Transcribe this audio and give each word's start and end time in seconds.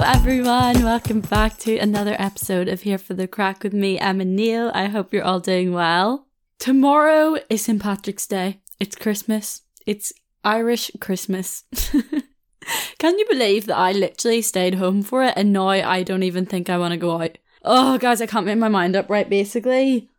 Hello, 0.00 0.12
everyone. 0.12 0.84
Welcome 0.84 1.22
back 1.22 1.58
to 1.58 1.76
another 1.76 2.14
episode 2.20 2.68
of 2.68 2.82
Here 2.82 2.98
for 2.98 3.14
the 3.14 3.26
Craic 3.26 3.64
with 3.64 3.72
me, 3.72 3.98
Emma 3.98 4.24
Neal. 4.24 4.70
I 4.72 4.84
hope 4.84 5.12
you're 5.12 5.24
all 5.24 5.40
doing 5.40 5.72
well. 5.72 6.28
Tomorrow 6.60 7.38
is 7.50 7.62
St. 7.62 7.82
Patrick's 7.82 8.28
Day. 8.28 8.60
It's 8.78 8.94
Christmas. 8.94 9.62
It's 9.86 10.12
Irish 10.44 10.92
Christmas. 11.00 11.64
Can 13.00 13.18
you 13.18 13.26
believe 13.28 13.66
that 13.66 13.76
I 13.76 13.90
literally 13.90 14.40
stayed 14.40 14.76
home 14.76 15.02
for 15.02 15.24
it 15.24 15.34
and 15.36 15.52
now 15.52 15.66
I 15.66 16.04
don't 16.04 16.22
even 16.22 16.46
think 16.46 16.70
I 16.70 16.78
want 16.78 16.92
to 16.92 16.96
go 16.96 17.20
out? 17.20 17.36
Oh, 17.64 17.98
guys, 17.98 18.22
I 18.22 18.26
can't 18.26 18.46
make 18.46 18.56
my 18.56 18.68
mind 18.68 18.94
up 18.94 19.10
right. 19.10 19.28
Basically, 19.28 20.10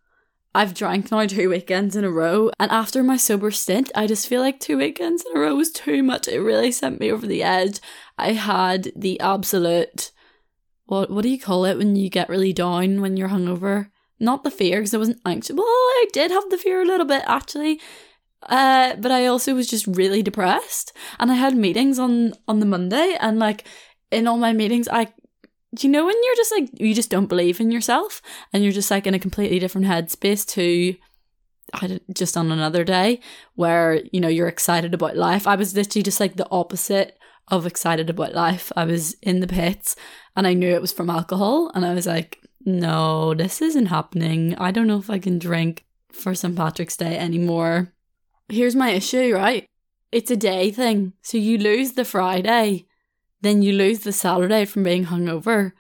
I've 0.54 0.74
drank 0.74 1.12
now 1.12 1.26
two 1.28 1.50
weekends 1.50 1.96
in 1.96 2.04
a 2.04 2.12
row, 2.12 2.52
and 2.60 2.72
after 2.72 3.04
my 3.04 3.18
sober 3.18 3.52
stint, 3.52 3.92
I 3.94 4.08
just 4.08 4.28
feel 4.28 4.42
like 4.42 4.60
two 4.60 4.78
weekends 4.78 5.24
in 5.24 5.38
a 5.38 5.40
row 5.40 5.56
was 5.56 5.72
too 5.72 6.02
much. 6.02 6.28
It 6.28 6.40
really 6.40 6.72
sent 6.72 7.00
me 7.00 7.12
over 7.12 7.28
the 7.28 7.44
edge. 7.44 7.80
I 8.18 8.34
had 8.34 8.92
the 8.96 9.20
absolute 9.20 10.12
what 10.90 11.12
what 11.12 11.22
do 11.22 11.30
you 11.30 11.40
call 11.40 11.66
it 11.66 11.78
when 11.78 11.96
you 11.96 12.10
get 12.10 12.30
really 12.30 12.52
down 12.52 13.00
when 13.00 13.16
you're 13.16 13.30
hungover? 13.30 13.92
Not 14.20 14.44
the 14.44 14.52
fear 14.52 14.80
because 14.80 14.94
I 14.94 14.98
wasn't 14.98 15.22
anxious. 15.24 15.56
Well, 15.56 15.66
I 15.66 16.06
did 16.12 16.32
have 16.32 16.50
the 16.50 16.58
fear 16.58 16.82
a 16.82 16.86
little 16.86 17.06
bit 17.06 17.24
actually. 17.28 17.80
Uh, 18.44 18.96
but 18.96 19.12
I 19.12 19.28
also 19.28 19.54
was 19.54 19.70
just 19.70 19.86
really 19.86 20.24
depressed, 20.24 20.94
and 21.20 21.30
I 21.30 21.36
had 21.36 21.56
meetings 21.56 22.00
on 22.00 22.34
on 22.48 22.60
the 22.60 22.66
Monday, 22.66 23.18
and 23.20 23.38
like 23.38 23.66
in 24.12 24.28
all 24.28 24.38
my 24.38 24.54
meetings, 24.54 24.88
I 24.88 25.14
do 25.76 25.86
you 25.86 25.92
know 25.92 26.06
when 26.06 26.16
you're 26.24 26.36
just 26.36 26.52
like 26.52 26.70
you 26.80 26.94
just 26.94 27.10
don't 27.10 27.28
believe 27.28 27.60
in 27.60 27.72
yourself 27.72 28.22
and 28.52 28.64
you're 28.64 28.74
just 28.74 28.90
like 28.90 29.06
in 29.06 29.14
a 29.14 29.20
completely 29.20 29.60
different 29.60 29.88
headspace 29.88 30.46
to 30.48 30.96
I 31.74 32.00
just 32.12 32.36
on 32.36 32.52
another 32.52 32.84
day 32.84 33.20
where 33.56 34.02
you 34.12 34.20
know 34.20 34.28
you're 34.28 34.48
excited 34.48 34.94
about 34.94 35.16
life? 35.16 35.46
I 35.48 35.56
was 35.56 35.76
literally 35.76 36.04
just 36.04 36.20
like 36.20 36.36
the 36.36 36.50
opposite 36.50 37.18
of 37.48 37.66
excited 37.66 38.10
about 38.10 38.34
life. 38.34 38.72
I 38.76 38.86
was 38.86 39.14
in 39.22 39.40
the 39.40 39.48
pits 39.48 39.96
and 40.36 40.48
i 40.48 40.54
knew 40.54 40.70
it 40.70 40.82
was 40.82 40.94
from 40.94 41.10
alcohol 41.10 41.72
and 41.74 41.86
i 41.86 41.94
was 41.94 42.06
like 42.06 42.40
no 42.66 43.34
this 43.34 43.62
isn't 43.62 43.88
happening. 43.88 44.56
I 44.56 44.72
don't 44.72 44.88
know 44.88 45.00
if 45.00 45.10
i 45.10 45.20
can 45.20 45.40
drink 45.40 45.86
for 46.12 46.34
st 46.34 46.56
patrick's 46.56 46.98
day 46.98 47.18
anymore. 47.18 47.94
Here's 48.50 48.76
my 48.76 48.90
issue 48.90 49.34
right? 49.36 49.66
It's 50.12 50.32
a 50.32 50.36
day 50.36 50.72
thing. 50.72 51.14
So 51.22 51.38
you 51.38 51.60
lose 51.60 51.94
the 51.94 52.06
friday 52.06 52.86
then 53.42 53.62
you 53.62 53.74
lose 53.74 54.00
the 54.00 54.12
Saturday 54.12 54.66
from 54.66 54.84
being 54.84 55.06
hungover. 55.06 55.72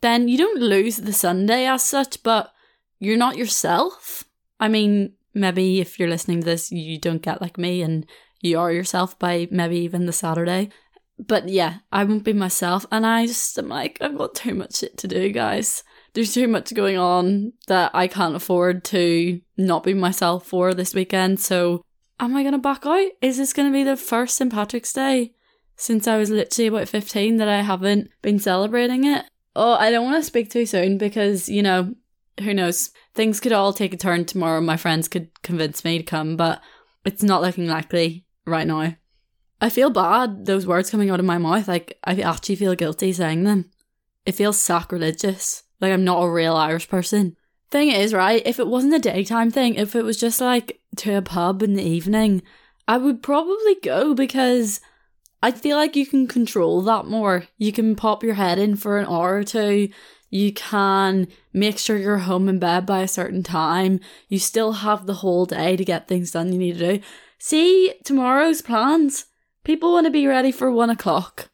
Then 0.00 0.28
you 0.28 0.38
don't 0.38 0.60
lose 0.60 0.98
the 0.98 1.12
Sunday 1.12 1.66
as 1.66 1.84
such, 1.84 2.22
but 2.22 2.52
you're 2.98 3.16
not 3.16 3.36
yourself. 3.36 4.24
I 4.60 4.68
mean, 4.68 5.14
maybe 5.34 5.80
if 5.80 5.98
you're 5.98 6.08
listening 6.08 6.40
to 6.40 6.44
this, 6.44 6.72
you 6.72 6.98
don't 6.98 7.22
get 7.22 7.42
like 7.42 7.58
me 7.58 7.82
and 7.82 8.06
you 8.40 8.58
are 8.58 8.72
yourself 8.72 9.18
by 9.18 9.48
maybe 9.50 9.78
even 9.78 10.06
the 10.06 10.12
Saturday. 10.12 10.70
But 11.18 11.48
yeah, 11.48 11.78
I 11.90 12.04
won't 12.04 12.24
be 12.24 12.32
myself. 12.32 12.86
And 12.92 13.04
I 13.04 13.26
just 13.26 13.58
am 13.58 13.68
like, 13.68 13.98
I've 14.00 14.16
got 14.16 14.34
too 14.34 14.54
much 14.54 14.76
shit 14.76 14.96
to 14.98 15.08
do, 15.08 15.30
guys. 15.32 15.82
There's 16.14 16.32
too 16.32 16.48
much 16.48 16.74
going 16.74 16.96
on 16.96 17.52
that 17.66 17.90
I 17.92 18.06
can't 18.06 18.36
afford 18.36 18.84
to 18.84 19.40
not 19.56 19.84
be 19.84 19.94
myself 19.94 20.46
for 20.46 20.74
this 20.74 20.94
weekend. 20.94 21.40
So, 21.40 21.84
am 22.20 22.36
I 22.36 22.42
going 22.42 22.52
to 22.52 22.58
back 22.58 22.86
out? 22.86 23.10
Is 23.20 23.36
this 23.36 23.52
going 23.52 23.68
to 23.68 23.76
be 23.76 23.84
the 23.84 23.96
first 23.96 24.36
St. 24.36 24.52
Patrick's 24.52 24.92
Day? 24.92 25.34
Since 25.78 26.08
I 26.08 26.16
was 26.16 26.28
literally 26.28 26.66
about 26.66 26.88
15 26.88 27.36
that 27.36 27.48
I 27.48 27.62
haven't 27.62 28.10
been 28.20 28.40
celebrating 28.40 29.04
it. 29.04 29.24
Oh, 29.54 29.74
I 29.74 29.90
don't 29.90 30.04
want 30.04 30.22
to 30.22 30.26
speak 30.26 30.50
too 30.50 30.66
soon 30.66 30.98
because, 30.98 31.48
you 31.48 31.62
know, 31.62 31.94
who 32.40 32.52
knows? 32.52 32.90
Things 33.14 33.40
could 33.40 33.52
all 33.52 33.72
take 33.72 33.94
a 33.94 33.96
turn 33.96 34.24
tomorrow. 34.24 34.60
My 34.60 34.76
friends 34.76 35.08
could 35.08 35.30
convince 35.42 35.84
me 35.84 35.98
to 35.98 36.04
come, 36.04 36.36
but 36.36 36.60
it's 37.04 37.22
not 37.22 37.42
looking 37.42 37.68
likely 37.68 38.24
right 38.44 38.66
now. 38.66 38.96
I 39.60 39.70
feel 39.70 39.90
bad, 39.90 40.46
those 40.46 40.66
words 40.66 40.90
coming 40.90 41.10
out 41.10 41.20
of 41.20 41.26
my 41.26 41.38
mouth. 41.38 41.68
Like, 41.68 41.96
I 42.04 42.20
actually 42.20 42.56
feel 42.56 42.74
guilty 42.74 43.12
saying 43.12 43.44
them. 43.44 43.70
It 44.26 44.32
feels 44.32 44.60
sacrilegious. 44.60 45.62
Like, 45.80 45.92
I'm 45.92 46.04
not 46.04 46.22
a 46.22 46.30
real 46.30 46.56
Irish 46.56 46.88
person. 46.88 47.36
Thing 47.70 47.90
is, 47.90 48.12
right, 48.12 48.42
if 48.44 48.58
it 48.58 48.66
wasn't 48.66 48.94
a 48.94 48.98
daytime 48.98 49.50
thing, 49.52 49.74
if 49.74 49.94
it 49.94 50.02
was 50.02 50.18
just 50.18 50.40
like 50.40 50.80
to 50.96 51.16
a 51.16 51.22
pub 51.22 51.62
in 51.62 51.74
the 51.74 51.82
evening, 51.82 52.42
I 52.88 52.98
would 52.98 53.22
probably 53.22 53.76
go 53.82 54.14
because 54.14 54.80
I 55.42 55.52
feel 55.52 55.76
like 55.76 55.94
you 55.94 56.06
can 56.06 56.26
control 56.26 56.82
that 56.82 57.06
more. 57.06 57.44
You 57.56 57.72
can 57.72 57.94
pop 57.94 58.22
your 58.22 58.34
head 58.34 58.58
in 58.58 58.76
for 58.76 58.98
an 58.98 59.06
hour 59.06 59.36
or 59.36 59.44
two. 59.44 59.88
You 60.30 60.52
can 60.52 61.28
make 61.52 61.78
sure 61.78 61.96
you're 61.96 62.18
home 62.18 62.48
in 62.48 62.58
bed 62.58 62.84
by 62.84 63.00
a 63.00 63.08
certain 63.08 63.42
time. 63.42 64.00
You 64.28 64.38
still 64.38 64.72
have 64.72 65.06
the 65.06 65.14
whole 65.14 65.46
day 65.46 65.76
to 65.76 65.84
get 65.84 66.08
things 66.08 66.32
done 66.32 66.52
you 66.52 66.58
need 66.58 66.78
to 66.78 66.98
do. 66.98 67.04
See 67.38 67.94
tomorrow's 68.04 68.62
plans. 68.62 69.26
People 69.64 69.92
want 69.92 70.06
to 70.06 70.10
be 70.10 70.26
ready 70.26 70.50
for 70.50 70.70
one 70.70 70.90
o'clock. 70.90 71.50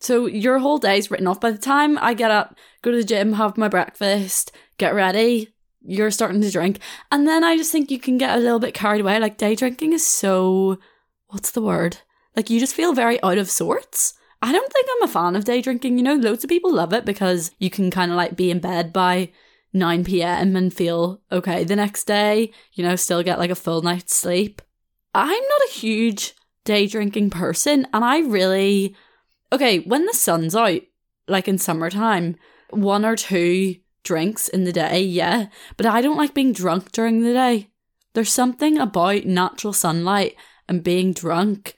So 0.00 0.26
your 0.26 0.58
whole 0.58 0.78
day's 0.78 1.10
written 1.10 1.26
off. 1.26 1.40
By 1.40 1.50
the 1.50 1.58
time 1.58 1.98
I 1.98 2.14
get 2.14 2.30
up, 2.30 2.56
go 2.82 2.90
to 2.90 2.96
the 2.96 3.04
gym, 3.04 3.34
have 3.34 3.56
my 3.56 3.68
breakfast, 3.68 4.52
get 4.78 4.94
ready, 4.94 5.54
you're 5.82 6.10
starting 6.10 6.42
to 6.42 6.50
drink. 6.50 6.80
And 7.10 7.26
then 7.26 7.44
I 7.44 7.56
just 7.56 7.72
think 7.72 7.90
you 7.90 7.98
can 7.98 8.18
get 8.18 8.36
a 8.36 8.40
little 8.40 8.58
bit 8.58 8.74
carried 8.74 9.00
away. 9.00 9.18
Like 9.18 9.38
day 9.38 9.54
drinking 9.54 9.94
is 9.94 10.06
so, 10.06 10.78
what's 11.28 11.50
the 11.50 11.62
word? 11.62 11.98
Like 12.36 12.50
you 12.50 12.60
just 12.60 12.74
feel 12.74 12.92
very 12.92 13.20
out 13.22 13.38
of 13.38 13.50
sorts. 13.50 14.14
I 14.42 14.52
don't 14.52 14.70
think 14.70 14.86
I'm 14.88 15.08
a 15.08 15.12
fan 15.12 15.34
of 15.34 15.44
day 15.44 15.62
drinking. 15.62 15.96
You 15.96 16.04
know, 16.04 16.14
loads 16.14 16.44
of 16.44 16.50
people 16.50 16.72
love 16.72 16.92
it 16.92 17.06
because 17.06 17.50
you 17.58 17.70
can 17.70 17.90
kind 17.90 18.10
of 18.10 18.16
like 18.16 18.36
be 18.36 18.50
in 18.50 18.60
bed 18.60 18.92
by 18.92 19.30
9 19.72 20.04
p.m. 20.04 20.56
and 20.56 20.72
feel 20.72 21.20
okay 21.30 21.64
the 21.64 21.76
next 21.76 22.04
day, 22.04 22.52
you 22.72 22.84
know, 22.84 22.96
still 22.96 23.22
get 23.22 23.38
like 23.38 23.50
a 23.50 23.54
full 23.54 23.82
night's 23.82 24.14
sleep. 24.14 24.62
I'm 25.14 25.30
not 25.30 25.68
a 25.68 25.72
huge 25.72 26.34
day 26.64 26.86
drinking 26.86 27.30
person 27.30 27.86
and 27.92 28.04
I 28.04 28.20
really, 28.20 28.94
okay, 29.52 29.78
when 29.80 30.06
the 30.06 30.14
sun's 30.14 30.54
out, 30.54 30.80
like 31.28 31.48
in 31.48 31.58
summertime, 31.58 32.36
one 32.70 33.04
or 33.04 33.16
two 33.16 33.76
drinks 34.02 34.48
in 34.48 34.64
the 34.64 34.72
day, 34.72 35.00
yeah, 35.02 35.46
but 35.76 35.86
I 35.86 36.00
don't 36.00 36.18
like 36.18 36.34
being 36.34 36.52
drunk 36.52 36.92
during 36.92 37.22
the 37.22 37.32
day. 37.32 37.70
There's 38.14 38.32
something 38.32 38.78
about 38.78 39.24
natural 39.24 39.72
sunlight 39.72 40.36
and 40.68 40.82
being 40.84 41.12
drunk 41.12 41.76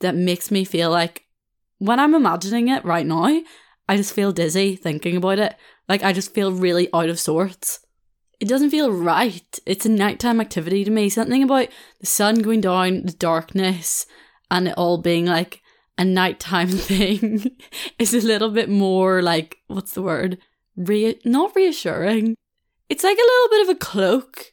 that 0.00 0.14
makes 0.14 0.50
me 0.50 0.64
feel 0.64 0.90
like 0.90 1.24
when 1.78 2.00
I'm 2.00 2.14
imagining 2.14 2.68
it 2.68 2.84
right 2.84 3.06
now, 3.06 3.42
I 3.88 3.96
just 3.96 4.12
feel 4.12 4.32
dizzy 4.32 4.76
thinking 4.76 5.16
about 5.16 5.38
it. 5.38 5.56
Like 5.88 6.02
I 6.02 6.12
just 6.12 6.34
feel 6.34 6.52
really 6.52 6.88
out 6.92 7.08
of 7.08 7.20
sorts. 7.20 7.80
It 8.40 8.48
doesn't 8.48 8.70
feel 8.70 8.90
right. 8.90 9.58
It's 9.64 9.86
a 9.86 9.90
nighttime 9.90 10.40
activity 10.40 10.84
to 10.84 10.90
me. 10.90 11.08
Something 11.08 11.42
about 11.42 11.68
the 12.00 12.06
sun 12.06 12.42
going 12.42 12.60
down, 12.60 13.06
the 13.06 13.12
darkness, 13.12 14.06
and 14.50 14.68
it 14.68 14.74
all 14.76 14.98
being 14.98 15.26
like 15.26 15.62
a 15.96 16.04
nighttime 16.04 16.68
thing 16.70 17.56
is 17.98 18.12
a 18.12 18.20
little 18.20 18.50
bit 18.50 18.68
more 18.68 19.22
like 19.22 19.58
what's 19.68 19.92
the 19.92 20.02
word? 20.02 20.38
Re- 20.76 21.20
not 21.24 21.56
reassuring. 21.56 22.36
It's 22.88 23.04
like 23.04 23.16
a 23.16 23.20
little 23.20 23.48
bit 23.50 23.62
of 23.62 23.76
a 23.76 23.78
cloak 23.78 24.52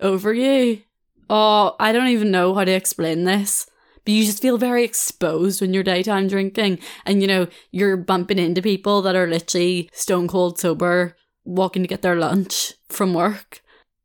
over 0.00 0.32
you. 0.32 0.82
Oh, 1.28 1.74
I 1.80 1.92
don't 1.92 2.08
even 2.08 2.30
know 2.30 2.54
how 2.54 2.64
to 2.64 2.72
explain 2.72 3.24
this 3.24 3.66
but 4.06 4.14
you 4.14 4.24
just 4.24 4.40
feel 4.40 4.56
very 4.56 4.84
exposed 4.84 5.60
when 5.60 5.74
you're 5.74 5.82
daytime 5.82 6.28
drinking 6.28 6.78
and 7.04 7.20
you 7.20 7.28
know 7.28 7.46
you're 7.72 7.96
bumping 7.96 8.38
into 8.38 8.62
people 8.62 9.02
that 9.02 9.16
are 9.16 9.26
literally 9.26 9.90
stone 9.92 10.26
cold 10.26 10.58
sober 10.58 11.14
walking 11.44 11.82
to 11.82 11.88
get 11.88 12.00
their 12.00 12.16
lunch 12.16 12.72
from 12.88 13.12
work 13.12 13.60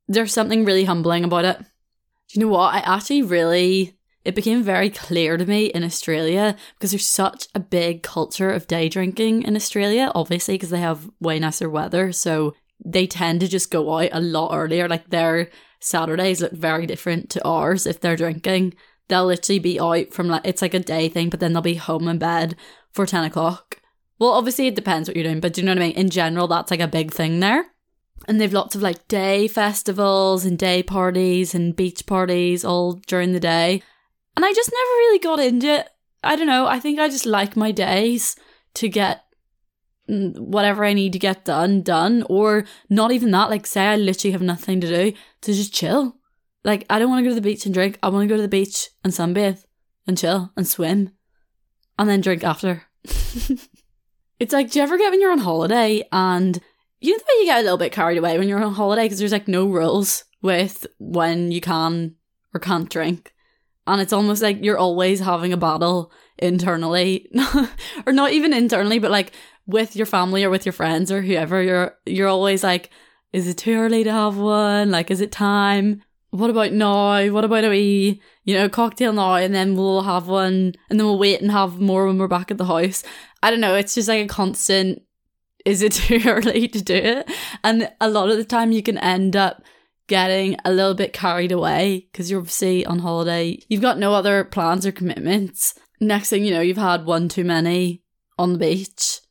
there's 0.08 0.34
something 0.34 0.66
really 0.66 0.84
humbling 0.84 1.24
about 1.24 1.46
it 1.46 1.60
do 1.60 1.66
you 2.34 2.42
know 2.42 2.52
what 2.52 2.74
i 2.74 2.80
actually 2.80 3.22
really 3.22 3.98
it 4.24 4.36
became 4.36 4.62
very 4.62 4.90
clear 4.90 5.36
to 5.36 5.46
me 5.46 5.66
in 5.66 5.84
Australia 5.84 6.56
because 6.76 6.92
there's 6.92 7.08
such 7.08 7.48
a 7.56 7.60
big 7.60 8.04
culture 8.04 8.52
of 8.52 8.68
day 8.68 8.88
drinking 8.88 9.44
in 9.44 9.56
Australia, 9.56 10.12
obviously, 10.14 10.56
because 10.56 10.70
they 10.70 10.80
have 10.80 11.10
way 11.20 11.40
nicer 11.40 11.68
weather. 11.68 12.12
So 12.12 12.54
they 12.84 13.08
tend 13.08 13.40
to 13.42 13.48
just 13.48 13.72
go 13.72 13.98
out 13.98 14.10
a 14.12 14.20
lot 14.20 14.54
earlier. 14.54 14.88
Like 14.88 15.10
their 15.10 15.50
Saturdays 15.80 16.42
look 16.42 16.52
very 16.52 16.86
different 16.86 17.32
to 17.32 17.44
ours 17.44 17.88
if 17.88 18.00
they're 18.00 18.16
drinking. 18.16 18.76
They'll 19.12 19.26
literally 19.26 19.60
be 19.60 19.78
out 19.78 20.14
from 20.14 20.30
like, 20.30 20.44
it's 20.46 20.62
like 20.62 20.74
a 20.74 20.80
day 20.80 21.10
thing, 21.10 21.30
but 21.30 21.42
then 21.42 21.52
they'll 21.52 21.62
be 21.62 21.76
home 21.76 22.08
in 22.08 22.18
bed 22.18 22.56
for 22.94 23.06
10 23.06 23.26
o'clock. 23.26 23.82
Well, 24.20 24.30
obviously, 24.30 24.68
it 24.68 24.76
depends 24.76 25.10
what 25.10 25.18
you're 25.18 25.26
doing, 25.26 25.42
but 25.42 25.52
do 25.52 25.60
you 25.60 25.66
know 25.66 25.74
what 25.74 25.82
I 25.82 25.88
mean? 25.88 25.98
In 25.98 26.10
general, 26.10 26.48
that's 26.48 26.72
like 26.72 26.80
a 26.80 26.88
big 26.88 27.12
thing 27.12 27.42
there. 27.42 27.66
And 28.26 28.40
they've 28.40 28.54
lots 28.54 28.74
of 28.74 28.82
like 28.82 29.06
day 29.10 29.50
festivals 29.50 30.46
and 30.46 30.58
day 30.58 30.82
parties 30.82 31.54
and 31.54 31.76
beach 31.76 32.06
parties 32.06 32.64
all 32.64 32.94
during 33.06 33.34
the 33.34 33.40
day. 33.42 33.84
And 34.38 34.46
I 34.46 34.54
just 34.54 34.72
never 34.72 34.98
really 35.00 35.20
got 35.20 35.40
into 35.42 35.68
it. 35.68 35.90
I 36.24 36.38
don't 36.38 36.48
know. 36.48 36.68
I 36.68 36.80
think 36.80 36.98
I 36.98 37.10
just 37.10 37.26
like 37.26 37.58
my 37.58 37.72
days 37.72 38.38
to 38.76 38.88
get 38.88 39.26
whatever 40.08 40.86
I 40.86 40.94
need 40.94 41.12
to 41.12 41.20
get 41.20 41.44
done, 41.44 41.82
done. 41.82 42.24
Or 42.30 42.64
not 42.90 43.12
even 43.12 43.32
that. 43.32 43.50
Like, 43.50 43.68
say 43.68 43.88
I 43.88 43.98
literally 43.98 44.32
have 44.32 44.42
nothing 44.42 44.80
to 44.80 44.88
do, 44.88 45.18
to 45.42 45.54
just 45.54 45.74
chill. 45.74 46.16
Like, 46.64 46.86
I 46.90 47.00
don't 47.00 47.10
want 47.10 47.20
to 47.20 47.24
go 47.24 47.30
to 47.30 47.36
the 47.36 47.42
beach 47.42 47.66
and 47.66 47.74
drink. 47.74 47.98
I 48.04 48.10
want 48.10 48.24
to 48.24 48.28
go 48.28 48.36
to 48.36 48.42
the 48.42 48.48
beach 48.48 48.90
and 49.04 49.12
sunbathe 49.12 49.66
and 50.08 50.18
chill 50.18 50.52
and 50.56 50.68
swim 50.68 51.12
and 51.98 52.10
then 52.10 52.22
drink 52.22 52.44
after. 52.44 52.84
it's 54.40 54.54
like, 54.54 54.72
do 54.72 54.80
you 54.80 54.84
ever 54.84 54.98
get 54.98 55.12
when 55.12 55.22
you're 55.22 55.32
on 55.32 55.40
holiday 55.40 56.04
and 56.12 56.60
you 57.00 57.12
know 57.12 57.18
the 57.18 57.24
way 57.24 57.40
you 57.42 57.46
get 57.46 57.60
a 57.60 57.64
little 57.64 57.78
bit 57.78 57.92
carried 57.92 58.18
away 58.18 58.38
when 58.38 58.48
you're 58.48 58.64
on 58.64 58.74
holiday 58.74 59.04
because 59.04 59.20
there's 59.20 59.32
like 59.32 59.48
no 59.48 59.66
rules 59.66 60.24
with 60.42 60.86
when 61.00 61.52
you 61.52 61.62
can 61.62 62.16
or 62.54 62.60
can't 62.60 62.90
drink. 62.90 63.34
And 63.88 64.00
it's 64.00 64.14
almost 64.14 64.42
like 64.42 64.64
you're 64.64 64.78
always 64.78 65.20
having 65.20 65.54
a 65.54 65.58
battle 65.58 66.12
internally, 66.38 67.30
or 68.06 68.14
not 68.14 68.32
even 68.32 68.54
internally, 68.54 69.00
but 69.00 69.12
like 69.12 69.32
with 69.66 69.96
your 69.96 70.06
family 70.06 70.44
or 70.44 70.50
with 70.50 70.66
your 70.66 70.74
friends 70.74 71.12
or 71.12 71.22
whoever. 71.22 71.62
You're 71.62 71.98
you're 72.06 72.28
always 72.28 72.64
like, 72.64 72.92
is 73.34 73.48
it 73.48 73.58
too 73.58 73.74
early 73.74 74.04
to 74.04 74.12
have 74.12 74.38
one? 74.38 74.92
Like, 74.92 75.10
is 75.10 75.22
it 75.22 75.32
time? 75.32 76.04
What 76.32 76.50
about 76.50 76.72
now? 76.72 77.30
What 77.30 77.46
about 77.46 77.66
a 77.66 77.70
wee, 77.70 78.22
you 78.44 78.56
know, 78.56 78.70
cocktail 78.70 79.14
now, 79.14 79.36
and 79.36 79.54
then 79.54 79.76
we'll 79.76 80.02
have 80.02 80.28
one, 80.28 80.74
and 80.90 81.00
then 81.00 81.06
we'll 81.06 81.20
wait 81.20 81.42
and 81.42 81.52
have 81.52 81.80
more 81.80 82.08
when 82.08 82.18
we're 82.18 82.28
back 82.28 82.52
at 82.52 82.58
the 82.58 82.66
house. 82.66 83.04
I 83.44 83.52
don't 83.52 83.62
know. 83.62 83.76
It's 83.76 83.96
just 83.96 84.08
like 84.08 84.26
a 84.26 84.28
constant 84.28 85.02
is 85.66 85.82
it 85.82 85.92
too 85.94 86.22
early 86.26 86.68
to 86.68 86.82
do 86.82 86.96
it? 86.96 87.30
And 87.64 87.92
a 88.00 88.10
lot 88.10 88.30
of 88.30 88.38
the 88.38 88.46
time 88.46 88.72
you 88.72 88.84
can 88.84 88.98
end 88.98 89.36
up 89.36 89.64
getting 90.08 90.58
a 90.66 90.72
little 90.72 90.94
bit 90.94 91.14
carried 91.14 91.52
away 91.52 92.08
because 92.12 92.30
you're 92.30 92.40
obviously 92.40 92.86
on 92.86 93.00
holiday. 93.00 93.60
You've 93.70 93.82
got 93.82 93.98
no 93.98 94.14
other 94.14 94.44
plans 94.44 94.86
or 94.86 94.92
commitments. 94.92 95.76
Next 96.00 96.30
thing 96.30 96.44
you 96.44 96.52
know, 96.52 96.62
you've 96.62 96.78
had 96.78 97.06
one 97.06 97.30
too 97.30 97.44
many 97.44 98.04
on 98.38 98.54
the 98.54 98.60
beach 98.60 99.22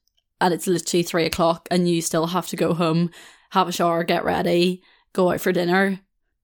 and 0.41 0.55
it's 0.55 0.67
literally 0.67 1.03
three 1.03 1.27
o'clock 1.27 1.69
and 1.71 1.89
you 1.89 2.01
still 2.01 2.29
have 2.29 2.49
to 2.49 2.57
go 2.57 2.73
home, 2.73 3.11
have 3.51 3.69
a 3.69 3.73
shower, 3.73 4.05
get 4.05 4.25
ready, 4.25 4.83
go 5.13 5.33
out 5.33 5.41
for 5.41 5.53
dinner. 5.53 6.01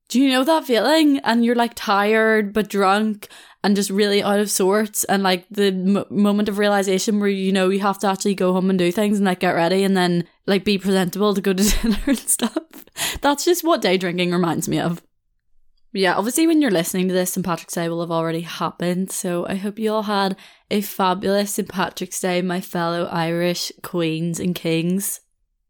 Do 0.08 0.20
you 0.20 0.30
know 0.30 0.44
that 0.44 0.64
feeling? 0.64 1.18
And 1.18 1.44
you're 1.44 1.54
like 1.56 1.72
tired 1.74 2.52
but 2.52 2.68
drunk 2.68 3.28
and 3.64 3.74
just 3.74 3.90
really 3.90 4.22
out 4.22 4.38
of 4.38 4.50
sorts 4.50 5.02
and 5.04 5.24
like 5.24 5.44
the 5.50 5.66
m- 5.66 6.04
moment 6.10 6.48
of 6.48 6.58
realization 6.58 7.18
where 7.18 7.28
you 7.28 7.50
know 7.50 7.68
you 7.70 7.80
have 7.80 7.98
to 7.98 8.06
actually 8.06 8.36
go 8.36 8.52
home 8.52 8.70
and 8.70 8.78
do 8.78 8.92
things 8.92 9.18
and 9.18 9.26
like 9.26 9.40
get 9.40 9.56
ready 9.56 9.82
and 9.82 9.96
then 9.96 10.24
like 10.46 10.64
be 10.64 10.78
presentable 10.78 11.34
to 11.34 11.40
go 11.40 11.52
to 11.52 11.64
dinner 11.82 11.98
and 12.06 12.18
stuff. 12.18 12.52
That's 13.20 13.44
just 13.44 13.64
what 13.64 13.82
day 13.82 13.96
drinking 13.96 14.30
reminds 14.30 14.68
me 14.68 14.78
of. 14.78 15.02
yeah, 15.92 16.14
obviously 16.14 16.46
when 16.46 16.62
you're 16.62 16.70
listening 16.70 17.08
to 17.08 17.14
this, 17.14 17.32
St. 17.32 17.44
Patrick's 17.44 17.74
Day 17.74 17.88
will 17.88 18.00
have 18.02 18.12
already 18.12 18.42
happened. 18.42 19.10
So 19.10 19.44
I 19.48 19.56
hope 19.56 19.78
you 19.78 19.92
all 19.92 20.04
had 20.04 20.36
a 20.70 20.80
fabulous 20.82 21.54
St. 21.54 21.68
Patrick's 21.68 22.20
Day, 22.20 22.42
my 22.42 22.60
fellow 22.60 23.06
Irish 23.06 23.72
queens 23.82 24.38
and 24.38 24.54
kings. 24.54 25.20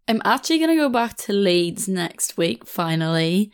I'm 0.09 0.21
actually 0.25 0.59
going 0.59 0.71
to 0.71 0.77
go 0.77 0.89
back 0.91 1.17
to 1.19 1.33
Leeds 1.33 1.89
next 1.89 2.37
week, 2.37 2.67
finally. 2.67 3.51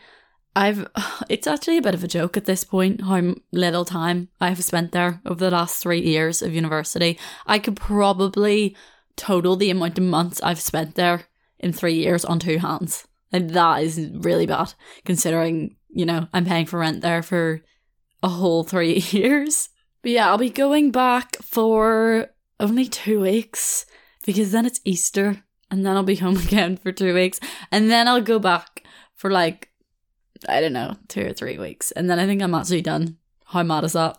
I've 0.55 0.87
it's 1.29 1.47
actually 1.47 1.79
a 1.79 1.83
bit 1.83 1.95
of 1.95 2.05
a 2.05 2.09
joke 2.09 2.37
at 2.37 2.45
this 2.45 2.65
point 2.65 3.03
how 3.03 3.35
little 3.53 3.85
time 3.85 4.29
I've 4.41 4.63
spent 4.65 4.93
there 4.93 5.21
over 5.25 5.45
the 5.45 5.51
last 5.51 5.83
3 5.83 6.01
years 6.01 6.43
of 6.43 6.55
university. 6.55 7.19
I 7.47 7.59
could 7.59 7.77
probably 7.77 8.77
total 9.17 9.57
the 9.57 9.71
amount 9.71 9.99
of 9.99 10.05
months 10.05 10.41
I've 10.43 10.61
spent 10.61 10.95
there 10.95 11.25
in 11.59 11.73
3 11.73 11.95
years 11.95 12.25
on 12.25 12.39
two 12.39 12.59
hands. 12.59 13.07
And 13.31 13.51
that 13.51 13.83
is 13.83 14.11
really 14.13 14.47
bad 14.47 14.75
considering, 15.05 15.77
you 15.89 16.05
know, 16.05 16.29
I'm 16.33 16.45
paying 16.45 16.67
for 16.67 16.79
rent 16.79 17.01
there 17.01 17.23
for 17.23 17.63
a 18.23 18.29
whole 18.29 18.65
3 18.65 18.93
years. 19.11 19.71
But 20.03 20.13
yeah, 20.13 20.29
I'll 20.29 20.39
be 20.39 20.51
going 20.51 20.91
back 20.91 21.37
for 21.43 22.29
only 22.61 22.87
2 22.87 23.21
weeks 23.21 23.87
because 24.25 24.53
then 24.53 24.67
it's 24.67 24.81
Easter 24.85 25.43
and 25.71 25.87
then 25.87 25.97
I'll 25.97 26.03
be 26.03 26.17
home 26.17 26.37
again 26.47 26.77
for 26.77 26.93
2 26.93 27.15
weeks 27.15 27.41
and 27.71 27.91
then 27.91 28.07
I'll 28.07 28.21
go 28.21 28.39
back 28.39 28.85
for 29.15 29.31
like 29.31 29.72
I 30.49 30.61
don't 30.61 30.73
know, 30.73 30.97
two 31.09 31.27
or 31.27 31.33
three 31.33 31.59
weeks. 31.59 31.91
And 31.93 32.09
then 32.09 32.19
I 32.19 32.27
think 32.27 32.43
I'm 32.43 32.55
actually 32.55 32.83
done. 32.83 33.17
How 33.47 33.63
mad 33.63 33.85
is 33.85 33.93
that? 33.93 34.19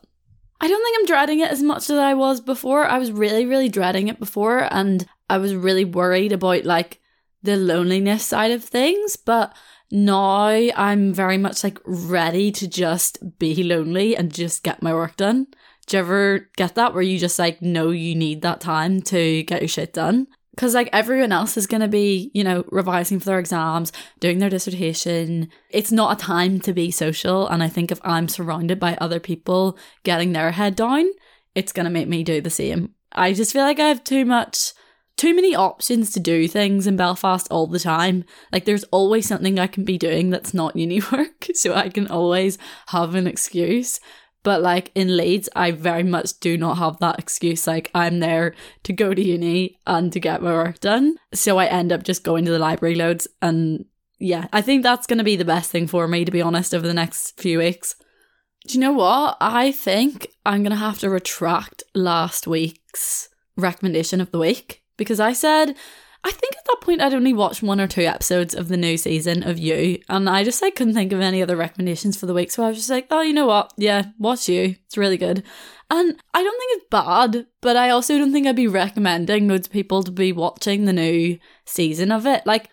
I 0.61 0.67
don't 0.67 0.83
think 0.83 0.97
I'm 0.99 1.05
dreading 1.05 1.39
it 1.41 1.51
as 1.51 1.61
much 1.61 1.89
as 1.89 1.97
I 1.97 2.13
was 2.13 2.39
before. 2.39 2.85
I 2.85 2.97
was 2.97 3.11
really, 3.11 3.45
really 3.45 3.69
dreading 3.69 4.07
it 4.07 4.19
before 4.19 4.67
and 4.71 5.05
I 5.29 5.37
was 5.37 5.55
really 5.55 5.85
worried 5.85 6.31
about 6.31 6.63
like 6.63 7.01
the 7.41 7.57
loneliness 7.57 8.25
side 8.25 8.51
of 8.51 8.63
things. 8.63 9.17
But 9.17 9.55
now 9.91 10.47
I'm 10.47 11.13
very 11.13 11.37
much 11.37 11.63
like 11.63 11.79
ready 11.85 12.51
to 12.53 12.67
just 12.67 13.37
be 13.39 13.63
lonely 13.63 14.15
and 14.15 14.33
just 14.33 14.63
get 14.63 14.81
my 14.81 14.93
work 14.93 15.17
done. 15.17 15.47
Do 15.87 15.97
you 15.97 16.03
ever 16.03 16.49
get 16.55 16.75
that 16.75 16.93
where 16.93 17.03
you 17.03 17.19
just 17.19 17.37
like 17.37 17.61
know 17.61 17.89
you 17.89 18.15
need 18.15 18.41
that 18.41 18.61
time 18.61 19.01
to 19.03 19.43
get 19.43 19.61
your 19.61 19.67
shit 19.67 19.93
done? 19.93 20.27
Because 20.55 20.73
like 20.73 20.89
everyone 20.93 21.31
else 21.31 21.57
is 21.57 21.67
going 21.67 21.81
to 21.81 21.87
be 21.87 22.31
you 22.33 22.43
know 22.43 22.63
revising 22.71 23.19
for 23.19 23.25
their 23.25 23.39
exams 23.39 23.91
doing 24.19 24.39
their 24.39 24.49
dissertation. 24.49 25.49
It's 25.69 25.91
not 25.91 26.17
a 26.17 26.23
time 26.23 26.59
to 26.61 26.73
be 26.73 26.91
social 26.91 27.47
and 27.47 27.63
i 27.63 27.67
think 27.67 27.91
if 27.91 27.99
i'm 28.03 28.27
surrounded 28.27 28.79
by 28.79 28.95
other 28.95 29.19
people 29.19 29.77
getting 30.03 30.33
their 30.33 30.51
head 30.51 30.75
down 30.75 31.09
it's 31.55 31.71
going 31.71 31.85
to 31.85 31.91
make 31.91 32.07
me 32.07 32.23
do 32.23 32.41
the 32.41 32.49
same. 32.49 32.93
I 33.11 33.33
just 33.33 33.53
feel 33.53 33.63
like 33.63 33.79
i 33.79 33.87
have 33.87 34.03
too 34.03 34.25
much 34.25 34.73
too 35.15 35.35
many 35.35 35.55
options 35.55 36.11
to 36.11 36.19
do 36.19 36.47
things 36.47 36.87
in 36.87 36.97
belfast 36.97 37.47
all 37.51 37.67
the 37.67 37.79
time. 37.79 38.25
Like 38.51 38.65
there's 38.65 38.83
always 38.85 39.27
something 39.27 39.59
i 39.59 39.67
can 39.67 39.85
be 39.85 39.97
doing 39.97 40.29
that's 40.29 40.53
not 40.53 40.75
uni 40.75 41.01
work 41.11 41.47
so 41.53 41.73
i 41.73 41.89
can 41.89 42.07
always 42.07 42.57
have 42.87 43.15
an 43.15 43.27
excuse 43.27 43.99
but 44.43 44.61
like 44.61 44.91
in 44.93 45.15
Leeds, 45.17 45.49
I 45.55 45.71
very 45.71 46.03
much 46.03 46.39
do 46.39 46.57
not 46.57 46.77
have 46.77 46.99
that 46.99 47.17
excuse. 47.17 47.65
Like 47.65 47.89
I'm 47.95 48.19
there 48.19 48.53
to 48.83 48.93
go 48.93 49.13
to 49.13 49.21
uni 49.21 49.79
and 49.87 50.11
to 50.11 50.19
get 50.19 50.41
my 50.41 50.51
work 50.51 50.79
done. 50.81 51.15
So 51.33 51.57
I 51.57 51.65
end 51.65 51.91
up 51.91 52.03
just 52.03 52.23
going 52.23 52.45
to 52.45 52.51
the 52.51 52.59
library 52.59 52.95
loads. 52.95 53.27
And 53.41 53.85
yeah, 54.19 54.47
I 54.51 54.61
think 54.61 54.83
that's 54.83 55.07
going 55.07 55.17
to 55.17 55.23
be 55.23 55.37
the 55.37 55.45
best 55.45 55.71
thing 55.71 55.87
for 55.87 56.07
me, 56.07 56.25
to 56.25 56.31
be 56.31 56.41
honest, 56.41 56.75
over 56.75 56.85
the 56.85 56.93
next 56.93 57.39
few 57.39 57.57
weeks. 57.59 57.95
Do 58.67 58.75
you 58.75 58.79
know 58.79 58.93
what? 58.93 59.37
I 59.41 59.71
think 59.71 60.27
I'm 60.45 60.63
going 60.63 60.71
to 60.71 60.77
have 60.77 60.99
to 60.99 61.09
retract 61.09 61.83
last 61.93 62.47
week's 62.47 63.29
recommendation 63.57 64.21
of 64.21 64.31
the 64.31 64.39
week 64.39 64.83
because 64.97 65.19
I 65.19 65.33
said 65.33 65.75
I 66.25 66.31
think 66.31 66.55
at 66.57 66.65
that 66.65 66.81
point 66.81 67.01
I'd 67.01 67.13
only 67.13 67.33
watched 67.33 67.61
one 67.61 67.81
or 67.81 67.87
two 67.87 68.03
episodes 68.03 68.55
of 68.55 68.69
the 68.69 68.77
new 68.77 68.97
season 68.97 69.43
of 69.43 69.59
You, 69.59 70.01
and 70.07 70.29
I 70.29 70.43
just 70.43 70.61
like 70.61 70.75
couldn't 70.75 70.93
think 70.93 71.11
of 71.11 71.19
any 71.19 71.41
other 71.41 71.57
recommendations 71.57 72.17
for 72.17 72.25
the 72.25 72.33
week. 72.33 72.51
So 72.51 72.63
I 72.63 72.69
was 72.69 72.77
just 72.77 72.89
like, 72.89 73.07
oh, 73.11 73.21
you 73.21 73.33
know 73.33 73.47
what? 73.47 73.73
Yeah, 73.77 74.05
watch 74.17 74.47
You. 74.47 74.75
It's 74.85 74.97
really 74.97 75.17
good. 75.17 75.43
And 75.89 76.15
I 76.33 76.41
don't 76.41 76.59
think 76.59 76.77
it's 76.77 76.89
bad, 76.89 77.45
but 77.61 77.75
I 77.75 77.89
also 77.89 78.17
don't 78.17 78.31
think 78.31 78.47
I'd 78.47 78.55
be 78.55 78.67
recommending 78.67 79.47
loads 79.47 79.67
of 79.67 79.73
people 79.73 80.01
to 80.03 80.11
be 80.11 80.31
watching 80.31 80.85
the 80.85 80.93
new 80.93 81.37
season 81.65 82.11
of 82.11 82.25
it. 82.25 82.45
Like, 82.45 82.69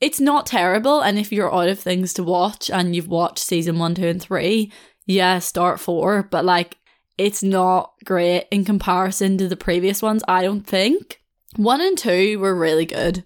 it's 0.00 0.20
not 0.20 0.46
terrible, 0.46 1.00
and 1.00 1.18
if 1.18 1.30
you're 1.30 1.54
out 1.54 1.68
of 1.68 1.78
things 1.78 2.12
to 2.14 2.24
watch 2.24 2.70
and 2.70 2.96
you've 2.96 3.08
watched 3.08 3.38
season 3.38 3.78
one, 3.78 3.94
two, 3.94 4.08
and 4.08 4.20
three, 4.20 4.72
yeah, 5.06 5.38
start 5.38 5.78
four. 5.78 6.22
But 6.24 6.44
like, 6.44 6.78
it's 7.18 7.42
not 7.42 7.92
great 8.04 8.46
in 8.50 8.64
comparison 8.64 9.36
to 9.38 9.46
the 9.46 9.56
previous 9.56 10.02
ones. 10.02 10.22
I 10.26 10.42
don't 10.42 10.66
think. 10.66 11.19
One 11.56 11.80
and 11.80 11.98
two 11.98 12.38
were 12.38 12.54
really 12.54 12.86
good. 12.86 13.24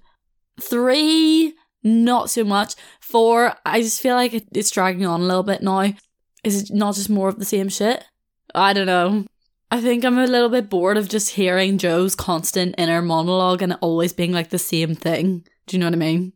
Three, 0.61 1.55
not 1.83 2.31
so 2.31 2.45
much. 2.45 2.75
Four, 3.01 3.55
I 3.67 3.83
just 3.83 4.01
feel 4.01 4.15
like 4.15 4.33
it's 4.53 4.71
dragging 4.71 5.07
on 5.07 5.21
a 5.21 5.25
little 5.25 5.43
bit 5.43 5.63
now. 5.63 5.93
Is 6.43 6.63
it 6.63 6.75
not 6.75 6.95
just 6.95 7.11
more 7.11 7.29
of 7.29 7.39
the 7.39 7.45
same 7.45 7.69
shit? 7.69 8.05
I 8.55 8.73
don't 8.73 8.87
know. 8.87 9.25
I 9.71 9.81
think 9.81 10.05
I'm 10.05 10.19
a 10.19 10.27
little 10.27 10.49
bit 10.49 10.71
bored 10.71 10.97
of 10.97 11.09
just 11.09 11.31
hearing 11.31 11.79
Joe's 11.79 12.15
constant 12.15 12.75
inner 12.79 13.03
monologue 13.03 13.63
and 13.63 13.77
always 13.81 14.13
being 14.13 14.33
like 14.33 14.51
the 14.51 14.59
same 14.59 14.95
thing. 14.95 15.45
Do 15.67 15.77
you 15.77 15.81
know 15.81 15.87
what 15.87 15.95
I 15.95 15.97
mean? 15.97 16.33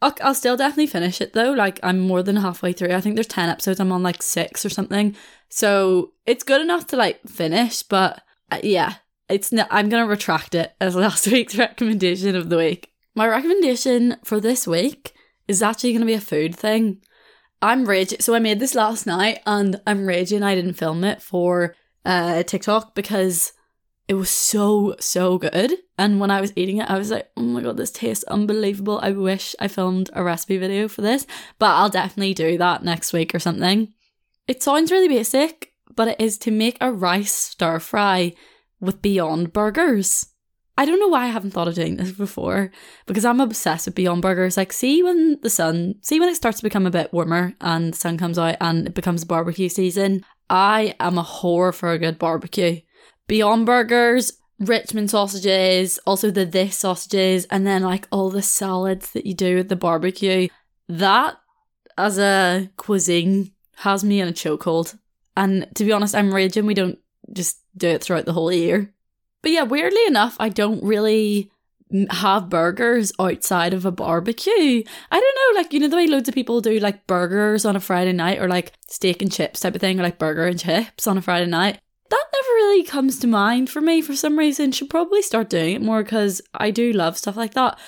I'll, 0.00 0.14
I'll 0.22 0.34
still 0.34 0.56
definitely 0.56 0.86
finish 0.86 1.20
it 1.20 1.32
though. 1.32 1.52
Like 1.52 1.80
I'm 1.82 1.98
more 1.98 2.22
than 2.22 2.36
halfway 2.36 2.72
through. 2.72 2.94
I 2.94 3.00
think 3.00 3.16
there's 3.16 3.26
10 3.26 3.48
episodes. 3.48 3.80
I'm 3.80 3.92
on 3.92 4.02
like 4.02 4.22
six 4.22 4.64
or 4.64 4.70
something. 4.70 5.16
So 5.48 6.12
it's 6.24 6.44
good 6.44 6.60
enough 6.60 6.86
to 6.88 6.96
like 6.96 7.20
finish, 7.28 7.82
but 7.82 8.22
uh, 8.50 8.60
yeah, 8.62 8.94
it's 9.28 9.52
not, 9.52 9.68
I'm 9.70 9.88
going 9.88 10.02
to 10.02 10.08
retract 10.08 10.54
it 10.54 10.72
as 10.80 10.94
last 10.94 11.26
week's 11.32 11.56
recommendation 11.56 12.34
of 12.34 12.48
the 12.48 12.56
week. 12.56 12.92
My 13.14 13.26
recommendation 13.26 14.16
for 14.24 14.40
this 14.40 14.66
week 14.66 15.12
is 15.46 15.62
actually 15.62 15.92
going 15.92 16.00
to 16.00 16.06
be 16.06 16.14
a 16.14 16.20
food 16.20 16.54
thing. 16.54 17.02
I'm 17.60 17.86
raging. 17.86 18.20
So 18.20 18.34
I 18.34 18.38
made 18.38 18.60
this 18.60 18.74
last 18.74 19.06
night 19.06 19.40
and 19.44 19.80
I'm 19.86 20.06
raging. 20.06 20.42
I 20.42 20.54
didn't 20.54 20.74
film 20.74 21.02
it 21.02 21.20
for 21.20 21.74
uh, 22.04 22.42
TikTok 22.44 22.94
because 22.94 23.52
it 24.06 24.14
was 24.14 24.30
so, 24.30 24.94
so 25.00 25.38
good. 25.38 25.74
And 25.98 26.20
when 26.20 26.30
I 26.30 26.40
was 26.40 26.52
eating 26.54 26.78
it, 26.78 26.88
I 26.88 26.96
was 26.96 27.10
like, 27.10 27.28
oh 27.36 27.42
my 27.42 27.60
god, 27.60 27.76
this 27.76 27.90
tastes 27.90 28.24
unbelievable. 28.24 29.00
I 29.02 29.10
wish 29.10 29.56
I 29.58 29.68
filmed 29.68 30.10
a 30.12 30.22
recipe 30.22 30.56
video 30.56 30.88
for 30.88 31.02
this, 31.02 31.26
but 31.58 31.70
I'll 31.70 31.90
definitely 31.90 32.34
do 32.34 32.56
that 32.58 32.84
next 32.84 33.12
week 33.12 33.34
or 33.34 33.38
something. 33.38 33.92
It 34.46 34.62
sounds 34.62 34.90
really 34.90 35.08
basic, 35.08 35.72
but 35.94 36.08
it 36.08 36.20
is 36.20 36.38
to 36.38 36.50
make 36.50 36.78
a 36.80 36.92
rice 36.92 37.34
stir 37.34 37.80
fry 37.80 38.34
with 38.80 39.02
Beyond 39.02 39.52
Burgers. 39.52 40.26
I 40.76 40.84
don't 40.84 41.00
know 41.00 41.08
why 41.08 41.24
I 41.24 41.28
haven't 41.28 41.50
thought 41.50 41.66
of 41.66 41.74
doing 41.74 41.96
this 41.96 42.12
before 42.12 42.70
because 43.06 43.24
I'm 43.24 43.40
obsessed 43.40 43.86
with 43.86 43.96
Beyond 43.96 44.22
Burgers. 44.22 44.56
Like, 44.56 44.72
see 44.72 45.02
when 45.02 45.38
the 45.42 45.50
sun, 45.50 45.96
see 46.02 46.20
when 46.20 46.28
it 46.28 46.36
starts 46.36 46.58
to 46.58 46.64
become 46.64 46.86
a 46.86 46.90
bit 46.90 47.12
warmer 47.12 47.54
and 47.60 47.92
the 47.92 47.98
sun 47.98 48.16
comes 48.16 48.38
out 48.38 48.56
and 48.60 48.86
it 48.86 48.94
becomes 48.94 49.24
barbecue 49.24 49.68
season. 49.68 50.24
I 50.48 50.94
am 51.00 51.18
a 51.18 51.24
whore 51.24 51.74
for 51.74 51.90
a 51.90 51.98
good 51.98 52.18
barbecue. 52.18 52.80
Beyond 53.26 53.66
Burgers, 53.66 54.38
Richmond 54.60 55.10
sausages, 55.10 55.98
also 56.06 56.30
the 56.30 56.44
this 56.44 56.76
sausages, 56.76 57.44
and 57.46 57.66
then 57.66 57.82
like 57.82 58.08
all 58.10 58.30
the 58.30 58.42
salads 58.42 59.10
that 59.12 59.26
you 59.26 59.34
do 59.34 59.56
with 59.56 59.68
the 59.68 59.76
barbecue. 59.76 60.48
That 60.88 61.36
as 61.96 62.18
a 62.18 62.70
cuisine 62.76 63.52
has 63.78 64.04
me 64.04 64.20
in 64.20 64.28
a 64.28 64.32
chokehold. 64.32 64.96
And 65.36 65.66
to 65.74 65.84
be 65.84 65.92
honest, 65.92 66.14
I'm 66.14 66.34
raging 66.34 66.66
we 66.66 66.74
don't 66.74 66.98
just 67.32 67.58
do 67.76 67.88
it 67.88 68.02
throughout 68.02 68.24
the 68.24 68.32
whole 68.32 68.52
year. 68.52 68.92
But 69.42 69.52
yeah, 69.52 69.62
weirdly 69.62 70.04
enough, 70.06 70.36
I 70.40 70.48
don't 70.48 70.82
really 70.82 71.50
have 72.10 72.50
burgers 72.50 73.12
outside 73.18 73.72
of 73.72 73.86
a 73.86 73.90
barbecue. 73.92 74.82
I 75.10 75.20
don't 75.20 75.54
know, 75.54 75.60
like, 75.60 75.72
you 75.72 75.80
know, 75.80 75.88
the 75.88 75.96
way 75.96 76.06
loads 76.06 76.28
of 76.28 76.34
people 76.34 76.60
do 76.60 76.78
like 76.78 77.06
burgers 77.06 77.64
on 77.64 77.76
a 77.76 77.80
Friday 77.80 78.12
night 78.12 78.40
or 78.40 78.48
like 78.48 78.72
steak 78.88 79.22
and 79.22 79.32
chips 79.32 79.60
type 79.60 79.74
of 79.74 79.80
thing, 79.80 79.98
or 79.98 80.02
like 80.02 80.18
burger 80.18 80.46
and 80.46 80.58
chips 80.58 81.06
on 81.06 81.16
a 81.16 81.22
Friday 81.22 81.46
night. 81.46 81.80
That 82.10 82.24
never 82.32 82.54
really 82.56 82.84
comes 82.84 83.18
to 83.20 83.26
mind 83.26 83.70
for 83.70 83.80
me 83.80 84.02
for 84.02 84.14
some 84.14 84.38
reason. 84.38 84.72
Should 84.72 84.90
probably 84.90 85.22
start 85.22 85.50
doing 85.50 85.74
it 85.76 85.82
more 85.82 86.02
because 86.02 86.42
I 86.54 86.70
do 86.70 86.92
love 86.92 87.16
stuff 87.16 87.36
like 87.36 87.54
that. 87.54 87.78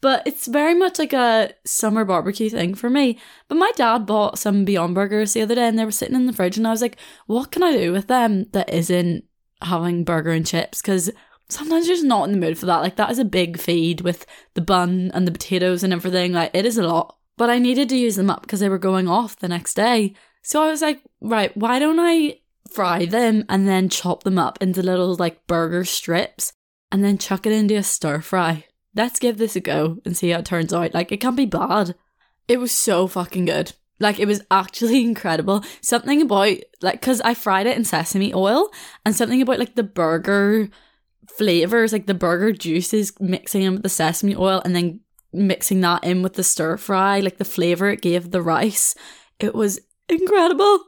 But 0.00 0.22
it's 0.26 0.46
very 0.46 0.74
much 0.74 0.98
like 0.98 1.12
a 1.12 1.52
summer 1.64 2.04
barbecue 2.04 2.48
thing 2.48 2.74
for 2.74 2.88
me. 2.88 3.18
But 3.48 3.56
my 3.56 3.70
dad 3.76 4.06
bought 4.06 4.38
some 4.38 4.64
Beyond 4.64 4.94
Burgers 4.94 5.34
the 5.34 5.42
other 5.42 5.54
day 5.54 5.68
and 5.68 5.78
they 5.78 5.84
were 5.84 5.90
sitting 5.90 6.16
in 6.16 6.26
the 6.26 6.32
fridge 6.32 6.56
and 6.56 6.66
I 6.66 6.70
was 6.70 6.80
like, 6.80 6.96
what 7.26 7.50
can 7.50 7.62
I 7.62 7.72
do 7.72 7.92
with 7.92 8.06
them 8.06 8.46
that 8.52 8.72
isn't 8.72 9.24
having 9.62 10.04
burger 10.04 10.30
and 10.30 10.46
chips 10.46 10.80
because 10.80 11.10
sometimes 11.48 11.86
you're 11.86 11.96
just 11.96 12.06
not 12.06 12.24
in 12.24 12.32
the 12.32 12.38
mood 12.38 12.58
for 12.58 12.66
that. 12.66 12.80
Like 12.80 12.96
that 12.96 13.10
is 13.10 13.18
a 13.18 13.24
big 13.24 13.58
feed 13.58 14.00
with 14.00 14.26
the 14.54 14.60
bun 14.60 15.10
and 15.14 15.26
the 15.26 15.32
potatoes 15.32 15.82
and 15.82 15.92
everything. 15.92 16.32
Like 16.32 16.50
it 16.54 16.64
is 16.64 16.78
a 16.78 16.86
lot. 16.86 17.16
But 17.36 17.50
I 17.50 17.58
needed 17.58 17.88
to 17.88 17.96
use 17.96 18.16
them 18.16 18.30
up 18.30 18.42
because 18.42 18.60
they 18.60 18.68
were 18.68 18.78
going 18.78 19.08
off 19.08 19.36
the 19.36 19.48
next 19.48 19.74
day. 19.74 20.14
So 20.42 20.62
I 20.62 20.68
was 20.68 20.82
like, 20.82 21.00
right, 21.20 21.54
why 21.56 21.78
don't 21.78 22.00
I 22.00 22.40
fry 22.70 23.06
them 23.06 23.44
and 23.48 23.66
then 23.66 23.88
chop 23.88 24.22
them 24.22 24.38
up 24.38 24.58
into 24.60 24.82
little 24.82 25.14
like 25.16 25.46
burger 25.46 25.84
strips 25.84 26.52
and 26.92 27.02
then 27.02 27.18
chuck 27.18 27.46
it 27.46 27.52
into 27.52 27.76
a 27.76 27.82
stir 27.82 28.20
fry? 28.20 28.66
Let's 28.94 29.18
give 29.18 29.38
this 29.38 29.56
a 29.56 29.60
go 29.60 29.98
and 30.04 30.16
see 30.16 30.30
how 30.30 30.40
it 30.40 30.44
turns 30.44 30.72
out. 30.72 30.94
Like 30.94 31.12
it 31.12 31.18
can't 31.18 31.36
be 31.36 31.46
bad. 31.46 31.94
It 32.48 32.58
was 32.58 32.72
so 32.72 33.06
fucking 33.06 33.44
good. 33.44 33.72
Like 34.00 34.18
it 34.18 34.26
was 34.26 34.42
actually 34.50 35.02
incredible. 35.04 35.64
Something 35.80 36.22
about 36.22 36.56
like 36.82 37.00
cuz 37.00 37.20
I 37.20 37.34
fried 37.34 37.66
it 37.66 37.76
in 37.76 37.84
sesame 37.84 38.34
oil 38.34 38.70
and 39.04 39.14
something 39.14 39.40
about 39.40 39.58
like 39.58 39.74
the 39.74 39.82
burger 39.82 40.68
flavors, 41.28 41.92
like 41.92 42.06
the 42.06 42.14
burger 42.14 42.52
juices 42.52 43.12
mixing 43.20 43.62
in 43.62 43.74
with 43.74 43.82
the 43.82 43.88
sesame 43.88 44.34
oil 44.34 44.60
and 44.64 44.74
then 44.74 45.00
mixing 45.32 45.80
that 45.80 46.02
in 46.04 46.22
with 46.22 46.34
the 46.34 46.42
stir 46.42 46.76
fry, 46.76 47.20
like 47.20 47.38
the 47.38 47.44
flavor 47.44 47.88
it 47.88 48.02
gave 48.02 48.30
the 48.30 48.42
rice. 48.42 48.94
It 49.38 49.54
was 49.54 49.80
incredible. 50.08 50.80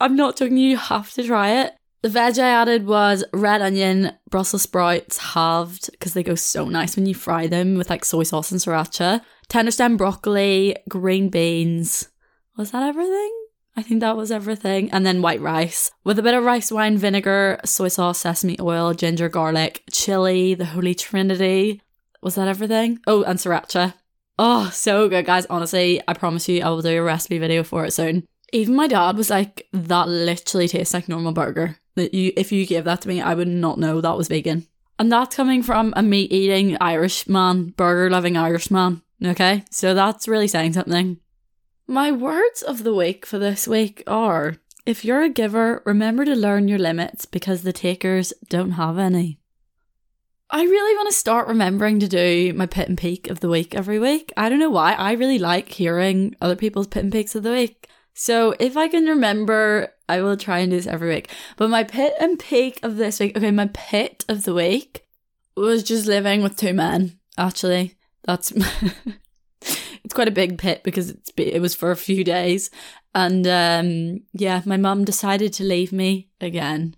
I'm 0.00 0.16
not 0.16 0.36
joking, 0.36 0.56
you 0.56 0.78
have 0.78 1.12
to 1.12 1.22
try 1.22 1.60
it. 1.62 1.74
The 2.02 2.08
veg 2.08 2.38
I 2.38 2.48
added 2.48 2.86
was 2.86 3.24
red 3.32 3.60
onion, 3.60 4.12
Brussels 4.30 4.62
sprouts 4.62 5.18
halved 5.18 5.90
because 5.92 6.14
they 6.14 6.22
go 6.22 6.34
so 6.34 6.64
nice 6.64 6.96
when 6.96 7.04
you 7.04 7.14
fry 7.14 7.46
them 7.46 7.76
with 7.76 7.90
like 7.90 8.06
soy 8.06 8.22
sauce 8.22 8.50
and 8.50 8.60
sriracha, 8.60 9.20
tender 9.48 9.70
stem 9.70 9.98
broccoli, 9.98 10.76
green 10.88 11.28
beans, 11.28 12.08
was 12.56 12.70
that 12.70 12.82
everything? 12.82 13.32
I 13.76 13.82
think 13.82 14.00
that 14.00 14.16
was 14.16 14.30
everything. 14.30 14.90
And 14.90 15.06
then 15.06 15.22
white 15.22 15.40
rice 15.40 15.90
with 16.04 16.18
a 16.18 16.22
bit 16.22 16.34
of 16.34 16.44
rice 16.44 16.72
wine 16.72 16.98
vinegar, 16.98 17.60
soy 17.64 17.88
sauce, 17.88 18.20
sesame 18.20 18.56
oil, 18.60 18.92
ginger, 18.94 19.28
garlic, 19.28 19.82
chili, 19.90 20.54
the 20.54 20.66
Holy 20.66 20.94
Trinity. 20.94 21.80
Was 22.22 22.34
that 22.34 22.48
everything? 22.48 22.98
Oh, 23.06 23.22
and 23.22 23.38
sriracha. 23.38 23.94
Oh, 24.38 24.70
so 24.72 25.08
good, 25.08 25.26
guys. 25.26 25.46
Honestly, 25.46 26.02
I 26.08 26.14
promise 26.14 26.48
you, 26.48 26.62
I 26.62 26.68
will 26.70 26.82
do 26.82 26.98
a 26.98 27.02
recipe 27.02 27.38
video 27.38 27.62
for 27.62 27.84
it 27.84 27.92
soon. 27.92 28.26
Even 28.52 28.74
my 28.74 28.88
dad 28.88 29.16
was 29.16 29.30
like, 29.30 29.68
that 29.72 30.08
literally 30.08 30.66
tastes 30.66 30.92
like 30.92 31.08
normal 31.08 31.32
burger. 31.32 31.76
That 32.00 32.14
you, 32.14 32.32
if 32.34 32.50
you 32.50 32.66
gave 32.66 32.84
that 32.84 33.02
to 33.02 33.08
me, 33.08 33.20
I 33.20 33.34
would 33.34 33.46
not 33.46 33.78
know 33.78 34.00
that 34.00 34.16
was 34.16 34.28
vegan. 34.28 34.66
And 34.98 35.12
that's 35.12 35.36
coming 35.36 35.62
from 35.62 35.92
a 35.96 36.02
meat 36.02 36.32
eating 36.32 36.78
Irish 36.80 37.28
man, 37.28 37.74
burger 37.76 38.08
loving 38.08 38.36
Irish 38.38 38.70
man. 38.70 39.02
Okay, 39.22 39.64
so 39.70 39.92
that's 39.92 40.26
really 40.26 40.48
saying 40.48 40.72
something. 40.72 41.18
My 41.86 42.10
words 42.10 42.62
of 42.62 42.84
the 42.84 42.94
week 42.94 43.26
for 43.26 43.38
this 43.38 43.68
week 43.68 44.02
are 44.06 44.56
if 44.86 45.04
you're 45.04 45.22
a 45.22 45.28
giver, 45.28 45.82
remember 45.84 46.24
to 46.24 46.34
learn 46.34 46.68
your 46.68 46.78
limits 46.78 47.26
because 47.26 47.62
the 47.62 47.72
takers 47.72 48.32
don't 48.48 48.72
have 48.72 48.98
any. 48.98 49.38
I 50.50 50.62
really 50.62 50.96
want 50.96 51.08
to 51.10 51.18
start 51.18 51.48
remembering 51.48 52.00
to 52.00 52.08
do 52.08 52.52
my 52.54 52.66
pit 52.66 52.88
and 52.88 52.98
peak 52.98 53.28
of 53.28 53.40
the 53.40 53.48
week 53.48 53.74
every 53.74 53.98
week. 53.98 54.32
I 54.36 54.48
don't 54.48 54.58
know 54.58 54.70
why. 54.70 54.94
I 54.94 55.12
really 55.12 55.38
like 55.38 55.68
hearing 55.68 56.34
other 56.40 56.56
people's 56.56 56.88
pit 56.88 57.04
and 57.04 57.12
peaks 57.12 57.34
of 57.34 57.42
the 57.42 57.52
week. 57.52 57.88
So 58.14 58.54
if 58.58 58.76
I 58.76 58.88
can 58.88 59.06
remember, 59.06 59.94
I 60.08 60.22
will 60.22 60.36
try 60.36 60.58
and 60.58 60.70
do 60.70 60.76
this 60.76 60.86
every 60.86 61.14
week. 61.14 61.30
But 61.56 61.70
my 61.70 61.84
pit 61.84 62.14
and 62.20 62.38
peak 62.38 62.80
of 62.82 62.96
this 62.96 63.20
week, 63.20 63.36
okay, 63.36 63.50
my 63.50 63.68
pit 63.72 64.24
of 64.28 64.44
the 64.44 64.54
week 64.54 65.06
was 65.56 65.82
just 65.82 66.06
living 66.06 66.42
with 66.42 66.56
two 66.56 66.74
men, 66.74 67.18
actually. 67.38 67.96
That's 68.24 68.52
it's 69.60 70.14
quite 70.14 70.28
a 70.28 70.32
big 70.32 70.58
pit 70.58 70.82
because 70.82 71.10
it's 71.10 71.30
it 71.36 71.60
was 71.60 71.74
for 71.74 71.90
a 71.90 71.96
few 71.96 72.24
days, 72.24 72.70
and 73.14 73.46
um, 73.46 74.22
yeah, 74.32 74.62
my 74.64 74.76
mum 74.76 75.04
decided 75.04 75.52
to 75.54 75.64
leave 75.64 75.92
me 75.92 76.28
again, 76.40 76.96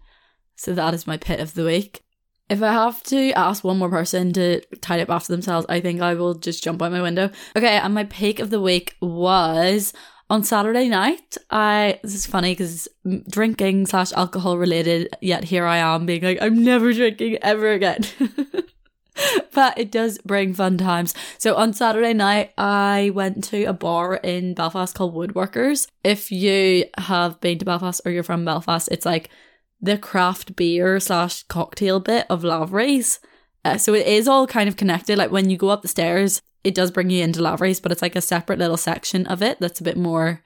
so 0.56 0.72
that 0.72 0.94
is 0.94 1.06
my 1.06 1.16
pit 1.16 1.40
of 1.40 1.54
the 1.54 1.64
week. 1.64 2.02
If 2.48 2.62
I 2.62 2.72
have 2.72 3.02
to 3.04 3.32
ask 3.32 3.64
one 3.64 3.78
more 3.78 3.88
person 3.88 4.32
to 4.34 4.60
tidy 4.80 5.02
up 5.02 5.10
after 5.10 5.32
themselves, 5.32 5.64
I 5.68 5.80
think 5.80 6.00
I 6.00 6.14
will 6.14 6.34
just 6.34 6.62
jump 6.62 6.82
out 6.82 6.92
my 6.92 7.00
window. 7.00 7.30
Okay, 7.56 7.78
and 7.78 7.94
my 7.94 8.04
peak 8.04 8.40
of 8.40 8.50
the 8.50 8.60
week 8.60 8.96
was 9.00 9.92
on 10.32 10.42
Saturday 10.42 10.88
night. 10.88 11.36
I 11.50 12.00
this 12.02 12.14
is 12.14 12.24
funny 12.24 12.52
because 12.52 12.88
drinking 13.28 13.86
slash 13.86 14.12
alcohol 14.12 14.56
related. 14.56 15.14
Yet 15.20 15.44
here 15.44 15.66
I 15.66 15.76
am 15.76 16.06
being 16.06 16.22
like, 16.22 16.38
I'm 16.40 16.64
never 16.64 16.90
drinking 16.94 17.36
ever 17.42 17.70
again. 17.70 18.00
but 19.52 19.78
it 19.78 19.92
does 19.92 20.16
bring 20.24 20.54
fun 20.54 20.78
times. 20.78 21.12
So 21.36 21.54
on 21.56 21.74
Saturday 21.74 22.14
night, 22.14 22.52
I 22.56 23.10
went 23.14 23.44
to 23.44 23.64
a 23.64 23.74
bar 23.74 24.14
in 24.14 24.54
Belfast 24.54 24.94
called 24.94 25.14
Woodworkers. 25.14 25.86
If 26.02 26.32
you 26.32 26.86
have 26.96 27.38
been 27.42 27.58
to 27.58 27.66
Belfast 27.66 28.00
or 28.06 28.10
you're 28.10 28.22
from 28.22 28.46
Belfast, 28.46 28.88
it's 28.90 29.04
like 29.04 29.28
the 29.82 29.98
craft 29.98 30.56
beer 30.56 30.98
slash 30.98 31.42
cocktail 31.42 32.00
bit 32.00 32.24
of 32.30 32.42
Lavery's. 32.42 33.20
Uh, 33.66 33.76
so 33.76 33.92
it 33.92 34.06
is 34.06 34.26
all 34.26 34.46
kind 34.46 34.66
of 34.66 34.78
connected. 34.78 35.18
Like 35.18 35.30
when 35.30 35.50
you 35.50 35.58
go 35.58 35.68
up 35.68 35.82
the 35.82 35.88
stairs, 35.88 36.40
it 36.64 36.74
does 36.74 36.90
bring 36.90 37.10
you 37.10 37.22
into 37.22 37.42
Lavery's, 37.42 37.80
but 37.80 37.92
it's 37.92 38.02
like 38.02 38.16
a 38.16 38.20
separate 38.20 38.58
little 38.58 38.76
section 38.76 39.26
of 39.26 39.42
it 39.42 39.58
that's 39.60 39.80
a 39.80 39.84
bit 39.84 39.96
more 39.96 40.42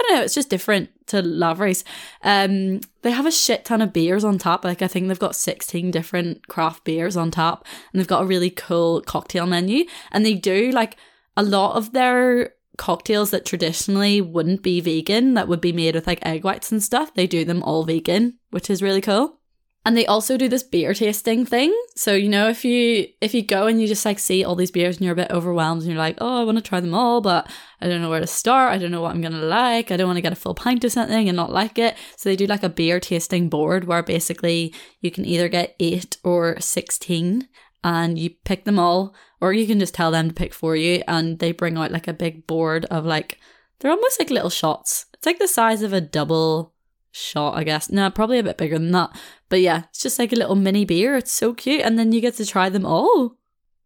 I 0.00 0.02
don't 0.02 0.16
know, 0.16 0.22
it's 0.22 0.34
just 0.34 0.48
different 0.48 0.88
to 1.08 1.20
Lavery's. 1.20 1.84
Um, 2.22 2.80
they 3.02 3.10
have 3.10 3.26
a 3.26 3.30
shit 3.30 3.66
ton 3.66 3.82
of 3.82 3.92
beers 3.92 4.24
on 4.24 4.38
top. 4.38 4.64
Like 4.64 4.80
I 4.80 4.88
think 4.88 5.08
they've 5.08 5.18
got 5.18 5.36
16 5.36 5.90
different 5.90 6.46
craft 6.48 6.84
beers 6.84 7.18
on 7.18 7.30
top, 7.30 7.66
and 7.92 8.00
they've 8.00 8.08
got 8.08 8.22
a 8.22 8.26
really 8.26 8.48
cool 8.48 9.02
cocktail 9.02 9.46
menu. 9.46 9.84
And 10.10 10.24
they 10.24 10.34
do 10.34 10.70
like 10.70 10.96
a 11.36 11.42
lot 11.42 11.76
of 11.76 11.92
their 11.92 12.54
cocktails 12.78 13.30
that 13.30 13.44
traditionally 13.44 14.22
wouldn't 14.22 14.62
be 14.62 14.80
vegan, 14.80 15.34
that 15.34 15.48
would 15.48 15.60
be 15.60 15.72
made 15.72 15.94
with 15.94 16.06
like 16.06 16.24
egg 16.24 16.44
whites 16.44 16.72
and 16.72 16.82
stuff. 16.82 17.12
They 17.12 17.26
do 17.26 17.44
them 17.44 17.62
all 17.62 17.84
vegan, 17.84 18.38
which 18.50 18.70
is 18.70 18.82
really 18.82 19.02
cool. 19.02 19.39
And 19.86 19.96
they 19.96 20.04
also 20.04 20.36
do 20.36 20.46
this 20.46 20.62
beer 20.62 20.92
tasting 20.92 21.46
thing. 21.46 21.74
So, 21.96 22.12
you 22.12 22.28
know, 22.28 22.50
if 22.50 22.66
you 22.66 23.06
if 23.22 23.32
you 23.32 23.40
go 23.40 23.66
and 23.66 23.80
you 23.80 23.88
just 23.88 24.04
like 24.04 24.18
see 24.18 24.44
all 24.44 24.54
these 24.54 24.70
beers 24.70 24.96
and 24.96 25.04
you're 25.04 25.14
a 25.14 25.16
bit 25.16 25.30
overwhelmed 25.30 25.80
and 25.80 25.90
you're 25.90 25.98
like, 25.98 26.18
oh, 26.20 26.40
I 26.40 26.44
want 26.44 26.58
to 26.58 26.62
try 26.62 26.80
them 26.80 26.94
all, 26.94 27.22
but 27.22 27.50
I 27.80 27.88
don't 27.88 28.02
know 28.02 28.10
where 28.10 28.20
to 28.20 28.26
start. 28.26 28.74
I 28.74 28.78
don't 28.78 28.90
know 28.90 29.00
what 29.00 29.14
I'm 29.14 29.22
gonna 29.22 29.38
like. 29.38 29.90
I 29.90 29.96
don't 29.96 30.06
want 30.06 30.18
to 30.18 30.22
get 30.22 30.34
a 30.34 30.36
full 30.36 30.54
pint 30.54 30.84
of 30.84 30.92
something 30.92 31.28
and 31.28 31.36
not 31.36 31.50
like 31.50 31.78
it. 31.78 31.96
So 32.16 32.28
they 32.28 32.36
do 32.36 32.46
like 32.46 32.62
a 32.62 32.68
beer 32.68 33.00
tasting 33.00 33.48
board 33.48 33.84
where 33.84 34.02
basically 34.02 34.74
you 35.00 35.10
can 35.10 35.24
either 35.24 35.48
get 35.48 35.76
eight 35.80 36.18
or 36.22 36.60
sixteen 36.60 37.48
and 37.82 38.18
you 38.18 38.30
pick 38.44 38.64
them 38.64 38.78
all, 38.78 39.14
or 39.40 39.54
you 39.54 39.66
can 39.66 39.80
just 39.80 39.94
tell 39.94 40.10
them 40.10 40.28
to 40.28 40.34
pick 40.34 40.52
for 40.52 40.76
you 40.76 41.02
and 41.08 41.38
they 41.38 41.52
bring 41.52 41.78
out 41.78 41.90
like 41.90 42.06
a 42.06 42.12
big 42.12 42.46
board 42.46 42.84
of 42.90 43.06
like 43.06 43.38
they're 43.78 43.90
almost 43.90 44.18
like 44.18 44.28
little 44.28 44.50
shots. 44.50 45.06
It's 45.14 45.24
like 45.24 45.38
the 45.38 45.48
size 45.48 45.80
of 45.80 45.94
a 45.94 46.02
double 46.02 46.74
shot, 47.10 47.56
I 47.56 47.64
guess. 47.64 47.90
No, 47.90 48.10
probably 48.10 48.38
a 48.38 48.44
bit 48.44 48.58
bigger 48.58 48.78
than 48.78 48.92
that. 48.92 49.10
But 49.48 49.60
yeah, 49.60 49.84
it's 49.90 50.02
just 50.02 50.18
like 50.18 50.32
a 50.32 50.36
little 50.36 50.56
mini 50.56 50.84
beer. 50.84 51.16
It's 51.16 51.32
so 51.32 51.54
cute. 51.54 51.82
And 51.82 51.98
then 51.98 52.12
you 52.12 52.20
get 52.20 52.34
to 52.34 52.46
try 52.46 52.68
them 52.68 52.86
all. 52.86 53.36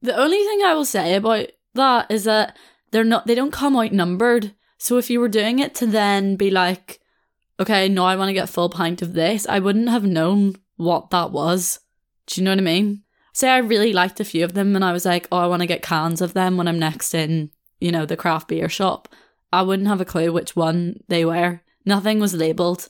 The 0.03 0.17
only 0.17 0.39
thing 0.39 0.63
I 0.63 0.75
will 0.75 0.85
say 0.85 1.15
about 1.15 1.49
that 1.75 2.11
is 2.11 2.25
that 2.25 2.57
they're 2.91 3.05
not, 3.05 3.27
they 3.27 3.35
don't 3.35 3.53
come 3.53 3.77
out 3.77 3.93
numbered. 3.93 4.55
So 4.79 4.99
if 4.99 5.09
you 5.09 5.21
were 5.21 5.29
doing 5.29 5.59
it 5.59 5.75
to 5.77 5.87
then 5.87 6.37
be 6.37 6.51
like, 6.51 7.01
okay, 7.59 7.89
now 7.89 8.05
I 8.05 8.17
want 8.17 8.29
to 8.29 8.35
get 8.35 8.49
full 8.49 8.69
pint 8.69 9.03
of 9.03 9.15
this, 9.15 9.47
I 9.49 9.59
wouldn't 9.59 9.89
have 9.89 10.05
known 10.05 10.57
what 10.77 11.11
that 11.11 11.31
was. 11.31 11.81
Do 12.27 12.41
you 12.41 12.45
know 12.45 12.53
what 12.53 12.59
I 12.59 12.63
mean? 12.63 13.03
Say 13.33 13.49
I 13.49 13.59
really 13.59 13.93
liked 13.93 14.21
a 14.21 14.25
few 14.25 14.45
of 14.45 14.55
them 14.55 14.77
and 14.77 14.85
I 14.85 14.93
was 14.93 15.05
like, 15.05 15.27
oh, 15.33 15.39
I 15.39 15.47
want 15.47 15.61
to 15.61 15.67
get 15.67 15.83
cans 15.83 16.21
of 16.21 16.35
them 16.35 16.57
when 16.57 16.69
I'm 16.69 16.79
next 16.79 17.15
in, 17.15 17.51
you 17.81 17.91
know, 17.91 18.07
the 18.07 18.17
craft 18.17 18.49
beer 18.49 18.69
shop. 18.69 19.09
I 19.53 19.63
wouldn't 19.63 19.89
have 19.89 20.01
a 20.01 20.05
clue 20.05 20.33
which 20.33 20.55
one 20.55 21.01
they 21.09 21.25
were. 21.25 21.63
Nothing 21.85 22.21
was 22.21 22.35
labeled 22.35 22.89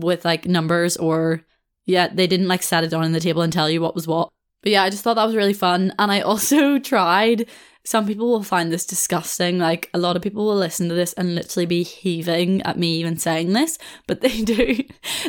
with 0.00 0.24
like 0.24 0.46
numbers 0.46 0.96
or, 0.96 1.42
yeah, 1.86 2.08
they 2.12 2.26
didn't 2.26 2.48
like 2.48 2.62
set 2.62 2.84
it 2.84 2.88
down 2.88 3.04
on 3.04 3.12
the 3.12 3.20
table 3.20 3.42
and 3.42 3.52
tell 3.52 3.70
you 3.70 3.80
what 3.80 3.94
was 3.94 4.06
what. 4.06 4.30
But 4.62 4.72
yeah, 4.72 4.82
I 4.82 4.90
just 4.90 5.02
thought 5.02 5.14
that 5.14 5.24
was 5.26 5.36
really 5.36 5.54
fun. 5.54 5.94
And 5.98 6.12
I 6.12 6.20
also 6.20 6.78
tried 6.80 7.46
some 7.84 8.06
people 8.06 8.28
will 8.30 8.42
find 8.42 8.70
this 8.70 8.86
disgusting. 8.86 9.58
Like 9.58 9.88
a 9.94 9.98
lot 9.98 10.16
of 10.16 10.22
people 10.22 10.44
will 10.44 10.56
listen 10.56 10.88
to 10.88 10.94
this 10.94 11.12
and 11.14 11.34
literally 11.34 11.66
be 11.66 11.82
heaving 11.82 12.62
at 12.62 12.78
me 12.78 12.96
even 12.96 13.16
saying 13.16 13.52
this, 13.52 13.78
but 14.06 14.20
they 14.20 14.42
do 14.44 14.84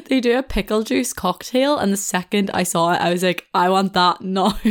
they 0.06 0.20
do 0.20 0.38
a 0.38 0.44
pickle 0.44 0.84
juice 0.84 1.14
cocktail 1.14 1.78
and 1.78 1.92
the 1.92 1.98
second 1.98 2.52
I 2.54 2.64
saw 2.64 2.94
it 2.94 3.02
I 3.02 3.12
was 3.12 3.24
like 3.24 3.48
I 3.54 3.70
want 3.70 3.94
that 3.94 4.22
now. 4.22 4.60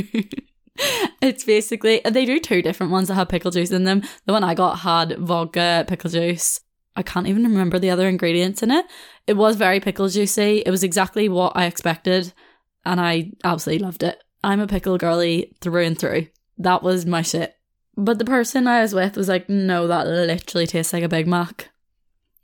it's 1.22 1.44
basically 1.44 2.00
they 2.04 2.24
do 2.24 2.38
two 2.38 2.62
different 2.62 2.92
ones 2.92 3.08
that 3.08 3.14
have 3.14 3.28
pickle 3.28 3.50
juice 3.50 3.70
in 3.70 3.84
them. 3.84 4.02
The 4.26 4.32
one 4.32 4.44
I 4.44 4.54
got 4.54 4.80
had 4.80 5.18
vodka, 5.18 5.84
pickle 5.88 6.10
juice. 6.10 6.60
I 7.00 7.02
can't 7.02 7.26
even 7.26 7.44
remember 7.44 7.78
the 7.78 7.88
other 7.88 8.06
ingredients 8.06 8.62
in 8.62 8.70
it. 8.70 8.84
It 9.26 9.32
was 9.32 9.56
very 9.56 9.80
pickle 9.80 10.10
juicy. 10.10 10.62
It 10.66 10.70
was 10.70 10.84
exactly 10.84 11.30
what 11.30 11.56
I 11.56 11.64
expected 11.64 12.34
and 12.84 13.00
I 13.00 13.32
absolutely 13.42 13.82
loved 13.82 14.02
it. 14.02 14.22
I'm 14.44 14.60
a 14.60 14.66
pickle 14.66 14.98
girly 14.98 15.56
through 15.62 15.84
and 15.84 15.98
through. 15.98 16.26
That 16.58 16.82
was 16.82 17.06
my 17.06 17.22
shit. 17.22 17.56
But 17.96 18.18
the 18.18 18.26
person 18.26 18.66
I 18.66 18.82
was 18.82 18.94
with 18.94 19.16
was 19.16 19.28
like, 19.28 19.48
no, 19.48 19.86
that 19.86 20.06
literally 20.06 20.66
tastes 20.66 20.92
like 20.92 21.02
a 21.02 21.08
Big 21.08 21.26
Mac. 21.26 21.70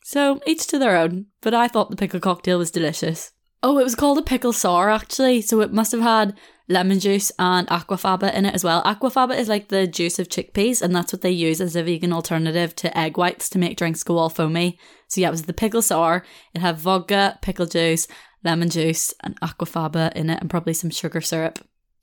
So 0.03 0.41
each 0.47 0.67
to 0.69 0.79
their 0.79 0.97
own, 0.97 1.27
but 1.43 1.53
I 1.53 1.69
thought 1.69 1.91
the 1.91 1.97
pickle 1.97 2.21
cocktail 2.21 2.57
was 2.57 2.71
delicious. 2.71 3.33
Oh, 3.63 3.79
it 3.79 3.85
was 3.85 3.95
called 3.95 4.17
a 4.17 4.23
pickle 4.23 4.55
sour 4.55 4.89
actually, 4.89 5.43
so 5.43 5.61
it 5.61 5.71
must 5.71 5.93
have 5.93 6.01
had 6.01 6.35
lemon 6.69 6.99
juice 6.99 7.31
and 7.39 7.67
aquafaba 7.69 8.35
in 8.35 8.47
it 8.47 8.55
as 8.55 8.65
well. 8.65 8.83
Aquafaba 8.83 9.39
is 9.39 9.49
like 9.49 9.69
the 9.69 9.87
juice 9.87 10.19
of 10.19 10.29
chickpeas, 10.29 10.83
and 10.83 10.95
that's 10.95 11.13
what 11.13 11.23
they 11.23 11.31
use 11.31 11.61
as 11.61 11.77
a 11.77 11.83
vegan 11.83 12.13
alternative 12.13 12.75
to 12.77 12.99
egg 12.99 13.17
whites 13.17 13.49
to 13.51 13.59
make 13.59 13.77
drinks 13.77 14.03
go 14.03 14.19
all 14.19 14.29
foamy. 14.29 14.79
So 15.09 15.21
yeah, 15.21 15.29
it 15.29 15.33
was 15.33 15.43
the 15.43 15.53
pickle 15.53 15.83
sour. 15.83 16.25
It 16.55 16.61
had 16.61 16.79
vodka, 16.79 17.39
pickle 17.43 17.67
juice, 17.67 18.09
lemon 18.43 18.71
juice, 18.71 19.15
and 19.23 19.41
aquafaba 19.41 20.13
in 20.15 20.31
it, 20.31 20.41
and 20.41 20.51
probably 20.51 20.75
some 20.75 20.91
sugar 20.91 21.21
syrup. 21.21 21.59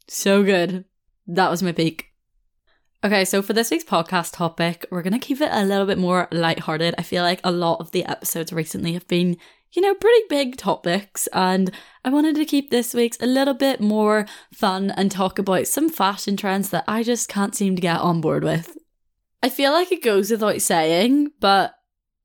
So 0.07 0.43
good. 0.43 0.85
That 1.27 1.49
was 1.49 1.63
my 1.63 1.71
peak. 1.71 2.07
Okay, 3.05 3.25
so 3.25 3.41
for 3.41 3.51
this 3.51 3.69
week's 3.69 3.83
podcast 3.83 4.33
topic, 4.33 4.85
we're 4.89 5.01
going 5.01 5.11
to 5.11 5.19
keep 5.19 5.41
it 5.41 5.49
a 5.51 5.65
little 5.65 5.85
bit 5.85 5.97
more 5.97 6.29
lighthearted. 6.31 6.95
I 6.97 7.03
feel 7.03 7.23
like 7.23 7.41
a 7.43 7.51
lot 7.51 7.81
of 7.81 7.91
the 7.91 8.05
episodes 8.05 8.53
recently 8.53 8.93
have 8.93 9.05
been, 9.09 9.35
you 9.73 9.81
know, 9.81 9.95
pretty 9.95 10.23
big 10.29 10.57
topics, 10.57 11.27
and 11.33 11.71
I 12.05 12.09
wanted 12.09 12.35
to 12.35 12.45
keep 12.45 12.69
this 12.69 12.93
week's 12.93 13.17
a 13.21 13.25
little 13.25 13.53
bit 13.53 13.81
more 13.81 14.25
fun 14.53 14.91
and 14.91 15.11
talk 15.11 15.39
about 15.39 15.67
some 15.67 15.89
fashion 15.89 16.37
trends 16.37 16.69
that 16.69 16.83
I 16.87 17.03
just 17.03 17.27
can't 17.27 17.55
seem 17.55 17.75
to 17.75 17.81
get 17.81 17.99
on 17.99 18.21
board 18.21 18.43
with. 18.43 18.77
I 19.41 19.49
feel 19.49 19.71
like 19.71 19.91
it 19.91 20.03
goes 20.03 20.31
without 20.31 20.61
saying, 20.61 21.31
but 21.39 21.75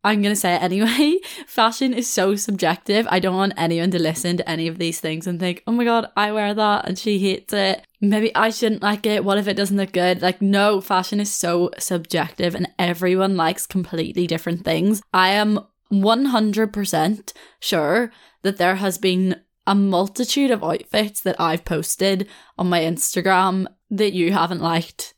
I'm 0.05 0.23
going 0.23 0.35
to 0.35 0.41
say 0.41 0.55
it 0.55 0.63
anyway. 0.63 1.19
Fashion 1.47 1.93
is 1.93 2.09
so 2.09 2.37
subjective. 2.37 3.09
I 3.11 3.19
don't 3.19 3.35
want 3.35 3.55
anyone 3.57 3.91
to 3.91 3.99
listen 3.99 4.37
to 4.37 4.49
any 4.49 4.69
of 4.69 4.79
these 4.79 5.01
things 5.01 5.27
and 5.27 5.41
think, 5.41 5.65
oh 5.67 5.73
my 5.73 5.85
God, 5.85 6.07
I 6.17 6.31
wear 6.31 6.55
that 6.55 6.87
and 6.87 6.97
she 6.97 7.19
hates 7.19 7.53
it. 7.53 7.85
Maybe 8.01 8.35
I 8.35 8.51
shouldn't 8.51 8.83
like 8.83 9.05
it. 9.07 9.25
What 9.25 9.39
if 9.39 9.49
it 9.49 9.57
doesn't 9.57 9.77
look 9.77 9.93
good? 9.93 10.23
Like, 10.23 10.41
no, 10.41 10.81
fashion 10.81 11.19
is 11.19 11.33
so 11.33 11.71
subjective 11.79 12.55
and 12.55 12.69
everyone 12.79 13.37
likes 13.37 13.67
completely 13.67 14.29
different 14.29 14.65
things. 14.65 15.03
I 15.13 15.31
am 15.31 15.61
100% 15.93 17.33
sure 17.61 18.13
that 18.43 18.57
there 18.57 18.77
has 18.77 18.99
been 18.99 19.41
a 19.67 19.75
multitude 19.75 20.51
of 20.51 20.65
outfits 20.65 21.21
that 21.21 21.41
I've 21.41 21.65
posted 21.65 22.27
on 22.57 22.69
my 22.69 22.81
Instagram 22.81 23.67
that 23.91 24.13
you 24.13 24.33
haven't 24.33 24.63
liked. 24.63 25.15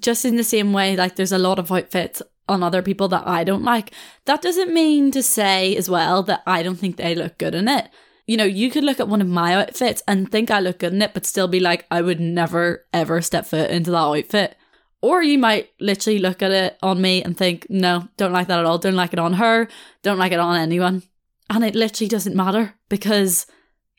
Just 0.00 0.24
in 0.24 0.36
the 0.36 0.44
same 0.44 0.72
way, 0.72 0.96
like, 0.96 1.16
there's 1.16 1.32
a 1.32 1.38
lot 1.38 1.58
of 1.58 1.70
outfits 1.70 2.22
on 2.48 2.62
other 2.62 2.82
people 2.82 3.08
that 3.08 3.26
I 3.26 3.44
don't 3.44 3.62
like. 3.62 3.92
That 4.24 4.42
doesn't 4.42 4.72
mean 4.72 5.10
to 5.12 5.22
say 5.22 5.76
as 5.76 5.88
well 5.88 6.22
that 6.24 6.42
I 6.46 6.62
don't 6.62 6.76
think 6.76 6.96
they 6.96 7.14
look 7.14 7.38
good 7.38 7.54
in 7.54 7.68
it. 7.68 7.88
You 8.26 8.36
know, 8.36 8.44
you 8.44 8.70
could 8.70 8.84
look 8.84 9.00
at 9.00 9.08
one 9.08 9.20
of 9.20 9.28
my 9.28 9.54
outfits 9.54 10.02
and 10.06 10.30
think 10.30 10.50
I 10.50 10.60
look 10.60 10.78
good 10.78 10.92
in 10.92 11.02
it, 11.02 11.14
but 11.14 11.26
still 11.26 11.48
be 11.48 11.60
like, 11.60 11.86
I 11.90 12.00
would 12.02 12.20
never 12.20 12.86
ever 12.92 13.20
step 13.20 13.46
foot 13.46 13.70
into 13.70 13.90
that 13.90 13.96
outfit. 13.96 14.56
Or 15.02 15.22
you 15.22 15.38
might 15.38 15.70
literally 15.80 16.18
look 16.18 16.42
at 16.42 16.50
it 16.50 16.78
on 16.82 17.00
me 17.00 17.22
and 17.22 17.36
think, 17.36 17.66
no, 17.70 18.08
don't 18.16 18.32
like 18.32 18.48
that 18.48 18.58
at 18.58 18.66
all. 18.66 18.78
Don't 18.78 18.94
like 18.94 19.12
it 19.12 19.18
on 19.18 19.34
her. 19.34 19.68
Don't 20.02 20.18
like 20.18 20.32
it 20.32 20.40
on 20.40 20.56
anyone. 20.56 21.02
And 21.48 21.64
it 21.64 21.74
literally 21.74 22.08
doesn't 22.08 22.36
matter 22.36 22.74
because, 22.88 23.46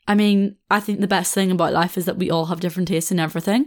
I 0.06 0.14
mean, 0.14 0.56
I 0.70 0.80
think 0.80 1.00
the 1.00 1.08
best 1.08 1.34
thing 1.34 1.50
about 1.50 1.72
life 1.72 1.98
is 1.98 2.04
that 2.04 2.18
we 2.18 2.30
all 2.30 2.46
have 2.46 2.60
different 2.60 2.88
tastes 2.88 3.10
in 3.10 3.18
everything. 3.18 3.66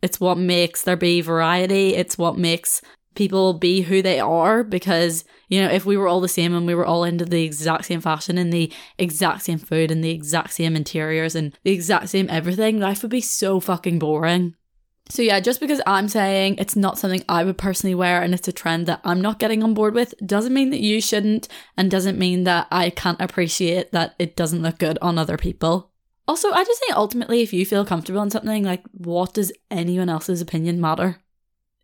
It's 0.00 0.20
what 0.20 0.38
makes 0.38 0.82
there 0.82 0.96
be 0.96 1.20
variety. 1.20 1.94
It's 1.94 2.16
what 2.16 2.38
makes 2.38 2.80
people 3.16 3.54
be 3.54 3.80
who 3.80 4.02
they 4.02 4.20
are 4.20 4.62
because 4.62 5.24
you 5.48 5.60
know 5.60 5.68
if 5.68 5.84
we 5.84 5.96
were 5.96 6.06
all 6.06 6.20
the 6.20 6.28
same 6.28 6.54
and 6.54 6.66
we 6.66 6.74
were 6.74 6.86
all 6.86 7.02
into 7.02 7.24
the 7.24 7.42
exact 7.42 7.86
same 7.86 8.00
fashion 8.00 8.38
and 8.38 8.52
the 8.52 8.70
exact 8.98 9.42
same 9.42 9.58
food 9.58 9.90
and 9.90 10.04
the 10.04 10.10
exact 10.10 10.52
same 10.52 10.76
interiors 10.76 11.34
and 11.34 11.56
the 11.64 11.72
exact 11.72 12.10
same 12.10 12.28
everything 12.30 12.78
life 12.78 13.02
would 13.02 13.10
be 13.10 13.20
so 13.20 13.58
fucking 13.58 13.98
boring 13.98 14.54
so 15.08 15.22
yeah 15.22 15.40
just 15.40 15.60
because 15.60 15.80
i'm 15.86 16.08
saying 16.08 16.56
it's 16.58 16.76
not 16.76 16.98
something 16.98 17.22
i 17.28 17.44
would 17.44 17.58
personally 17.58 17.94
wear 17.94 18.22
and 18.22 18.34
it's 18.34 18.48
a 18.48 18.52
trend 18.52 18.86
that 18.86 19.00
i'm 19.04 19.20
not 19.20 19.38
getting 19.38 19.62
on 19.62 19.74
board 19.74 19.94
with 19.94 20.14
doesn't 20.24 20.54
mean 20.54 20.70
that 20.70 20.80
you 20.80 21.00
shouldn't 21.00 21.48
and 21.76 21.90
doesn't 21.90 22.18
mean 22.18 22.44
that 22.44 22.66
i 22.70 22.90
can't 22.90 23.20
appreciate 23.20 23.92
that 23.92 24.14
it 24.18 24.36
doesn't 24.36 24.62
look 24.62 24.78
good 24.78 24.98
on 25.00 25.18
other 25.18 25.36
people 25.36 25.90
also 26.26 26.50
i 26.52 26.64
just 26.64 26.80
think 26.80 26.96
ultimately 26.96 27.40
if 27.40 27.52
you 27.52 27.64
feel 27.64 27.84
comfortable 27.84 28.22
in 28.22 28.30
something 28.30 28.64
like 28.64 28.82
what 28.92 29.34
does 29.34 29.52
anyone 29.70 30.08
else's 30.08 30.40
opinion 30.40 30.80
matter 30.80 31.20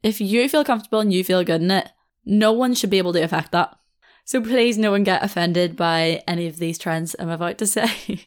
if 0.02 0.20
you 0.20 0.48
feel 0.48 0.64
comfortable 0.64 1.00
and 1.00 1.12
you 1.12 1.22
feel 1.22 1.44
good 1.44 1.62
in 1.62 1.70
it, 1.70 1.88
no 2.24 2.52
one 2.52 2.74
should 2.74 2.90
be 2.90 2.98
able 2.98 3.12
to 3.12 3.22
affect 3.22 3.52
that. 3.52 3.76
So 4.24 4.40
please, 4.40 4.78
no 4.78 4.90
one 4.90 5.04
get 5.04 5.22
offended 5.22 5.76
by 5.76 6.22
any 6.26 6.46
of 6.46 6.58
these 6.58 6.78
trends 6.78 7.16
I'm 7.18 7.28
about 7.28 7.58
to 7.58 7.66
say. 7.68 8.26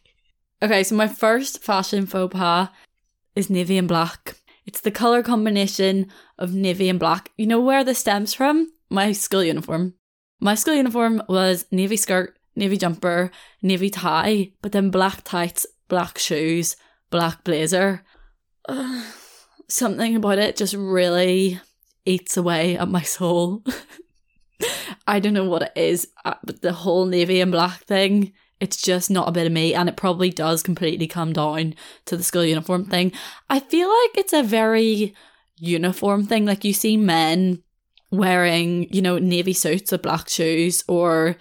okay, 0.61 0.83
so 0.83 0.95
my 0.95 1.07
first 1.07 1.63
fashion 1.63 2.05
faux 2.05 2.33
pas 2.33 2.69
is 3.35 3.49
navy 3.49 3.77
and 3.77 3.87
black. 3.87 4.35
It's 4.65 4.81
the 4.81 4.91
colour 4.91 5.21
combination 5.21 6.07
of 6.37 6.53
navy 6.53 6.89
and 6.89 6.99
black. 6.99 7.31
You 7.37 7.47
know 7.47 7.61
where 7.61 7.83
this 7.83 7.99
stems 7.99 8.33
from? 8.33 8.71
My 8.89 9.11
school 9.11 9.43
uniform. 9.43 9.93
My 10.39 10.55
school 10.55 10.75
uniform 10.75 11.23
was 11.29 11.65
navy 11.71 11.97
skirt, 11.97 12.37
navy 12.55 12.77
jumper, 12.77 13.31
navy 13.61 13.89
tie, 13.89 14.51
but 14.61 14.71
then 14.71 14.89
black 14.89 15.23
tights, 15.23 15.65
black 15.87 16.17
shoes, 16.17 16.75
black 17.09 17.43
blazer. 17.43 18.03
Ugh 18.67 19.05
something 19.67 20.15
about 20.15 20.39
it 20.39 20.55
just 20.55 20.73
really 20.73 21.59
eats 22.05 22.37
away 22.37 22.77
at 22.77 22.87
my 22.87 23.01
soul. 23.01 23.63
I 25.07 25.19
don't 25.19 25.33
know 25.33 25.49
what 25.49 25.63
it 25.63 25.71
is, 25.75 26.07
uh, 26.23 26.35
but 26.43 26.61
the 26.61 26.73
whole 26.73 27.05
navy 27.05 27.41
and 27.41 27.51
black 27.51 27.83
thing, 27.83 28.33
it's 28.59 28.81
just 28.81 29.11
not 29.11 29.27
a 29.27 29.31
bit 29.31 29.47
of 29.47 29.53
me, 29.53 29.73
and 29.73 29.89
it 29.89 29.97
probably 29.97 30.29
does 30.29 30.63
completely 30.63 31.07
come 31.07 31.33
down 31.33 31.75
to 32.05 32.15
the 32.15 32.23
school 32.23 32.45
uniform 32.45 32.85
thing. 32.85 33.11
I 33.49 33.59
feel 33.59 33.89
like 33.89 34.17
it's 34.17 34.33
a 34.33 34.43
very 34.43 35.13
uniform 35.57 36.25
thing. 36.25 36.45
Like 36.45 36.63
you 36.63 36.73
see 36.73 36.97
men 36.97 37.63
wearing, 38.11 38.87
you 38.93 39.01
know, 39.01 39.17
navy 39.17 39.53
suits 39.53 39.91
with 39.91 40.01
black 40.01 40.29
shoes, 40.29 40.83
or 40.87 41.37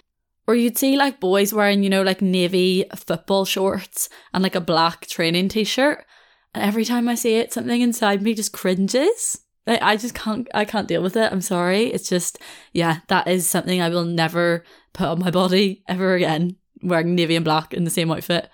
or 0.47 0.55
you'd 0.55 0.77
see 0.77 0.97
like 0.97 1.19
boys 1.19 1.53
wearing, 1.53 1.83
you 1.83 1.89
know, 1.89 2.03
like 2.03 2.21
navy 2.21 2.85
football 2.95 3.45
shorts 3.45 4.09
and 4.33 4.43
like 4.43 4.55
a 4.55 4.61
black 4.61 5.07
training 5.07 5.49
t-shirt. 5.49 6.05
And 6.53 6.63
every 6.63 6.85
time 6.85 7.09
I 7.09 7.15
see 7.15 7.35
it, 7.35 7.51
something 7.51 7.81
inside 7.81 8.21
me 8.21 8.33
just 8.33 8.53
cringes. 8.53 9.39
I, 9.67 9.79
I 9.81 9.97
just 9.97 10.13
can't 10.13 10.47
I 10.53 10.65
can't 10.65 10.87
deal 10.87 11.01
with 11.01 11.15
it. 11.15 11.31
I'm 11.31 11.41
sorry. 11.41 11.85
It's 11.85 12.09
just 12.09 12.39
yeah, 12.73 12.99
that 13.07 13.27
is 13.27 13.49
something 13.49 13.81
I 13.81 13.89
will 13.89 14.05
never 14.05 14.63
put 14.93 15.07
on 15.07 15.19
my 15.19 15.31
body 15.31 15.83
ever 15.87 16.13
again. 16.15 16.57
Wearing 16.85 17.15
navy 17.15 17.35
and 17.35 17.45
black 17.45 17.73
in 17.73 17.83
the 17.83 17.89
same 17.89 18.11
outfit. 18.11 18.49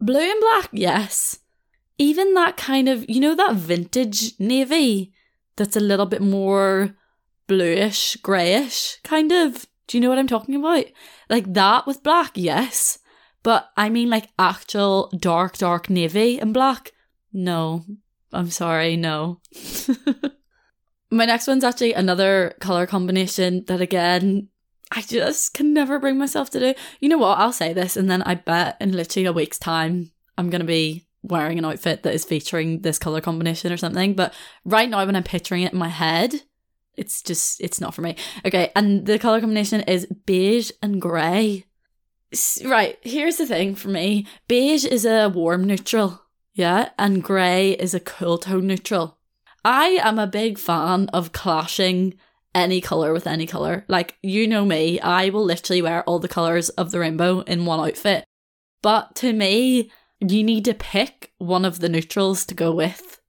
Blue 0.00 0.20
and 0.20 0.40
black, 0.40 0.68
yes. 0.72 1.38
Even 1.98 2.34
that 2.34 2.56
kind 2.56 2.88
of 2.88 3.08
you 3.08 3.20
know 3.20 3.34
that 3.34 3.54
vintage 3.54 4.38
navy 4.38 5.12
that's 5.56 5.76
a 5.76 5.80
little 5.80 6.06
bit 6.06 6.22
more 6.22 6.94
bluish, 7.46 8.16
greyish, 8.16 8.98
kind 9.02 9.32
of. 9.32 9.66
Do 9.86 9.96
you 9.96 10.00
know 10.00 10.08
what 10.08 10.18
I'm 10.18 10.26
talking 10.26 10.54
about? 10.54 10.86
Like 11.28 11.52
that 11.54 11.86
with 11.86 12.02
black, 12.02 12.32
yes. 12.34 12.98
But 13.42 13.70
I 13.76 13.88
mean 13.88 14.10
like 14.10 14.30
actual 14.38 15.10
dark, 15.18 15.58
dark 15.58 15.90
navy 15.90 16.38
and 16.38 16.54
black. 16.54 16.92
No, 17.32 17.84
I'm 18.32 18.50
sorry, 18.50 18.96
no. 18.96 19.40
My 21.10 21.26
next 21.26 21.46
one's 21.46 21.64
actually 21.64 21.92
another 21.92 22.54
color 22.60 22.86
combination 22.86 23.64
that 23.66 23.80
again 23.80 24.48
I 24.94 25.00
just 25.00 25.54
can 25.54 25.72
never 25.72 25.98
bring 25.98 26.18
myself 26.18 26.50
to 26.50 26.60
do. 26.60 26.74
You 27.00 27.08
know 27.08 27.18
what? 27.18 27.38
I'll 27.38 27.52
say 27.52 27.72
this, 27.72 27.96
and 27.96 28.10
then 28.10 28.22
I 28.22 28.34
bet 28.34 28.76
in 28.80 28.92
literally 28.92 29.26
a 29.26 29.32
week's 29.32 29.58
time 29.58 30.12
I'm 30.36 30.50
gonna 30.50 30.64
be 30.64 31.06
wearing 31.22 31.58
an 31.58 31.64
outfit 31.64 32.02
that 32.02 32.14
is 32.14 32.24
featuring 32.24 32.82
this 32.82 32.98
color 32.98 33.20
combination 33.20 33.72
or 33.72 33.76
something. 33.76 34.14
But 34.14 34.34
right 34.64 34.88
now, 34.90 35.04
when 35.04 35.16
I'm 35.16 35.22
picturing 35.22 35.62
it 35.62 35.72
in 35.72 35.78
my 35.78 35.88
head, 35.88 36.42
It's 36.94 37.22
just, 37.22 37.60
it's 37.60 37.80
not 37.80 37.94
for 37.94 38.02
me. 38.02 38.16
Okay, 38.44 38.70
and 38.76 39.06
the 39.06 39.18
color 39.18 39.40
combination 39.40 39.80
is 39.82 40.06
beige 40.26 40.70
and 40.82 41.00
grey. 41.00 41.64
Right, 42.64 42.98
here's 43.02 43.36
the 43.36 43.46
thing 43.46 43.74
for 43.74 43.88
me 43.88 44.26
beige 44.48 44.84
is 44.84 45.04
a 45.04 45.28
warm 45.28 45.64
neutral, 45.64 46.22
yeah, 46.54 46.90
and 46.98 47.22
grey 47.22 47.72
is 47.72 47.94
a 47.94 48.00
cool 48.00 48.38
tone 48.38 48.66
neutral. 48.66 49.18
I 49.64 49.98
am 50.02 50.18
a 50.18 50.26
big 50.26 50.58
fan 50.58 51.08
of 51.12 51.32
clashing 51.32 52.14
any 52.54 52.80
color 52.80 53.12
with 53.12 53.26
any 53.26 53.46
color. 53.46 53.84
Like, 53.88 54.16
you 54.22 54.46
know 54.46 54.64
me, 54.64 55.00
I 55.00 55.30
will 55.30 55.44
literally 55.44 55.82
wear 55.82 56.02
all 56.04 56.18
the 56.18 56.28
colors 56.28 56.68
of 56.70 56.90
the 56.90 56.98
rainbow 56.98 57.40
in 57.40 57.64
one 57.64 57.80
outfit. 57.80 58.24
But 58.82 59.14
to 59.16 59.32
me, 59.32 59.90
you 60.20 60.42
need 60.42 60.64
to 60.66 60.74
pick 60.74 61.32
one 61.38 61.64
of 61.64 61.80
the 61.80 61.88
neutrals 61.88 62.44
to 62.46 62.54
go 62.54 62.72
with 62.72 63.20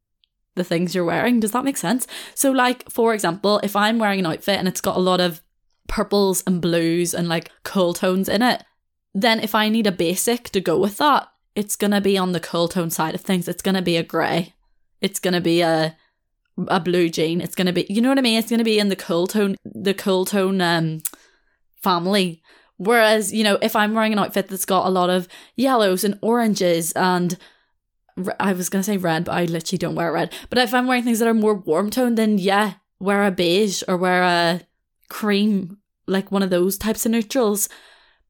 the 0.55 0.63
things 0.63 0.93
you're 0.93 1.05
wearing. 1.05 1.39
Does 1.39 1.51
that 1.51 1.63
make 1.63 1.77
sense? 1.77 2.05
So, 2.35 2.51
like, 2.51 2.89
for 2.89 3.13
example, 3.13 3.59
if 3.63 3.75
I'm 3.75 3.99
wearing 3.99 4.19
an 4.19 4.25
outfit 4.25 4.59
and 4.59 4.67
it's 4.67 4.81
got 4.81 4.97
a 4.97 5.01
lot 5.01 5.19
of 5.19 5.41
purples 5.87 6.43
and 6.45 6.61
blues 6.61 7.13
and 7.13 7.27
like 7.27 7.51
cool 7.63 7.93
tones 7.93 8.29
in 8.29 8.41
it, 8.41 8.63
then 9.13 9.39
if 9.39 9.53
I 9.53 9.69
need 9.69 9.87
a 9.87 9.91
basic 9.91 10.49
to 10.51 10.61
go 10.61 10.79
with 10.79 10.97
that, 10.97 11.27
it's 11.55 11.75
gonna 11.75 12.01
be 12.01 12.17
on 12.17 12.31
the 12.31 12.39
cool 12.39 12.67
tone 12.67 12.89
side 12.89 13.15
of 13.15 13.21
things. 13.21 13.47
It's 13.47 13.61
gonna 13.61 13.81
be 13.81 13.97
a 13.97 14.03
grey. 14.03 14.53
It's 15.01 15.19
gonna 15.19 15.41
be 15.41 15.61
a 15.61 15.95
a 16.67 16.79
blue 16.79 17.09
jean. 17.09 17.41
It's 17.41 17.55
gonna 17.55 17.73
be 17.73 17.85
you 17.89 18.01
know 18.01 18.09
what 18.09 18.17
I 18.17 18.21
mean? 18.21 18.37
It's 18.37 18.49
gonna 18.49 18.63
be 18.63 18.79
in 18.79 18.89
the 18.89 18.95
cool 18.95 19.27
tone 19.27 19.55
the 19.65 19.93
cool 19.93 20.25
tone 20.25 20.61
um 20.61 21.01
family. 21.81 22.41
Whereas, 22.77 23.31
you 23.31 23.43
know, 23.43 23.57
if 23.61 23.75
I'm 23.75 23.93
wearing 23.93 24.13
an 24.13 24.19
outfit 24.19 24.47
that's 24.47 24.65
got 24.65 24.87
a 24.87 24.89
lot 24.89 25.09
of 25.09 25.27
yellows 25.55 26.03
and 26.03 26.17
oranges 26.21 26.91
and 26.93 27.37
I 28.39 28.53
was 28.53 28.69
gonna 28.69 28.83
say 28.83 28.97
red, 28.97 29.25
but 29.25 29.33
I 29.33 29.45
literally 29.45 29.77
don't 29.77 29.95
wear 29.95 30.11
red. 30.11 30.33
But 30.49 30.59
if 30.59 30.73
I'm 30.73 30.87
wearing 30.87 31.03
things 31.03 31.19
that 31.19 31.27
are 31.27 31.33
more 31.33 31.55
warm 31.55 31.89
tone, 31.89 32.15
then 32.15 32.37
yeah, 32.37 32.73
wear 32.99 33.25
a 33.25 33.31
beige 33.31 33.83
or 33.87 33.97
wear 33.97 34.23
a 34.23 34.61
cream, 35.09 35.77
like 36.07 36.31
one 36.31 36.43
of 36.43 36.49
those 36.49 36.77
types 36.77 37.05
of 37.05 37.11
neutrals. 37.11 37.69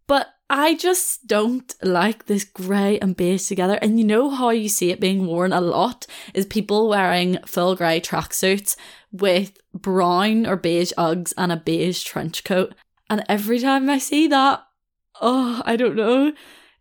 But 0.08 0.33
I 0.49 0.75
just 0.75 1.25
don't 1.25 1.73
like 1.82 2.25
this 2.25 2.43
grey 2.43 2.99
and 2.99 3.15
beige 3.15 3.47
together. 3.47 3.79
And 3.82 3.97
you 3.97 4.06
know 4.06 4.29
how 4.29 4.49
you 4.49 4.69
see 4.69 4.91
it 4.91 4.99
being 4.99 5.25
worn 5.25 5.53
a 5.53 5.62
lot 5.62 6.06
is 6.34 6.45
people 6.45 6.89
wearing 6.89 7.39
full 7.45 7.75
grey 7.75 7.99
tracksuits 7.99 8.75
with 9.12 9.58
brown 9.73 10.45
or 10.45 10.56
beige 10.56 10.91
Uggs 10.97 11.34
and 11.38 11.51
a 11.51 11.58
beige 11.58 12.03
trench 12.03 12.43
coat. 12.43 12.75
And 13.10 13.23
every 13.29 13.60
time 13.60 13.89
I 13.89 13.97
see 13.97 14.27
that, 14.27 14.63
oh, 15.21 15.62
I 15.65 15.75
don't 15.75 15.95
know. 15.95 16.34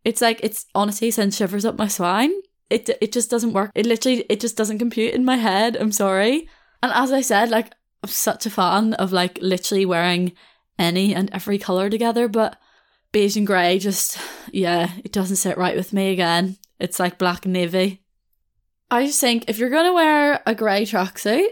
It's 0.05 0.21
like 0.21 0.41
it's 0.43 0.67
honestly 0.75 1.11
sends 1.11 1.37
shivers 1.37 1.65
up 1.65 1.79
my 1.79 1.89
spine. 1.89 2.33
It 2.69 2.91
it 3.01 3.13
just 3.13 3.31
doesn't 3.31 3.53
work. 3.53 3.71
It 3.75 3.87
literally 3.87 4.25
it 4.29 4.41
just 4.41 4.57
doesn't 4.57 4.79
compute 4.79 5.15
in 5.15 5.25
my 5.25 5.37
head. 5.37 5.77
I'm 5.77 5.93
sorry. 5.93 6.49
And 6.83 6.93
as 6.93 7.13
I 7.13 7.21
said, 7.21 7.51
like 7.51 7.73
I'm 8.03 8.11
such 8.11 8.47
a 8.47 8.51
fan 8.51 8.95
of 8.95 9.13
like 9.13 9.39
literally 9.41 9.87
wearing 9.87 10.33
any 10.79 11.15
and 11.15 11.31
every 11.33 11.59
colour 11.59 11.89
together, 11.89 12.29
but 12.29 12.59
beige 13.13 13.37
and 13.37 13.47
grey 13.47 13.79
just 13.79 14.19
yeah, 14.51 14.91
it 15.05 15.13
doesn't 15.13 15.37
sit 15.37 15.57
right 15.57 15.77
with 15.77 15.93
me 15.93 16.11
again. 16.11 16.57
It's 16.81 16.99
like 16.99 17.19
black 17.19 17.45
and 17.45 17.53
navy. 17.53 18.03
I 18.91 19.07
just 19.07 19.21
think 19.21 19.45
if 19.49 19.59
you're 19.59 19.71
gonna 19.71 19.95
wear 19.95 20.43
a 20.47 20.55
grey 20.55 20.85
tracksuit, 20.85 21.49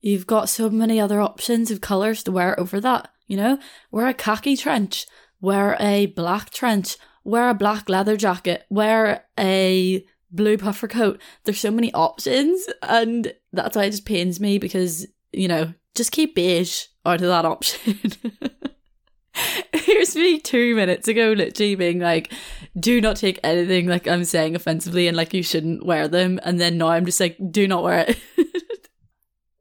you've 0.00 0.26
got 0.26 0.48
so 0.48 0.70
many 0.70 0.98
other 0.98 1.20
options 1.20 1.70
of 1.70 1.80
colours 1.80 2.22
to 2.24 2.32
wear 2.32 2.58
over 2.58 2.80
that. 2.80 3.08
You 3.26 3.36
know, 3.36 3.58
wear 3.90 4.08
a 4.08 4.14
khaki 4.14 4.56
trench, 4.56 5.06
wear 5.40 5.76
a 5.78 6.06
black 6.06 6.50
trench, 6.50 6.96
wear 7.24 7.50
a 7.50 7.54
black 7.54 7.88
leather 7.88 8.16
jacket, 8.16 8.64
wear 8.68 9.24
a 9.38 10.04
blue 10.30 10.58
puffer 10.58 10.88
coat. 10.88 11.20
There's 11.44 11.60
so 11.60 11.70
many 11.70 11.92
options, 11.94 12.66
and 12.82 13.32
that's 13.52 13.76
why 13.76 13.84
it 13.84 13.90
just 13.90 14.04
pains 14.04 14.40
me 14.40 14.58
because 14.58 15.06
you 15.32 15.48
know, 15.48 15.72
just 15.94 16.12
keep 16.12 16.34
beige 16.34 16.84
out 17.04 17.22
of 17.22 17.28
that 17.28 17.44
option. 17.44 17.98
Here's 19.72 20.14
me 20.14 20.40
two 20.40 20.74
minutes 20.74 21.08
ago, 21.08 21.32
literally 21.32 21.74
being 21.74 21.98
like, 21.98 22.32
do 22.78 23.00
not 23.00 23.16
take 23.16 23.40
anything 23.42 23.86
like 23.86 24.06
I'm 24.06 24.24
saying 24.24 24.54
offensively 24.54 25.08
and 25.08 25.16
like 25.16 25.34
you 25.34 25.42
shouldn't 25.42 25.84
wear 25.84 26.08
them. 26.08 26.38
And 26.42 26.60
then 26.60 26.78
now 26.78 26.88
I'm 26.88 27.06
just 27.06 27.20
like, 27.20 27.36
do 27.50 27.66
not 27.66 27.82
wear 27.82 28.06
it. 28.08 28.18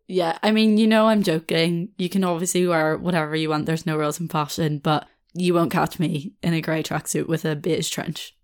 yeah, 0.08 0.38
I 0.44 0.52
mean, 0.52 0.78
you 0.78 0.88
know, 0.88 1.08
I'm 1.08 1.24
joking. 1.24 1.90
You 1.98 2.10
can 2.10 2.24
obviously 2.24 2.68
wear 2.68 2.98
whatever 2.98 3.36
you 3.36 3.50
want. 3.50 3.66
There's 3.66 3.86
no 3.86 3.98
rules 3.98 4.20
in 4.20 4.28
fashion, 4.28 4.80
but 4.80 5.08
you 5.34 5.54
won't 5.54 5.72
catch 5.72 6.00
me 6.00 6.34
in 6.44 6.54
a 6.54 6.62
grey 6.62 6.84
tracksuit 6.84 7.28
with 7.28 7.46
a 7.46 7.56
beige 7.56 7.90
trench. 7.90 8.36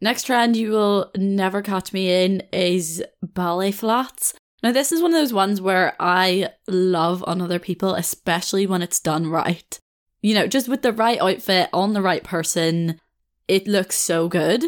Next 0.00 0.24
trend 0.24 0.56
you 0.56 0.70
will 0.70 1.10
never 1.16 1.62
catch 1.62 1.92
me 1.92 2.24
in 2.24 2.42
is 2.52 3.02
ballet 3.22 3.72
flats. 3.72 4.34
Now, 4.62 4.72
this 4.72 4.92
is 4.92 5.02
one 5.02 5.12
of 5.12 5.20
those 5.20 5.32
ones 5.32 5.60
where 5.60 5.94
I 6.00 6.50
love 6.66 7.22
on 7.26 7.40
other 7.40 7.58
people, 7.58 7.94
especially 7.94 8.66
when 8.66 8.82
it's 8.82 9.00
done 9.00 9.26
right. 9.26 9.78
You 10.26 10.34
know, 10.34 10.48
just 10.48 10.68
with 10.68 10.82
the 10.82 10.92
right 10.92 11.20
outfit 11.20 11.70
on 11.72 11.92
the 11.92 12.02
right 12.02 12.24
person, 12.24 13.00
it 13.46 13.68
looks 13.68 13.94
so 13.94 14.26
good. 14.26 14.64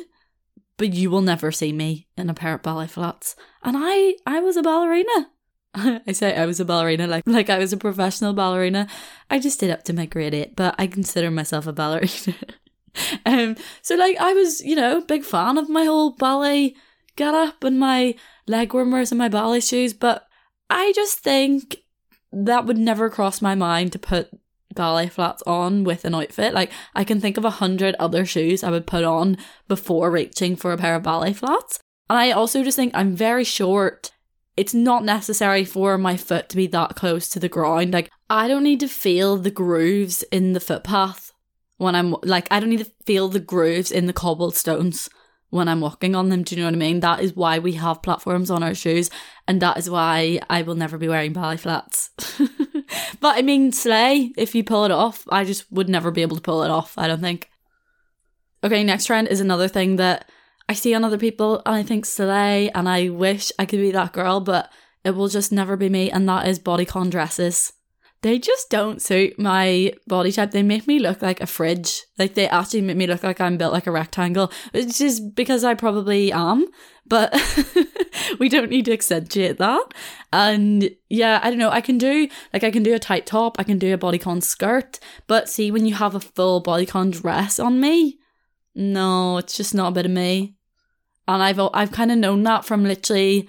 But 0.77 0.93
you 0.95 1.11
will 1.11 1.21
never 1.21 1.51
see 1.51 1.73
me 1.73 2.07
in 2.17 2.31
a 2.31 2.35
pair 2.35 2.55
of 2.55 2.63
ballet 2.63 2.87
flats. 2.87 3.35
And 3.65 3.77
I, 3.77 4.15
I 4.25 4.39
was 4.39 4.57
a 4.57 4.63
ballerina. 4.63 5.31
I 5.75 6.13
say 6.13 6.37
I 6.37 6.47
was 6.47 6.61
a 6.61 6.65
ballerina 6.65 7.09
like 7.09 7.25
like 7.27 7.51
I 7.51 7.59
was 7.59 7.73
a 7.73 7.77
professional 7.77 8.35
ballerina. 8.35 8.87
I 9.31 9.41
just 9.41 9.59
did 9.59 9.71
up 9.71 9.83
to 9.87 9.93
my 9.93 10.07
grade 10.07 10.33
eight, 10.33 10.55
but 10.55 10.77
I 10.79 10.87
consider 10.87 11.29
myself 11.29 11.67
a 11.67 11.73
ballerina. 11.73 12.37
um, 13.27 13.57
so 13.83 13.97
like 13.97 14.17
I 14.19 14.35
was, 14.35 14.61
you 14.61 14.77
know, 14.77 15.01
big 15.01 15.25
fan 15.25 15.59
of 15.59 15.69
my 15.69 15.87
whole 15.87 16.13
ballet 16.13 16.77
get 17.17 17.35
up 17.35 17.65
and 17.65 17.81
my 17.81 18.15
leg 18.47 18.73
warmers 18.73 19.11
and 19.11 19.19
my 19.19 19.29
ballet 19.29 19.59
shoes, 19.59 19.93
but 19.93 20.25
I 20.71 20.93
just 20.95 21.19
think 21.19 21.79
that 22.31 22.65
would 22.65 22.79
never 22.79 23.11
cross 23.11 23.43
my 23.43 23.57
mind 23.57 23.91
to 23.91 23.99
put 23.99 24.31
ballet 24.75 25.09
flats 25.09 25.43
on 25.47 25.85
with 25.85 26.05
an 26.05 26.15
outfit. 26.15 26.55
Like 26.55 26.71
I 26.95 27.05
can 27.05 27.21
think 27.21 27.37
of 27.37 27.45
a 27.45 27.51
hundred 27.51 27.95
other 27.99 28.25
shoes 28.25 28.63
I 28.63 28.71
would 28.71 28.87
put 28.87 29.05
on 29.05 29.37
before 29.67 30.11
reaching 30.11 30.57
for 30.57 30.73
a 30.73 30.79
pair 30.79 30.95
of 30.95 31.03
ballet 31.03 31.33
flats. 31.33 31.81
And 32.11 32.19
I 32.19 32.31
also 32.31 32.63
just 32.63 32.77
think 32.77 32.93
I'm 32.95 33.15
very 33.15 33.45
short. 33.45 34.13
It's 34.57 34.75
not 34.75 35.05
necessary 35.05 35.65
for 35.65 35.99
my 35.99 36.17
foot 36.17 36.49
to 36.49 36.57
be 36.57 36.67
that 36.69 36.97
close 36.97 37.29
to 37.31 37.41
the 37.41 37.49
ground. 37.49 37.93
Like 37.93 38.11
I 38.29 38.49
don't 38.49 38.65
need 38.65 38.81
to 38.81 38.89
feel 38.89 39.37
the 39.37 39.51
grooves 39.51 40.23
in 40.25 40.53
the 40.53 40.61
footpath 40.61 41.33
when 41.77 41.95
I'm 41.95 42.17
like 42.23 42.49
I 42.51 42.61
don't 42.61 42.71
need 42.71 42.85
to 42.85 42.93
feel 43.07 43.29
the 43.29 43.41
grooves 43.41 43.91
in 43.91 44.07
the 44.07 44.13
cobblestones 44.13 45.09
when 45.51 45.69
I'm 45.69 45.81
walking 45.81 46.15
on 46.15 46.29
them. 46.29 46.43
Do 46.43 46.55
you 46.55 46.61
know 46.61 46.67
what 46.67 46.75
I 46.75 46.79
mean? 46.79 47.01
That 47.01 47.21
is 47.21 47.35
why 47.35 47.59
we 47.59 47.73
have 47.75 48.03
platforms 48.03 48.51
on 48.51 48.63
our 48.63 48.75
shoes, 48.75 49.11
and 49.47 49.63
that 49.63 49.79
is 49.79 49.89
why 49.89 50.41
I 50.51 50.63
will 50.63 50.75
never 50.75 50.99
be 50.99 51.09
wearing 51.09 51.33
ballet 51.33 51.57
flats. 51.57 52.11
but 53.21 53.37
I 53.37 53.43
mean, 53.43 53.73
slay 53.73 54.33
if 54.37 54.55
you 54.55 54.65
pull 54.65 54.85
it 54.85 54.91
off. 54.91 55.25
I 55.31 55.45
just 55.45 55.71
would 55.73 55.89
never 55.89 56.11
be 56.11 56.23
able 56.23 56.37
to 56.37 56.43
pull 56.43 56.63
it 56.63 56.71
off. 56.71 56.97
I 56.97 57.07
don't 57.07 57.21
think. 57.21 57.51
Okay, 58.65 58.83
next 58.83 59.05
trend 59.07 59.29
is 59.29 59.41
another 59.41 59.69
thing 59.69 59.97
that 59.97 60.29
I 60.69 60.75
see 60.75 60.95
on 60.95 61.05
other 61.05 61.19
people, 61.19 61.63
and 61.65 61.75
I 61.77 61.83
think 61.83 62.05
slay, 62.05 62.71
and 62.71 62.89
I 62.89 63.09
wish 63.09 63.53
I 63.59 63.67
could 63.67 63.79
be 63.79 63.93
that 63.93 64.13
girl, 64.13 64.41
but 64.41 64.71
it 65.05 65.13
will 65.13 65.29
just 65.29 65.53
never 65.53 65.77
be 65.77 65.89
me, 65.89 66.11
and 66.11 66.29
that 66.29 66.49
is 66.49 66.59
bodycon 66.59 67.11
dresses 67.11 67.73
they 68.23 68.39
just 68.39 68.69
don't 68.69 69.01
suit 69.01 69.39
my 69.39 69.93
body 70.09 70.33
type. 70.33 70.51
They 70.51 70.63
make 70.63 70.87
me 70.87 70.99
look 70.99 71.23
like 71.23 71.41
a 71.41 71.47
fridge. 71.47 72.03
Like 72.19 72.35
they 72.35 72.49
actually 72.49 72.81
make 72.81 72.97
me 72.97 73.07
look 73.07 73.23
like 73.23 73.41
I'm 73.41 73.57
built 73.57 73.73
like 73.73 73.87
a 73.87 73.93
rectangle, 73.93 74.51
which 74.73 75.01
is 75.01 75.21
because 75.21 75.63
I 75.63 75.75
probably 75.75 76.33
am, 76.33 76.67
but 77.07 77.33
we 78.41 78.49
don't 78.49 78.71
need 78.71 78.87
to 78.87 78.93
accentuate 78.93 79.59
that. 79.59 79.95
And 80.33 80.91
yeah, 81.09 81.39
I 81.43 81.51
don't 81.51 81.61
know. 81.61 81.71
I 81.71 81.81
can 81.81 81.97
do 81.97 82.29
like 82.53 82.65
I 82.65 82.73
can 82.73 82.83
do 82.83 82.95
a 82.95 82.99
tight 82.99 83.25
top, 83.25 83.57
I 83.59 83.63
can 83.63 83.79
do 83.79 83.95
a 83.95 83.99
bodycon 83.99 84.43
skirt, 84.43 84.99
but 85.29 85.49
see 85.49 85.71
when 85.71 85.87
you 85.87 85.95
have 85.95 86.17
a 86.17 86.21
full 86.21 86.63
bodycon 86.63 87.13
dress 87.13 87.61
on 87.61 87.81
me, 87.81 88.19
no, 88.75 89.39
it's 89.39 89.57
just 89.57 89.75
not 89.75 89.89
a 89.89 89.95
bit 89.95 90.07
of 90.07 90.13
me. 90.13 90.57
And 91.29 91.41
I've 91.41 91.61
I've 91.73 91.93
kind 91.93 92.11
of 92.11 92.19
known 92.19 92.43
that 92.45 92.65
from 92.65 92.83
literally 92.83 93.49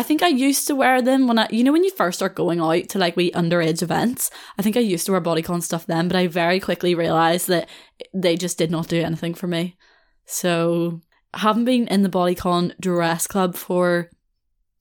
I 0.00 0.02
think 0.02 0.22
I 0.22 0.28
used 0.28 0.66
to 0.66 0.74
wear 0.74 1.02
them 1.02 1.26
when 1.26 1.38
I, 1.38 1.46
you 1.50 1.62
know, 1.62 1.72
when 1.72 1.84
you 1.84 1.90
first 1.90 2.20
start 2.20 2.34
going 2.34 2.58
out 2.58 2.88
to 2.88 2.98
like 2.98 3.18
we 3.18 3.32
underage 3.32 3.82
events. 3.82 4.30
I 4.58 4.62
think 4.62 4.74
I 4.74 4.80
used 4.80 5.04
to 5.04 5.12
wear 5.12 5.20
bodycon 5.20 5.62
stuff 5.62 5.84
then, 5.84 6.08
but 6.08 6.16
I 6.16 6.26
very 6.26 6.58
quickly 6.58 6.94
realized 6.94 7.48
that 7.48 7.68
they 8.14 8.34
just 8.34 8.56
did 8.56 8.70
not 8.70 8.88
do 8.88 9.02
anything 9.02 9.34
for 9.34 9.46
me. 9.46 9.76
So, 10.24 11.02
haven't 11.34 11.66
been 11.66 11.86
in 11.88 12.00
the 12.00 12.08
bodycon 12.08 12.78
dress 12.80 13.26
club 13.26 13.54
for 13.56 14.10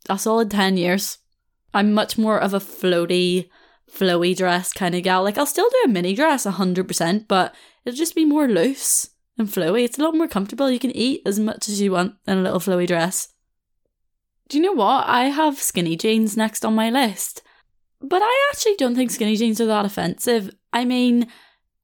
a 0.09 0.17
solid 0.17 0.49
10 0.49 0.77
years. 0.77 1.17
I'm 1.73 1.93
much 1.93 2.17
more 2.17 2.39
of 2.39 2.53
a 2.53 2.61
floaty, 2.61 3.49
flowy 3.93 4.37
dress 4.37 4.71
kind 4.71 4.95
of 4.95 5.03
gal. 5.03 5.23
Like, 5.23 5.37
I'll 5.37 5.45
still 5.45 5.69
do 5.69 5.81
a 5.83 5.89
mini 5.89 6.13
dress 6.15 6.45
100%, 6.45 7.27
but 7.27 7.53
it'll 7.83 7.97
just 7.97 8.15
be 8.15 8.23
more 8.23 8.47
loose 8.47 9.09
and 9.37 9.49
flowy. 9.49 9.83
It's 9.83 9.99
a 9.99 10.01
lot 10.01 10.15
more 10.15 10.29
comfortable. 10.29 10.71
You 10.71 10.79
can 10.79 10.95
eat 10.95 11.23
as 11.25 11.41
much 11.41 11.67
as 11.67 11.81
you 11.81 11.91
want 11.91 12.15
in 12.25 12.37
a 12.37 12.41
little 12.41 12.61
flowy 12.61 12.87
dress. 12.87 13.33
Do 14.49 14.57
you 14.57 14.63
know 14.63 14.73
what? 14.73 15.07
I 15.07 15.25
have 15.25 15.59
skinny 15.59 15.95
jeans 15.95 16.35
next 16.35 16.65
on 16.65 16.75
my 16.75 16.89
list. 16.89 17.41
But 18.01 18.21
I 18.23 18.49
actually 18.51 18.75
don't 18.75 18.95
think 18.95 19.11
skinny 19.11 19.35
jeans 19.35 19.61
are 19.61 19.65
that 19.67 19.85
offensive. 19.85 20.49
I 20.73 20.85
mean, 20.85 21.27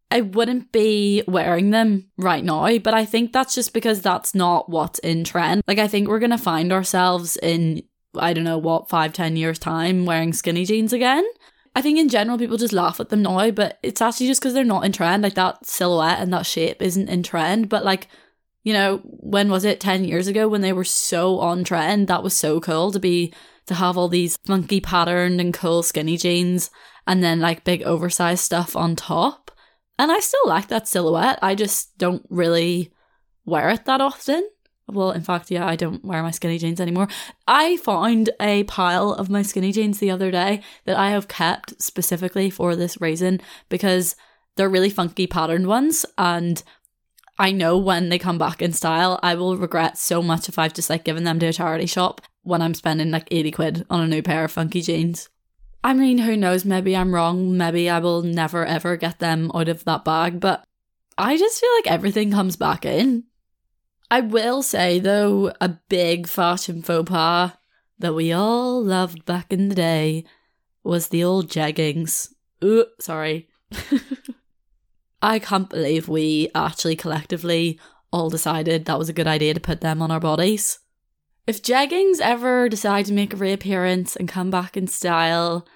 I 0.09 0.21
wouldn't 0.21 0.71
be 0.71 1.23
wearing 1.27 1.71
them 1.71 2.09
right 2.17 2.43
now, 2.43 2.77
but 2.79 2.93
I 2.93 3.05
think 3.05 3.33
that's 3.33 3.53
just 3.53 3.73
because 3.73 4.01
that's 4.01 4.33
not 4.33 4.69
what's 4.69 4.99
in 4.99 5.23
trend. 5.23 5.61
Like, 5.67 5.77
I 5.77 5.87
think 5.87 6.07
we're 6.07 6.19
going 6.19 6.31
to 6.31 6.37
find 6.37 6.71
ourselves 6.71 7.37
in, 7.37 7.83
I 8.17 8.33
don't 8.33 8.43
know 8.43 8.57
what, 8.57 8.89
five, 8.89 9.13
ten 9.13 9.35
years' 9.35 9.59
time 9.59 10.05
wearing 10.05 10.33
skinny 10.33 10.65
jeans 10.65 10.93
again. 10.93 11.25
I 11.75 11.81
think 11.81 11.99
in 11.99 12.07
general 12.07 12.37
people 12.37 12.55
just 12.55 12.71
laugh 12.71 13.01
at 13.01 13.09
them 13.09 13.23
now, 13.23 13.51
but 13.51 13.77
it's 13.83 14.01
actually 14.01 14.27
just 14.27 14.41
because 14.41 14.53
they're 14.53 14.63
not 14.63 14.85
in 14.85 14.93
trend. 14.93 15.21
Like 15.23 15.35
that 15.35 15.65
silhouette 15.65 16.19
and 16.19 16.31
that 16.31 16.45
shape 16.45 16.81
isn't 16.81 17.09
in 17.09 17.21
trend. 17.21 17.67
But 17.67 17.83
like, 17.83 18.07
you 18.65 18.73
know, 18.73 18.99
when 19.03 19.49
was 19.49 19.63
it? 19.63 19.79
10 19.79 20.03
years 20.03 20.27
ago 20.27 20.47
when 20.47 20.61
they 20.61 20.73
were 20.73 20.83
so 20.83 21.39
on 21.39 21.63
trend, 21.63 22.07
that 22.07 22.23
was 22.23 22.35
so 22.35 22.59
cool 22.59 22.91
to 22.91 22.99
be, 22.99 23.31
to 23.67 23.75
have 23.75 23.95
all 23.95 24.09
these 24.09 24.37
funky 24.47 24.81
patterned 24.81 25.39
and 25.39 25.53
cool 25.53 25.83
skinny 25.83 26.17
jeans 26.17 26.71
and 27.05 27.23
then 27.23 27.39
like 27.39 27.63
big 27.63 27.83
oversized 27.83 28.43
stuff 28.43 28.75
on 28.75 28.95
top. 28.95 29.51
And 29.99 30.11
I 30.11 30.19
still 30.19 30.47
like 30.47 30.67
that 30.69 30.87
silhouette. 30.87 31.37
I 31.43 31.53
just 31.53 31.95
don't 31.99 32.25
really 32.29 32.91
wear 33.45 33.69
it 33.69 33.85
that 33.85 34.01
often. 34.01 34.49
Well, 34.87 35.11
in 35.11 35.21
fact, 35.21 35.51
yeah, 35.51 35.67
I 35.67 35.75
don't 35.75 36.03
wear 36.03 36.23
my 36.23 36.31
skinny 36.31 36.57
jeans 36.57 36.81
anymore. 36.81 37.07
I 37.47 37.77
found 37.77 38.31
a 38.41 38.63
pile 38.63 39.11
of 39.13 39.29
my 39.29 39.43
skinny 39.43 39.73
jeans 39.73 39.99
the 39.99 40.09
other 40.09 40.31
day 40.31 40.63
that 40.85 40.97
I 40.97 41.11
have 41.11 41.27
kept 41.27 41.79
specifically 41.79 42.49
for 42.49 42.75
this 42.75 42.99
reason 42.99 43.41
because 43.69 44.15
they're 44.55 44.69
really 44.69 44.89
funky 44.89 45.27
patterned 45.27 45.67
ones 45.67 46.03
and 46.17 46.63
I 47.37 47.51
know 47.51 47.77
when 47.77 48.09
they 48.09 48.17
come 48.17 48.37
back 48.37 48.61
in 48.61 48.71
style, 48.71 49.19
I 49.21 49.35
will 49.35 49.57
regret 49.57 49.97
so 49.97 50.21
much 50.21 50.47
if 50.47 50.57
I've 50.57 50.73
just 50.73 50.89
like 50.89 51.03
given 51.03 51.25
them 51.25 51.39
to 51.39 51.47
a 51.47 51.53
charity 51.53 51.85
shop 51.85 52.21
when 52.43 52.61
I'm 52.61 52.73
spending 52.73 53.11
like 53.11 53.27
80 53.29 53.51
quid 53.51 53.85
on 53.89 54.01
a 54.01 54.07
new 54.07 54.21
pair 54.21 54.45
of 54.45 54.51
funky 54.51 54.81
jeans. 54.81 55.29
I 55.83 55.93
mean, 55.93 56.19
who 56.19 56.37
knows? 56.37 56.65
Maybe 56.65 56.95
I'm 56.95 57.13
wrong. 57.13 57.57
Maybe 57.57 57.89
I 57.89 57.99
will 57.99 58.21
never 58.21 58.65
ever 58.65 58.97
get 58.97 59.19
them 59.19 59.51
out 59.53 59.67
of 59.67 59.83
that 59.83 60.05
bag, 60.05 60.39
but 60.39 60.63
I 61.17 61.37
just 61.37 61.59
feel 61.59 61.69
like 61.77 61.91
everything 61.91 62.31
comes 62.31 62.55
back 62.55 62.85
in. 62.85 63.25
I 64.09 64.21
will 64.21 64.63
say, 64.63 64.99
though, 64.99 65.51
a 65.59 65.69
big 65.89 66.27
fashion 66.27 66.81
faux 66.81 67.09
pas 67.09 67.51
that 67.99 68.13
we 68.13 68.31
all 68.31 68.83
loved 68.83 69.25
back 69.25 69.51
in 69.51 69.69
the 69.69 69.75
day 69.75 70.25
was 70.83 71.09
the 71.09 71.23
old 71.23 71.49
jeggings. 71.49 72.33
Ooh, 72.63 72.85
sorry. 72.99 73.49
I 75.25 75.39
can't 75.39 75.67
believe 75.67 76.07
we 76.07 76.49
actually 76.53 76.95
collectively 76.95 77.79
all 78.11 78.29
decided 78.29 78.85
that 78.85 78.99
was 78.99 79.09
a 79.09 79.13
good 79.13 79.25
idea 79.25 79.55
to 79.55 79.59
put 79.59 79.81
them 79.81 79.99
on 79.99 80.11
our 80.11 80.19
bodies. 80.19 80.77
If 81.47 81.63
jeggings 81.63 82.19
ever 82.21 82.69
decide 82.69 83.07
to 83.07 83.13
make 83.13 83.33
a 83.33 83.37
reappearance 83.37 84.15
and 84.15 84.29
come 84.29 84.51
back 84.51 84.77
in 84.77 84.85
style, 84.85 85.67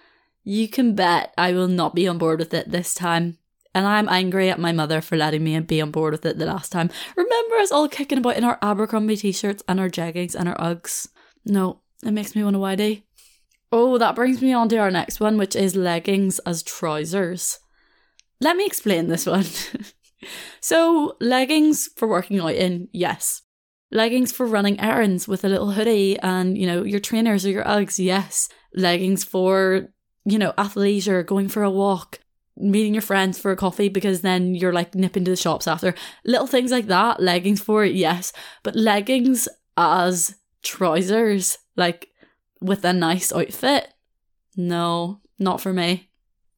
you 0.44 0.70
can 0.70 0.94
bet 0.94 1.34
I 1.36 1.54
will 1.54 1.68
not 1.68 1.96
be 1.96 2.08
on 2.08 2.20
board 2.20 2.38
with 2.38 2.54
it 2.54 2.70
this 2.70 2.94
time. 2.94 3.40
And 3.74 3.88
I'm 3.88 4.08
angry 4.08 4.52
at 4.52 4.60
my 4.60 4.72
mother 4.72 5.02
for 5.02 5.18
letting 5.18 5.44
me 5.44 5.60
be 5.62 5.82
on 5.82 5.90
board 5.90 6.12
with 6.12 6.28
it 6.28 6.38
the 6.38 6.46
last 6.46 6.72
time. 6.72 6.92
Remember 7.16 7.56
us 7.56 7.72
all 7.72 7.90
kicking 7.90 8.20
about 8.20 8.38
in 8.38 8.44
our 8.44 8.60
Abercrombie 8.62 9.18
t 9.18 9.32
shirts 9.32 9.64
and 9.68 9.80
our 9.80 9.90
jeggings 9.90 10.36
and 10.36 10.48
our 10.48 10.58
Uggs? 10.58 11.08
No, 11.44 11.82
it 12.06 12.12
makes 12.12 12.36
me 12.36 12.44
want 12.44 12.56
a 12.56 12.60
whitey. 12.60 13.02
Oh, 13.72 13.98
that 13.98 14.14
brings 14.14 14.44
me 14.44 14.54
on 14.54 14.70
to 14.70 14.78
our 14.78 14.92
next 14.92 15.20
one, 15.20 15.40
which 15.40 15.56
is 15.56 15.76
leggings 15.76 16.38
as 16.46 16.62
trousers. 16.62 17.58
Let 18.42 18.56
me 18.56 18.66
explain 18.66 19.08
this 19.08 19.26
one. 19.26 19.46
so, 20.62 21.18
leggings 21.20 21.90
for 21.96 22.08
working 22.08 22.40
out 22.40 22.54
in, 22.54 22.88
yes. 22.92 23.42
Leggings 23.92 24.32
for 24.32 24.46
running 24.46 24.80
errands 24.80 25.28
with 25.28 25.44
a 25.44 25.50
little 25.50 25.72
hoodie 25.72 26.18
and, 26.20 26.58
you 26.58 26.68
know, 26.68 26.84
your 26.84 27.00
trainers 27.00 27.46
or 27.46 27.50
your 27.50 27.66
Uggs, 27.66 28.04
yes. 28.04 28.48
Leggings 28.74 29.24
for, 29.24 29.90
you 30.26 30.38
know, 30.38 30.54
athleisure, 30.58 31.26
going 31.26 31.50
for 31.50 31.64
a 31.64 31.72
walk, 31.72 32.20
meeting 32.56 32.94
your 32.94 33.02
friends 33.02 33.40
for 33.40 33.52
a 33.52 33.56
coffee 33.58 33.90
because 33.90 34.22
then 34.22 34.54
you're 34.54 34.74
like 34.74 34.94
nipping 34.94 35.26
to 35.26 35.32
the 35.32 35.38
shops 35.38 35.68
after. 35.68 35.96
Little 36.26 36.48
things 36.48 36.72
like 36.72 36.88
that, 36.88 37.22
leggings 37.22 37.62
for 37.62 37.84
it, 37.84 37.96
yes. 37.96 38.32
But 38.64 38.76
leggings 38.76 39.48
as 39.76 40.36
trousers, 40.62 41.58
like 41.76 42.10
with 42.62 42.86
a 42.86 42.94
nice 42.94 43.34
outfit, 43.34 43.94
no, 44.56 45.22
not 45.40 45.62
for 45.62 45.74
me. 45.74 46.10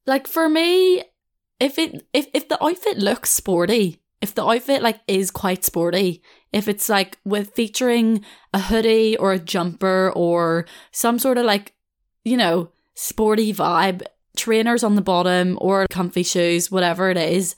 Like 0.06 0.26
for 0.26 0.48
me, 0.48 1.04
if 1.62 1.78
it 1.78 2.04
if 2.12 2.26
if 2.34 2.48
the 2.48 2.62
outfit 2.62 2.98
looks 2.98 3.30
sporty, 3.30 4.02
if 4.20 4.34
the 4.34 4.44
outfit 4.44 4.82
like 4.82 5.00
is 5.06 5.30
quite 5.30 5.64
sporty, 5.64 6.22
if 6.52 6.66
it's 6.66 6.88
like 6.88 7.18
with 7.24 7.54
featuring 7.54 8.24
a 8.52 8.58
hoodie 8.58 9.16
or 9.16 9.32
a 9.32 9.38
jumper 9.38 10.12
or 10.14 10.66
some 10.90 11.18
sort 11.18 11.38
of 11.38 11.44
like, 11.44 11.74
you 12.24 12.36
know, 12.36 12.70
sporty 12.94 13.54
vibe, 13.54 14.02
trainers 14.36 14.82
on 14.82 14.96
the 14.96 15.02
bottom 15.02 15.56
or 15.60 15.86
comfy 15.88 16.24
shoes, 16.24 16.70
whatever 16.70 17.10
it 17.10 17.16
is, 17.16 17.54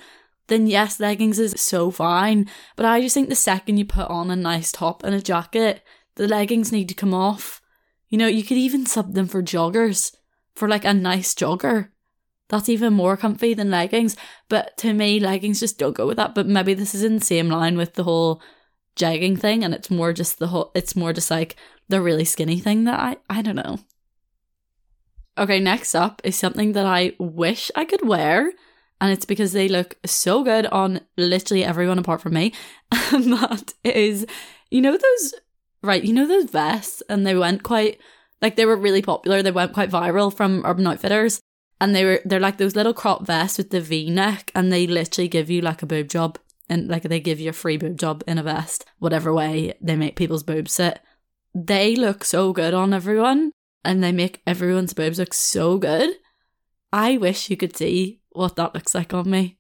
then 0.49 0.67
yes, 0.67 1.01
leggings 1.01 1.39
is 1.39 1.55
so 1.57 1.91
fine. 1.91 2.47
But 2.77 2.85
I 2.87 3.01
just 3.01 3.15
think 3.15 3.31
the 3.31 3.35
second 3.35 3.79
you 3.79 3.87
put 3.87 4.11
on 4.11 4.31
a 4.31 4.37
nice 4.37 4.71
top 4.71 5.03
and 5.03 5.15
a 5.15 5.23
jacket, 5.23 5.83
the 6.17 6.29
leggings 6.29 6.71
need 6.71 6.89
to 6.91 6.95
come 6.95 7.15
off. 7.15 7.63
You 8.11 8.19
know, 8.19 8.27
you 8.27 8.45
could 8.45 8.59
even 8.59 8.85
sub 8.85 9.15
them 9.15 9.27
for 9.27 9.43
joggers, 9.43 10.15
for 10.55 10.69
like 10.69 10.85
a 10.85 10.93
nice 10.93 11.35
jogger. 11.35 11.89
That's 12.55 12.69
even 12.69 12.93
more 12.93 13.17
comfy 13.17 13.53
than 13.53 13.73
leggings. 13.73 14.17
But 14.49 14.77
to 14.77 14.93
me, 14.93 15.19
leggings 15.19 15.59
just 15.59 15.77
don't 15.77 15.97
go 15.97 16.07
with 16.07 16.19
that. 16.19 16.37
But 16.37 16.47
maybe 16.47 16.73
this 16.73 16.95
is 16.95 17.03
in 17.03 17.17
the 17.17 17.25
same 17.25 17.49
line 17.49 17.77
with 17.77 17.95
the 17.95 18.05
whole 18.05 18.41
jegging 18.95 19.37
thing, 19.37 19.65
and 19.65 19.75
it's 19.75 19.91
more 19.91 20.13
just 20.13 20.39
the 20.39 20.47
whole. 20.47 20.71
It's 20.73 20.95
more 20.95 21.13
just 21.13 21.33
like 21.33 21.57
the 21.89 22.01
really 22.01 22.25
skinny 22.25 22.61
thing 22.61 22.85
that 22.85 23.01
I 23.01 23.17
I 23.29 23.43
don't 23.43 23.57
know. 23.57 23.81
Okay, 25.37 25.59
next 25.59 25.97
up 25.97 26.23
is 26.23 26.37
something 26.37 26.75
that 26.75 26.87
I 26.87 27.15
wish 27.19 27.73
I 27.75 27.85
could 27.85 28.07
wear, 28.07 28.53
and 29.01 29.11
it's 29.11 29.27
because 29.27 29.53
they 29.53 29.67
look 29.69 29.97
so 30.07 30.45
good 30.45 30.67
on 30.67 31.01
literally 31.17 31.65
everyone 31.65 31.99
apart 31.99 32.21
from 32.21 32.35
me. 32.35 32.53
And 33.13 33.33
that 33.33 33.75
is, 33.83 34.27
you 34.71 34.81
know, 34.81 34.97
those, 34.97 35.35
right, 35.83 36.05
you 36.05 36.13
know, 36.13 36.29
those 36.29 36.51
vests, 36.51 37.03
and 37.09 37.27
they 37.27 37.35
went 37.35 37.65
quite, 37.65 37.99
like, 38.41 38.55
they 38.55 38.65
were 38.65 38.77
really 38.77 39.03
popular. 39.03 39.43
They 39.43 39.51
went 39.51 39.73
quite 39.73 39.91
viral 39.91 40.33
from 40.33 40.65
Urban 40.65 40.87
Outfitters, 40.87 41.41
and 41.81 41.95
they 41.95 42.05
were, 42.05 42.21
they're 42.25 42.41
like 42.41 42.59
those 42.59 42.77
little 42.77 42.95
crop 42.95 43.27
vests 43.27 43.59
with 43.59 43.71
the 43.71 43.81
v 43.81 44.11
neck, 44.11 44.51
and 44.55 44.73
they 44.73 44.87
literally 44.87 45.29
give 45.29 45.51
you 45.51 45.61
like 45.61 45.83
a 45.83 45.87
boob 45.87 46.09
job, 46.09 46.39
and 46.69 46.89
like 46.89 47.03
they 47.03 47.21
give 47.21 47.41
you 47.41 47.51
a 47.51 47.55
free 47.55 47.77
boob 47.77 47.99
job 47.99 48.23
in 48.27 48.39
a 48.39 48.43
vest, 48.43 48.85
whatever 48.99 49.33
way 49.33 49.75
they 49.81 49.97
make 49.97 50.17
people's 50.17 50.43
boobs 50.43 50.73
sit. 50.73 51.01
They 51.55 51.95
look 51.95 52.25
so 52.25 52.53
good 52.53 52.75
on 52.75 52.93
everyone 52.93 53.53
and 53.85 54.03
they 54.03 54.13
make 54.13 54.43
everyone's 54.47 54.95
boobs 54.95 55.19
look 55.19 55.35
so 55.35 55.79
good. 55.79 56.11
I 56.93 57.17
wish 57.17 57.51
you 57.51 57.57
could 57.57 57.77
see 57.77 58.21
what 58.31 58.57
that 58.57 58.75
looks 58.75 58.95
like 58.95 59.13
on 59.15 59.31
me. 59.31 59.59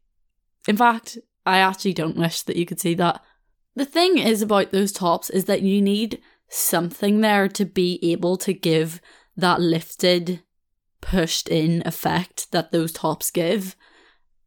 In 0.66 0.76
fact, 0.76 1.18
I 1.44 1.58
actually 1.58 1.92
don't 1.92 2.16
wish 2.16 2.42
that 2.42 2.56
you 2.56 2.64
could 2.64 2.80
see 2.80 2.94
that. 2.94 3.22
The 3.76 3.84
thing 3.84 4.18
is 4.18 4.40
about 4.40 4.72
those 4.72 4.92
tops 4.92 5.30
is 5.30 5.44
that 5.44 5.62
you 5.62 5.82
need 5.82 6.20
something 6.48 7.20
there 7.20 7.48
to 7.48 7.64
be 7.64 7.98
able 8.02 8.36
to 8.38 8.52
give 8.52 9.00
that 9.36 9.60
lifted, 9.60 10.42
pushed 11.04 11.48
in 11.48 11.82
effect 11.86 12.50
that 12.50 12.72
those 12.72 12.92
tops 12.92 13.30
give. 13.30 13.76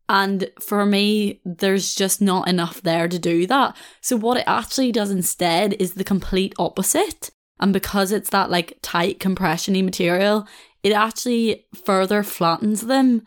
And 0.09 0.49
for 0.59 0.85
me, 0.85 1.41
there's 1.45 1.93
just 1.93 2.21
not 2.21 2.47
enough 2.47 2.81
there 2.81 3.07
to 3.07 3.19
do 3.19 3.45
that. 3.47 3.75
So, 4.01 4.17
what 4.17 4.37
it 4.37 4.45
actually 4.47 4.91
does 4.91 5.11
instead 5.11 5.73
is 5.73 5.93
the 5.93 6.03
complete 6.03 6.53
opposite. 6.57 7.29
And 7.59 7.73
because 7.73 8.11
it's 8.11 8.29
that 8.29 8.49
like 8.49 8.77
tight 8.81 9.19
compressiony 9.19 9.83
material, 9.83 10.47
it 10.83 10.93
actually 10.93 11.65
further 11.85 12.23
flattens 12.23 12.81
them. 12.81 13.23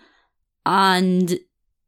And 0.65 1.39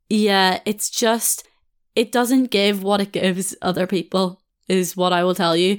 yeah, 0.09 0.61
it's 0.65 0.91
just, 0.91 1.47
it 1.95 2.13
doesn't 2.13 2.51
give 2.51 2.83
what 2.83 3.01
it 3.01 3.13
gives 3.13 3.55
other 3.63 3.87
people, 3.87 4.43
is 4.69 4.97
what 4.97 5.13
I 5.13 5.25
will 5.25 5.35
tell 5.35 5.57
you. 5.57 5.79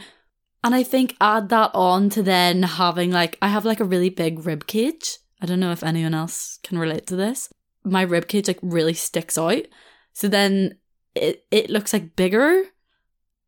And 0.64 0.74
I 0.74 0.84
think 0.84 1.16
add 1.20 1.50
that 1.50 1.72
on 1.74 2.10
to 2.12 2.24
then 2.24 2.64
having 2.64 3.12
like, 3.12 3.38
I 3.42 3.50
have 3.50 3.66
like 3.66 3.82
a 3.82 3.86
really 3.86 4.10
big 4.10 4.46
rib 4.46 4.66
cage. 4.66 5.18
I 5.44 5.46
don't 5.46 5.60
know 5.60 5.74
if 5.74 5.84
anyone 5.84 6.14
else 6.14 6.58
can 6.64 6.80
relate 6.80 7.06
to 7.08 7.18
this. 7.18 7.50
My 7.84 8.04
rib 8.04 8.30
cage 8.30 8.48
like 8.48 8.60
really 8.62 8.94
sticks 8.94 9.38
out. 9.38 9.64
So 10.14 10.30
then 10.30 10.78
it, 11.16 11.46
it 11.52 11.70
looks 11.70 11.92
like 11.92 12.16
bigger 12.16 12.64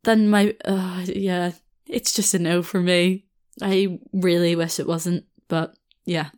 than 0.03 0.29
my, 0.29 0.55
uh, 0.65 1.05
yeah, 1.05 1.53
it's 1.87 2.13
just 2.13 2.33
a 2.33 2.39
no 2.39 2.61
for 2.61 2.81
me. 2.81 3.25
I 3.61 3.99
really 4.11 4.57
wish 4.57 4.77
it 4.77 4.87
wasn't, 4.87 5.23
but 5.47 5.75
yeah, 6.05 6.31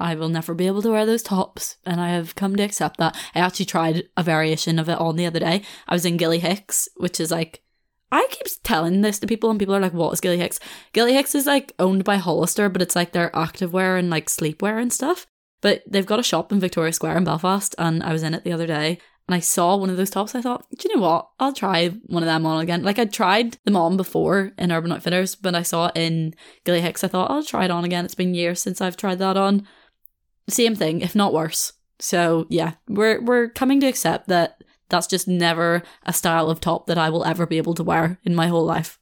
I 0.00 0.14
will 0.14 0.30
never 0.30 0.54
be 0.54 0.66
able 0.66 0.80
to 0.80 0.90
wear 0.90 1.04
those 1.04 1.22
tops, 1.22 1.76
and 1.84 2.00
I 2.00 2.08
have 2.08 2.34
come 2.34 2.56
to 2.56 2.62
accept 2.62 2.96
that. 2.96 3.14
I 3.34 3.40
actually 3.40 3.66
tried 3.66 4.04
a 4.16 4.22
variation 4.22 4.78
of 4.78 4.88
it 4.88 4.98
on 4.98 5.16
the 5.16 5.26
other 5.26 5.40
day. 5.40 5.62
I 5.86 5.94
was 5.94 6.06
in 6.06 6.16
Gilly 6.16 6.38
Hicks, 6.38 6.88
which 6.96 7.20
is 7.20 7.30
like, 7.30 7.62
I 8.12 8.26
keep 8.30 8.46
telling 8.62 9.00
this 9.00 9.18
to 9.18 9.26
people, 9.26 9.50
and 9.50 9.58
people 9.58 9.74
are 9.74 9.80
like, 9.80 9.94
"What 9.94 10.12
is 10.12 10.20
Gilly 10.20 10.38
Hicks?" 10.38 10.60
Gilly 10.92 11.14
Hicks 11.14 11.34
is 11.34 11.46
like 11.46 11.72
owned 11.78 12.04
by 12.04 12.16
Hollister, 12.16 12.68
but 12.68 12.82
it's 12.82 12.94
like 12.94 13.12
their 13.12 13.30
activewear 13.30 13.98
and 13.98 14.10
like 14.10 14.26
sleepwear 14.26 14.80
and 14.80 14.92
stuff. 14.92 15.26
But 15.62 15.82
they've 15.88 16.06
got 16.06 16.20
a 16.20 16.24
shop 16.24 16.52
in 16.52 16.60
Victoria 16.60 16.92
Square 16.92 17.16
in 17.16 17.24
Belfast, 17.24 17.74
and 17.78 18.02
I 18.02 18.12
was 18.12 18.22
in 18.22 18.34
it 18.34 18.44
the 18.44 18.52
other 18.52 18.66
day, 18.66 18.98
and 19.26 19.34
I 19.34 19.40
saw 19.40 19.76
one 19.76 19.88
of 19.88 19.96
those 19.96 20.10
tops. 20.10 20.34
I 20.34 20.42
thought, 20.42 20.66
do 20.76 20.88
you 20.88 20.96
know 20.96 21.02
what? 21.02 21.28
I'll 21.40 21.52
try 21.52 21.88
one 21.88 22.22
of 22.22 22.26
them 22.26 22.44
on 22.44 22.60
again. 22.60 22.82
Like 22.82 22.98
I'd 22.98 23.12
tried 23.12 23.56
them 23.64 23.76
on 23.76 23.96
before 23.96 24.52
in 24.58 24.72
Urban 24.72 24.92
Outfitters, 24.92 25.34
but 25.34 25.54
I 25.54 25.62
saw 25.62 25.86
it 25.86 25.96
in 25.96 26.34
Gilly 26.64 26.80
Hicks. 26.80 27.02
I 27.02 27.08
thought 27.08 27.30
I'll 27.30 27.42
try 27.42 27.64
it 27.64 27.70
on 27.70 27.84
again. 27.84 28.04
It's 28.04 28.14
been 28.14 28.34
years 28.34 28.60
since 28.60 28.80
I've 28.80 28.96
tried 28.96 29.20
that 29.20 29.36
on. 29.36 29.66
Same 30.48 30.74
thing, 30.74 31.00
if 31.00 31.14
not 31.14 31.32
worse. 31.32 31.72
So 31.98 32.46
yeah, 32.50 32.72
we're 32.88 33.22
we're 33.22 33.48
coming 33.48 33.80
to 33.80 33.86
accept 33.86 34.28
that 34.28 34.61
that's 34.92 35.08
just 35.08 35.26
never 35.26 35.82
a 36.04 36.12
style 36.12 36.50
of 36.50 36.60
top 36.60 36.86
that 36.86 36.98
I 36.98 37.10
will 37.10 37.24
ever 37.24 37.46
be 37.46 37.56
able 37.56 37.74
to 37.74 37.82
wear 37.82 38.20
in 38.22 38.34
my 38.34 38.46
whole 38.46 38.64
life. 38.64 39.00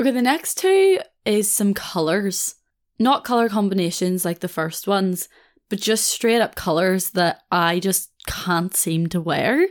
Okay, 0.00 0.12
the 0.12 0.22
next 0.22 0.54
two 0.56 1.00
is 1.26 1.52
some 1.52 1.74
colours. 1.74 2.54
Not 2.98 3.24
colour 3.24 3.48
combinations 3.48 4.24
like 4.24 4.40
the 4.40 4.48
first 4.48 4.86
ones, 4.86 5.28
but 5.68 5.80
just 5.80 6.06
straight 6.06 6.40
up 6.40 6.54
colors 6.54 7.10
that 7.10 7.42
I 7.50 7.80
just 7.80 8.10
can't 8.26 8.74
seem 8.74 9.08
to 9.08 9.20
wear. 9.20 9.66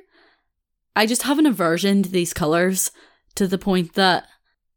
I 0.95 1.05
just 1.05 1.23
have 1.23 1.39
an 1.39 1.45
aversion 1.45 2.03
to 2.03 2.09
these 2.09 2.33
colors 2.33 2.91
to 3.35 3.47
the 3.47 3.57
point 3.57 3.93
that 3.93 4.27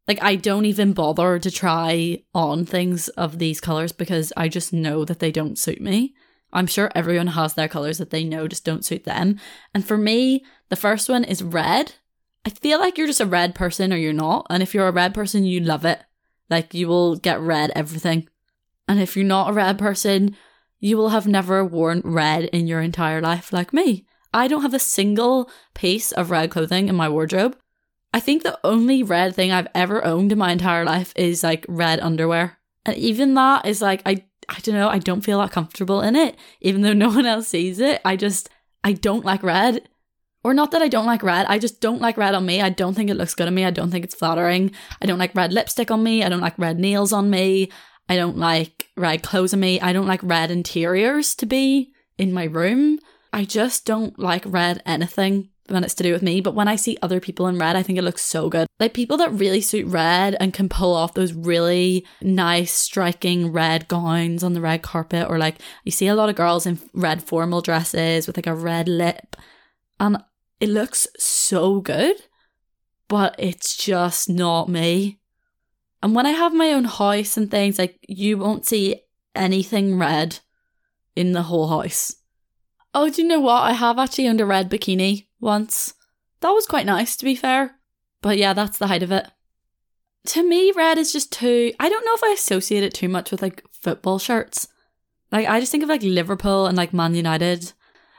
like 0.06 0.22
I 0.22 0.36
don't 0.36 0.66
even 0.66 0.92
bother 0.92 1.38
to 1.38 1.50
try 1.50 2.22
on 2.34 2.64
things 2.64 3.08
of 3.08 3.38
these 3.38 3.60
colors 3.60 3.92
because 3.92 4.32
I 4.36 4.48
just 4.48 4.72
know 4.72 5.04
that 5.04 5.18
they 5.18 5.32
don't 5.32 5.58
suit 5.58 5.80
me. 5.80 6.14
I'm 6.52 6.66
sure 6.66 6.90
everyone 6.94 7.28
has 7.28 7.54
their 7.54 7.68
colors 7.68 7.98
that 7.98 8.10
they 8.10 8.24
know 8.24 8.46
just 8.48 8.64
don't 8.64 8.84
suit 8.84 9.04
them. 9.04 9.38
And 9.74 9.84
for 9.86 9.96
me, 9.96 10.44
the 10.68 10.76
first 10.76 11.08
one 11.08 11.24
is 11.24 11.42
red. 11.42 11.94
I 12.44 12.50
feel 12.50 12.78
like 12.78 12.98
you're 12.98 13.06
just 13.06 13.20
a 13.20 13.26
red 13.26 13.54
person 13.54 13.92
or 13.92 13.96
you're 13.96 14.12
not. 14.12 14.46
And 14.50 14.62
if 14.62 14.74
you're 14.74 14.88
a 14.88 14.92
red 14.92 15.14
person, 15.14 15.44
you 15.44 15.60
love 15.60 15.84
it. 15.84 16.02
Like 16.50 16.74
you 16.74 16.88
will 16.88 17.16
get 17.16 17.40
red 17.40 17.70
everything. 17.74 18.28
And 18.88 19.00
if 19.00 19.16
you're 19.16 19.24
not 19.24 19.50
a 19.50 19.54
red 19.54 19.78
person, 19.78 20.36
you 20.80 20.96
will 20.96 21.10
have 21.10 21.26
never 21.26 21.64
worn 21.64 22.02
red 22.04 22.44
in 22.46 22.66
your 22.66 22.82
entire 22.82 23.20
life 23.20 23.52
like 23.52 23.72
me. 23.72 24.04
I 24.34 24.48
don't 24.48 24.62
have 24.62 24.74
a 24.74 24.78
single 24.78 25.50
piece 25.74 26.12
of 26.12 26.30
red 26.30 26.50
clothing 26.50 26.88
in 26.88 26.96
my 26.96 27.08
wardrobe. 27.08 27.56
I 28.12 28.20
think 28.20 28.42
the 28.42 28.58
only 28.64 29.02
red 29.02 29.34
thing 29.34 29.52
I've 29.52 29.68
ever 29.74 30.04
owned 30.04 30.32
in 30.32 30.38
my 30.38 30.52
entire 30.52 30.84
life 30.84 31.12
is 31.16 31.42
like 31.42 31.64
red 31.68 32.00
underwear. 32.00 32.58
And 32.84 32.96
even 32.96 33.34
that 33.34 33.64
is 33.64 33.80
like 33.80 34.02
I 34.04 34.24
I 34.54 34.58
don't 34.60 34.74
know, 34.74 34.88
I 34.88 34.98
don't 34.98 35.22
feel 35.22 35.38
that 35.40 35.50
comfortable 35.50 36.02
in 36.02 36.14
it 36.14 36.36
even 36.60 36.82
though 36.82 36.92
no 36.92 37.08
one 37.08 37.26
else 37.26 37.48
sees 37.48 37.80
it. 37.80 38.00
I 38.04 38.16
just 38.16 38.48
I 38.84 38.92
don't 38.92 39.24
like 39.24 39.42
red. 39.42 39.88
Or 40.44 40.54
not 40.54 40.72
that 40.72 40.82
I 40.82 40.88
don't 40.88 41.06
like 41.06 41.22
red, 41.22 41.46
I 41.48 41.58
just 41.58 41.80
don't 41.80 42.00
like 42.00 42.16
red 42.16 42.34
on 42.34 42.44
me. 42.44 42.60
I 42.60 42.68
don't 42.68 42.94
think 42.94 43.10
it 43.10 43.16
looks 43.16 43.34
good 43.34 43.46
on 43.46 43.54
me. 43.54 43.64
I 43.64 43.70
don't 43.70 43.90
think 43.90 44.04
it's 44.04 44.14
flattering. 44.14 44.72
I 45.00 45.06
don't 45.06 45.18
like 45.18 45.34
red 45.36 45.52
lipstick 45.52 45.90
on 45.90 46.02
me. 46.02 46.24
I 46.24 46.28
don't 46.28 46.40
like 46.40 46.58
red 46.58 46.78
nails 46.80 47.12
on 47.12 47.30
me. 47.30 47.70
I 48.08 48.16
don't 48.16 48.36
like 48.36 48.88
red 48.96 49.22
clothes 49.22 49.54
on 49.54 49.60
me. 49.60 49.80
I 49.80 49.92
don't 49.92 50.08
like 50.08 50.20
red 50.22 50.50
interiors 50.50 51.36
to 51.36 51.46
be 51.46 51.92
in 52.18 52.32
my 52.32 52.44
room. 52.44 52.98
I 53.32 53.44
just 53.44 53.86
don't 53.86 54.18
like 54.18 54.42
red 54.44 54.82
anything 54.84 55.51
when 55.68 55.84
it's 55.84 55.94
to 55.94 56.02
do 56.02 56.12
with 56.12 56.22
me. 56.22 56.40
But 56.40 56.54
when 56.54 56.68
I 56.68 56.76
see 56.76 56.98
other 57.02 57.20
people 57.20 57.46
in 57.46 57.58
red, 57.58 57.76
I 57.76 57.82
think 57.82 57.98
it 57.98 58.04
looks 58.04 58.22
so 58.22 58.48
good. 58.48 58.66
Like 58.80 58.94
people 58.94 59.16
that 59.18 59.32
really 59.32 59.60
suit 59.60 59.86
red 59.86 60.36
and 60.40 60.52
can 60.52 60.68
pull 60.68 60.94
off 60.94 61.14
those 61.14 61.32
really 61.32 62.06
nice, 62.20 62.72
striking 62.72 63.52
red 63.52 63.88
gowns 63.88 64.42
on 64.42 64.54
the 64.54 64.60
red 64.60 64.82
carpet, 64.82 65.28
or 65.28 65.38
like 65.38 65.56
you 65.84 65.92
see 65.92 66.06
a 66.06 66.14
lot 66.14 66.28
of 66.28 66.36
girls 66.36 66.66
in 66.66 66.78
red 66.92 67.22
formal 67.22 67.60
dresses 67.60 68.26
with 68.26 68.36
like 68.36 68.46
a 68.46 68.54
red 68.54 68.88
lip. 68.88 69.36
And 70.00 70.18
it 70.60 70.68
looks 70.68 71.06
so 71.18 71.80
good, 71.80 72.16
but 73.08 73.34
it's 73.38 73.76
just 73.76 74.28
not 74.28 74.68
me. 74.68 75.20
And 76.02 76.14
when 76.14 76.26
I 76.26 76.30
have 76.30 76.52
my 76.52 76.72
own 76.72 76.84
house 76.84 77.36
and 77.36 77.50
things, 77.50 77.78
like 77.78 77.98
you 78.08 78.38
won't 78.38 78.66
see 78.66 79.02
anything 79.34 79.98
red 79.98 80.40
in 81.14 81.32
the 81.32 81.42
whole 81.42 81.68
house. 81.68 82.16
Oh, 82.94 83.08
do 83.08 83.22
you 83.22 83.28
know 83.28 83.40
what? 83.40 83.62
I 83.62 83.72
have 83.72 83.98
actually 83.98 84.28
owned 84.28 84.40
a 84.40 84.46
red 84.46 84.70
bikini 84.70 85.28
once. 85.42 85.94
That 86.40 86.50
was 86.50 86.66
quite 86.66 86.86
nice, 86.86 87.16
to 87.16 87.24
be 87.24 87.34
fair. 87.34 87.76
But 88.22 88.38
yeah, 88.38 88.52
that's 88.52 88.78
the 88.78 88.86
height 88.86 89.02
of 89.02 89.12
it. 89.12 89.26
To 90.26 90.48
me, 90.48 90.72
red 90.74 90.98
is 90.98 91.12
just 91.12 91.32
too. 91.32 91.72
I 91.78 91.88
don't 91.88 92.04
know 92.06 92.14
if 92.14 92.24
I 92.24 92.32
associate 92.32 92.84
it 92.84 92.94
too 92.94 93.08
much 93.08 93.30
with 93.30 93.42
like 93.42 93.64
football 93.72 94.18
shirts. 94.18 94.68
Like, 95.30 95.48
I 95.48 95.60
just 95.60 95.72
think 95.72 95.82
of 95.82 95.88
like 95.88 96.02
Liverpool 96.02 96.66
and 96.66 96.76
like 96.76 96.92
Man 96.92 97.14
United. 97.14 97.72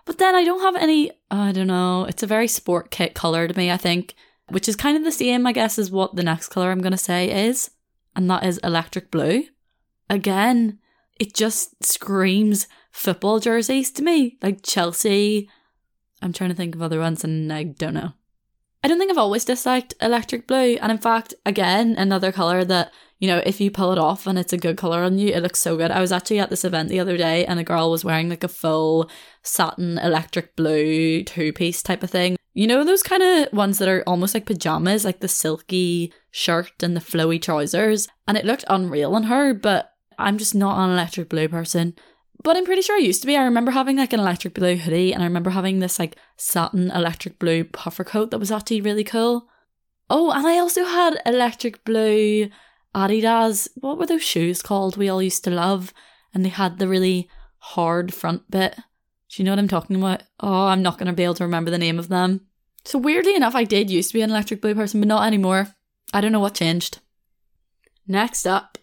But 0.05 0.17
then 0.17 0.35
I 0.35 0.43
don't 0.43 0.61
have 0.61 0.75
any. 0.75 1.11
I 1.31 1.51
don't 1.53 1.67
know. 1.67 2.05
It's 2.05 2.23
a 2.23 2.27
very 2.27 2.47
sport 2.47 2.91
kit 2.91 3.13
colour 3.13 3.47
to 3.47 3.57
me, 3.57 3.71
I 3.71 3.77
think, 3.77 4.15
which 4.49 4.67
is 4.67 4.75
kind 4.75 4.97
of 4.97 5.03
the 5.03 5.11
same, 5.11 5.47
I 5.47 5.53
guess, 5.53 5.79
as 5.79 5.89
what 5.89 6.15
the 6.15 6.23
next 6.23 6.49
colour 6.49 6.71
I'm 6.71 6.81
going 6.81 6.91
to 6.91 6.97
say 6.97 7.47
is. 7.47 7.71
And 8.15 8.29
that 8.29 8.43
is 8.43 8.57
electric 8.59 9.09
blue. 9.09 9.45
Again, 10.09 10.79
it 11.19 11.33
just 11.33 11.83
screams 11.83 12.67
football 12.91 13.39
jerseys 13.39 13.91
to 13.91 14.03
me, 14.03 14.37
like 14.41 14.61
Chelsea. 14.63 15.49
I'm 16.23 16.33
trying 16.33 16.49
to 16.49 16.55
think 16.55 16.75
of 16.75 16.81
other 16.81 16.99
ones 16.99 17.23
and 17.23 17.51
I 17.51 17.63
don't 17.63 17.93
know. 17.93 18.13
I 18.83 18.87
don't 18.87 18.99
think 18.99 19.11
I've 19.11 19.17
always 19.17 19.45
disliked 19.45 19.93
electric 20.01 20.45
blue. 20.45 20.77
And 20.81 20.91
in 20.91 20.97
fact, 20.97 21.33
again, 21.45 21.95
another 21.97 22.31
colour 22.31 22.65
that, 22.65 22.91
you 23.19 23.27
know, 23.27 23.41
if 23.45 23.61
you 23.61 23.71
pull 23.71 23.93
it 23.93 23.97
off 23.97 24.27
and 24.27 24.37
it's 24.37 24.51
a 24.51 24.57
good 24.57 24.75
colour 24.75 25.03
on 25.03 25.17
you, 25.17 25.29
it 25.29 25.41
looks 25.41 25.59
so 25.59 25.77
good. 25.77 25.89
I 25.89 26.01
was 26.01 26.11
actually 26.11 26.39
at 26.39 26.49
this 26.49 26.65
event 26.65 26.89
the 26.89 26.99
other 26.99 27.15
day 27.15 27.45
and 27.45 27.59
a 27.59 27.63
girl 27.63 27.91
was 27.91 28.03
wearing 28.03 28.29
like 28.29 28.43
a 28.43 28.49
full 28.49 29.09
satin 29.41 29.97
electric 29.99 30.55
blue 30.57 31.23
two 31.23 31.53
piece 31.53 31.81
type 31.81 32.03
of 32.03 32.09
thing. 32.09 32.35
You 32.53 32.67
know, 32.67 32.83
those 32.83 33.03
kind 33.03 33.23
of 33.23 33.53
ones 33.53 33.79
that 33.79 33.87
are 33.87 34.03
almost 34.05 34.33
like 34.33 34.45
pajamas, 34.45 35.05
like 35.05 35.21
the 35.21 35.27
silky 35.27 36.13
shirt 36.29 36.83
and 36.83 36.95
the 36.95 37.01
flowy 37.01 37.41
trousers. 37.41 38.07
And 38.27 38.37
it 38.37 38.45
looked 38.45 38.65
unreal 38.67 39.15
on 39.15 39.23
her, 39.23 39.53
but 39.53 39.93
I'm 40.19 40.37
just 40.37 40.53
not 40.53 40.77
an 40.77 40.91
electric 40.91 41.29
blue 41.29 41.47
person. 41.47 41.95
But 42.43 42.57
I'm 42.57 42.65
pretty 42.65 42.81
sure 42.81 42.97
I 42.97 42.99
used 42.99 43.21
to 43.21 43.27
be. 43.27 43.37
I 43.37 43.43
remember 43.43 43.71
having 43.71 43.97
like 43.97 44.11
an 44.11 44.19
electric 44.19 44.53
blue 44.53 44.75
hoodie 44.75 45.13
and 45.13 45.23
I 45.23 45.25
remember 45.25 45.49
having 45.49 45.79
this 45.79 45.97
like 45.97 46.17
satin 46.35 46.91
electric 46.91 47.39
blue 47.39 47.63
puffer 47.63 48.03
coat 48.03 48.31
that 48.31 48.39
was 48.39 48.51
actually 48.51 48.81
really 48.81 49.05
cool. 49.05 49.47
Oh, 50.09 50.31
and 50.31 50.45
I 50.45 50.59
also 50.59 50.83
had 50.83 51.21
electric 51.25 51.85
blue 51.85 52.49
Adidas. 52.93 53.69
What 53.75 53.97
were 53.97 54.05
those 54.05 54.23
shoes 54.23 54.61
called 54.61 54.97
we 54.97 55.09
all 55.09 55.23
used 55.23 55.43
to 55.45 55.49
love? 55.49 55.93
And 56.33 56.43
they 56.43 56.49
had 56.49 56.79
the 56.79 56.87
really 56.87 57.29
hard 57.59 58.13
front 58.13 58.51
bit. 58.51 58.75
Do 58.75 59.41
you 59.41 59.45
know 59.45 59.51
what 59.53 59.59
I'm 59.59 59.67
talking 59.67 59.95
about? 59.95 60.23
Oh, 60.39 60.67
I'm 60.67 60.83
not 60.83 60.97
going 60.97 61.07
to 61.07 61.13
be 61.13 61.23
able 61.23 61.33
to 61.35 61.45
remember 61.45 61.71
the 61.71 61.77
name 61.77 61.97
of 61.97 62.09
them. 62.09 62.41
So 62.85 62.99
weirdly 62.99 63.35
enough, 63.35 63.55
I 63.55 63.63
did 63.63 63.89
used 63.89 64.09
to 64.09 64.15
be 64.15 64.21
an 64.21 64.29
electric 64.29 64.61
blue 64.61 64.75
person, 64.75 64.99
but 64.99 65.07
not 65.07 65.25
anymore. 65.25 65.69
I 66.13 66.19
don't 66.19 66.33
know 66.33 66.39
what 66.39 66.55
changed. 66.55 66.99
Next 68.05 68.45
up, 68.45 68.77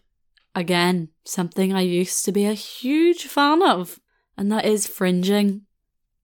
Again, 0.54 1.08
something 1.24 1.72
I 1.72 1.82
used 1.82 2.24
to 2.24 2.32
be 2.32 2.44
a 2.46 2.54
huge 2.54 3.26
fan 3.26 3.62
of, 3.62 4.00
and 4.36 4.50
that 4.50 4.64
is 4.64 4.86
fringing. 4.86 5.62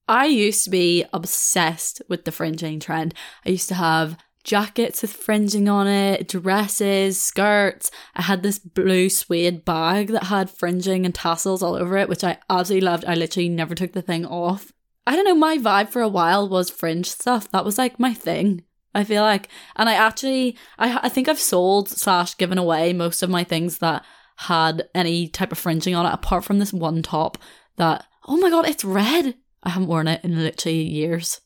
I 0.09 0.27
used 0.27 0.65
to 0.65 0.71
be 0.71 1.05
obsessed 1.13 2.03
with 2.09 2.25
the 2.25 2.33
fringing 2.33 2.81
trend. 2.81 3.15
I 3.45 3.51
used 3.51 3.69
to 3.69 3.75
have 3.75 4.17
jackets 4.45 5.03
with 5.03 5.13
fringing 5.13 5.69
on 5.69 5.89
it, 5.89 6.29
dresses, 6.29 7.21
skirts. 7.21 7.91
I 8.15 8.23
had 8.23 8.43
this 8.43 8.59
blue 8.59 9.09
suede 9.09 9.65
bag 9.65 10.09
that 10.09 10.25
had 10.25 10.49
fringing 10.49 11.05
and 11.05 11.15
tassels 11.15 11.63
all 11.63 11.75
over 11.75 11.97
it, 11.97 12.09
which 12.09 12.25
I 12.25 12.39
absolutely 12.49 12.87
loved. 12.87 13.05
I 13.05 13.15
literally 13.15 13.49
never 13.49 13.75
took 13.75 13.93
the 13.93 14.03
thing 14.03 14.25
off. 14.25 14.73
I 15.07 15.15
don't 15.15 15.25
know, 15.25 15.35
my 15.35 15.59
vibe 15.59 15.89
for 15.89 16.03
a 16.03 16.09
while 16.09 16.49
was 16.49 16.71
fringe 16.71 17.11
stuff. 17.11 17.51
That 17.51 17.65
was 17.65 17.79
like 17.79 18.01
my 18.01 18.15
thing. 18.15 18.63
I 18.97 19.05
feel 19.05 19.23
like, 19.23 19.49
and 19.77 19.89
I 19.91 19.95
actually, 19.95 20.57
I, 20.79 21.01
I 21.03 21.09
think 21.11 21.29
I've 21.29 21.39
sold 21.39 21.91
slash 21.91 22.37
given 22.37 22.57
away 22.57 22.95
most 22.95 23.23
of 23.23 23.29
my 23.29 23.45
things 23.45 23.79
that 23.79 24.05
had 24.37 24.89
any 24.95 25.29
type 25.29 25.53
of 25.53 25.59
fringing 25.59 25.95
on 25.95 26.07
it, 26.07 26.15
apart 26.15 26.45
from 26.45 26.59
this 26.59 26.73
one 26.73 27.03
top 27.03 27.37
that, 27.77 28.05
oh 28.27 28.39
my 28.39 28.49
god, 28.49 28.67
it's 28.67 28.85
red. 28.85 29.35
I 29.63 29.71
haven't 29.71 29.89
worn 29.89 30.09
it 30.09 30.25
in 30.25 30.43
literally 30.43 30.83
years. 30.83 31.43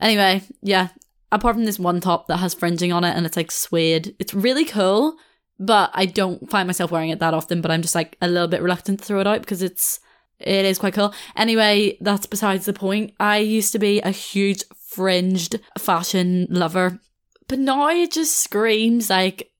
Anyway, 0.00 0.42
yeah, 0.60 0.88
apart 1.30 1.54
from 1.54 1.64
this 1.64 1.78
one 1.78 2.00
top 2.00 2.26
that 2.26 2.38
has 2.38 2.54
fringing 2.54 2.92
on 2.92 3.04
it 3.04 3.16
and 3.16 3.24
it's 3.24 3.36
like 3.36 3.52
suede, 3.52 4.16
it's 4.18 4.34
really 4.34 4.64
cool, 4.64 5.16
but 5.60 5.90
I 5.94 6.06
don't 6.06 6.50
find 6.50 6.66
myself 6.66 6.90
wearing 6.90 7.10
it 7.10 7.20
that 7.20 7.34
often, 7.34 7.60
but 7.60 7.70
I'm 7.70 7.82
just 7.82 7.94
like 7.94 8.16
a 8.20 8.28
little 8.28 8.48
bit 8.48 8.62
reluctant 8.62 8.98
to 8.98 9.04
throw 9.04 9.20
it 9.20 9.26
out 9.28 9.40
because 9.40 9.62
it's 9.62 10.00
it 10.40 10.64
is 10.64 10.78
quite 10.78 10.94
cool. 10.94 11.14
Anyway, 11.36 11.98
that's 12.00 12.26
besides 12.26 12.64
the 12.64 12.72
point. 12.72 13.12
I 13.18 13.38
used 13.38 13.72
to 13.72 13.78
be 13.78 14.00
a 14.00 14.10
huge 14.10 14.62
fringed 14.88 15.60
fashion 15.78 16.46
lover, 16.48 16.98
but 17.46 17.58
now 17.58 17.88
it 17.88 18.10
just 18.10 18.40
screams 18.40 19.10
like 19.10 19.52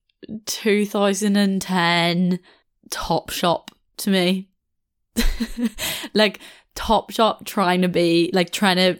2010 0.45 2.39
Topshop 2.89 3.67
to 3.97 4.09
me. 4.09 4.49
like 6.13 6.39
Topshop 6.75 7.45
trying 7.45 7.83
to 7.83 7.87
be 7.87 8.31
like 8.33 8.49
trying 8.51 8.77
to 8.77 8.99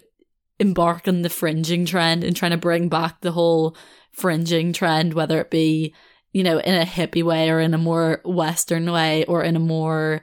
embark 0.59 1.07
on 1.07 1.23
the 1.23 1.29
fringing 1.29 1.85
trend 1.85 2.23
and 2.23 2.35
trying 2.35 2.51
to 2.51 2.57
bring 2.57 2.89
back 2.89 3.21
the 3.21 3.31
whole 3.31 3.75
fringing 4.11 4.71
trend, 4.71 5.15
whether 5.15 5.41
it 5.41 5.49
be, 5.49 5.95
you 6.31 6.43
know, 6.43 6.59
in 6.59 6.75
a 6.75 6.85
hippie 6.85 7.23
way 7.23 7.49
or 7.49 7.59
in 7.59 7.73
a 7.73 7.77
more 7.77 8.21
Western 8.23 8.91
way 8.91 9.25
or 9.25 9.43
in 9.43 9.55
a 9.55 9.59
more 9.59 10.21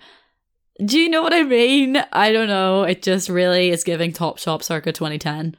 do 0.85 0.99
you 0.99 1.09
know 1.09 1.23
what 1.23 1.33
I 1.33 1.43
mean? 1.43 1.97
I 2.13 2.33
don't 2.33 2.49
know. 2.49 2.83
It 2.83 3.03
just 3.03 3.31
really 3.31 3.71
is 3.71 3.83
giving 3.83 4.13
Topshop 4.13 4.63
circa 4.63 4.93
2010. 4.93 5.57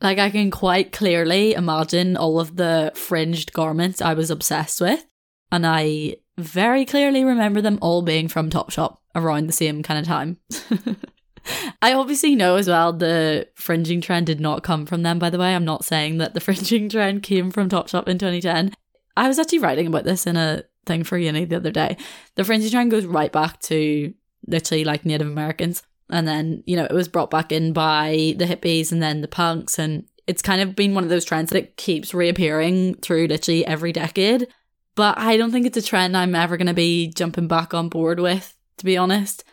Like 0.00 0.18
I 0.18 0.30
can 0.30 0.50
quite 0.50 0.92
clearly 0.92 1.54
imagine 1.54 2.16
all 2.16 2.38
of 2.38 2.56
the 2.56 2.92
fringed 2.94 3.52
garments 3.52 4.02
I 4.02 4.14
was 4.14 4.30
obsessed 4.30 4.80
with. 4.80 5.04
And 5.50 5.66
I 5.66 6.16
very 6.36 6.84
clearly 6.84 7.24
remember 7.24 7.60
them 7.60 7.78
all 7.80 8.02
being 8.02 8.28
from 8.28 8.50
Topshop 8.50 8.98
around 9.14 9.46
the 9.46 9.52
same 9.52 9.82
kind 9.82 9.98
of 9.98 10.06
time. 10.06 10.38
I 11.82 11.92
obviously 11.92 12.34
know 12.34 12.56
as 12.56 12.68
well 12.68 12.92
the 12.92 13.48
fringing 13.54 14.00
trend 14.00 14.26
did 14.26 14.40
not 14.40 14.62
come 14.62 14.84
from 14.84 15.02
them, 15.02 15.18
by 15.18 15.30
the 15.30 15.38
way. 15.38 15.54
I'm 15.54 15.64
not 15.64 15.84
saying 15.84 16.18
that 16.18 16.34
the 16.34 16.40
fringing 16.46 16.88
trend 16.88 17.22
came 17.22 17.50
from 17.50 17.68
Topshop 17.68 18.08
in 18.08 18.18
2010. 18.18 18.74
I 19.16 19.28
was 19.28 19.38
actually 19.38 19.60
writing 19.60 19.86
about 19.86 20.04
this 20.04 20.26
in 20.26 20.36
a 20.36 20.64
thing 20.84 21.04
for 21.04 21.16
uni 21.16 21.44
the 21.44 21.56
other 21.56 21.70
day. 21.70 21.96
The 22.34 22.44
fringing 22.44 22.70
trend 22.70 22.90
goes 22.90 23.06
right 23.06 23.32
back 23.32 23.60
to 23.62 24.12
literally 24.46 24.84
like 24.84 25.06
Native 25.06 25.28
Americans. 25.28 25.82
And 26.10 26.26
then, 26.26 26.62
you 26.66 26.76
know, 26.76 26.84
it 26.84 26.92
was 26.92 27.08
brought 27.08 27.30
back 27.30 27.52
in 27.52 27.72
by 27.72 28.34
the 28.36 28.44
hippies 28.44 28.92
and 28.92 29.02
then 29.02 29.20
the 29.20 29.28
punks. 29.28 29.78
And 29.78 30.04
it's 30.26 30.42
kind 30.42 30.60
of 30.60 30.76
been 30.76 30.94
one 30.94 31.04
of 31.04 31.10
those 31.10 31.24
trends 31.24 31.50
that 31.50 31.58
it 31.58 31.76
keeps 31.76 32.14
reappearing 32.14 32.94
through 32.94 33.26
literally 33.26 33.66
every 33.66 33.92
decade. 33.92 34.46
But 34.94 35.18
I 35.18 35.36
don't 35.36 35.50
think 35.50 35.66
it's 35.66 35.76
a 35.76 35.82
trend 35.82 36.16
I'm 36.16 36.34
ever 36.34 36.56
going 36.56 36.68
to 36.68 36.74
be 36.74 37.08
jumping 37.08 37.48
back 37.48 37.74
on 37.74 37.88
board 37.88 38.18
with, 38.18 38.56
to 38.78 38.84
be 38.84 38.96
honest. 38.96 39.44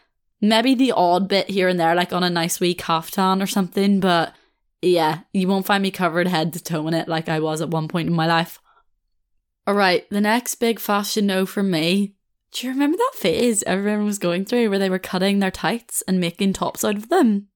Maybe 0.41 0.75
the 0.75 0.91
odd 0.91 1.27
bit 1.27 1.49
here 1.49 1.67
and 1.67 1.79
there, 1.79 1.95
like 1.95 2.13
on 2.13 2.23
a 2.23 2.29
nice 2.29 2.59
wee 2.59 2.75
caftan 2.75 3.41
or 3.41 3.47
something, 3.47 3.99
but 3.99 4.33
yeah, 4.81 5.21
you 5.31 5.47
won't 5.47 5.65
find 5.65 5.81
me 5.81 5.91
covered 5.91 6.27
head 6.27 6.53
to 6.53 6.63
toe 6.63 6.87
in 6.87 6.93
it 6.93 7.07
like 7.07 7.29
I 7.29 7.39
was 7.39 7.61
at 7.61 7.69
one 7.69 7.87
point 7.87 8.09
in 8.09 8.15
my 8.15 8.27
life. 8.27 8.59
Alright, 9.67 10.09
the 10.09 10.21
next 10.21 10.55
big 10.55 10.79
fashion 10.79 11.25
no 11.25 11.45
for 11.45 11.63
me. 11.63 12.15
Do 12.53 12.67
you 12.67 12.73
remember 12.73 12.97
that 12.97 13.13
phase 13.15 13.63
everyone 13.63 14.05
was 14.05 14.19
going 14.19 14.45
through 14.45 14.69
where 14.69 14.77
they 14.77 14.89
were 14.89 14.99
cutting 14.99 15.39
their 15.39 15.51
tights 15.51 16.03
and 16.07 16.19
making 16.19 16.53
tops 16.53 16.83
out 16.83 16.95
of 16.95 17.09
them? 17.09 17.47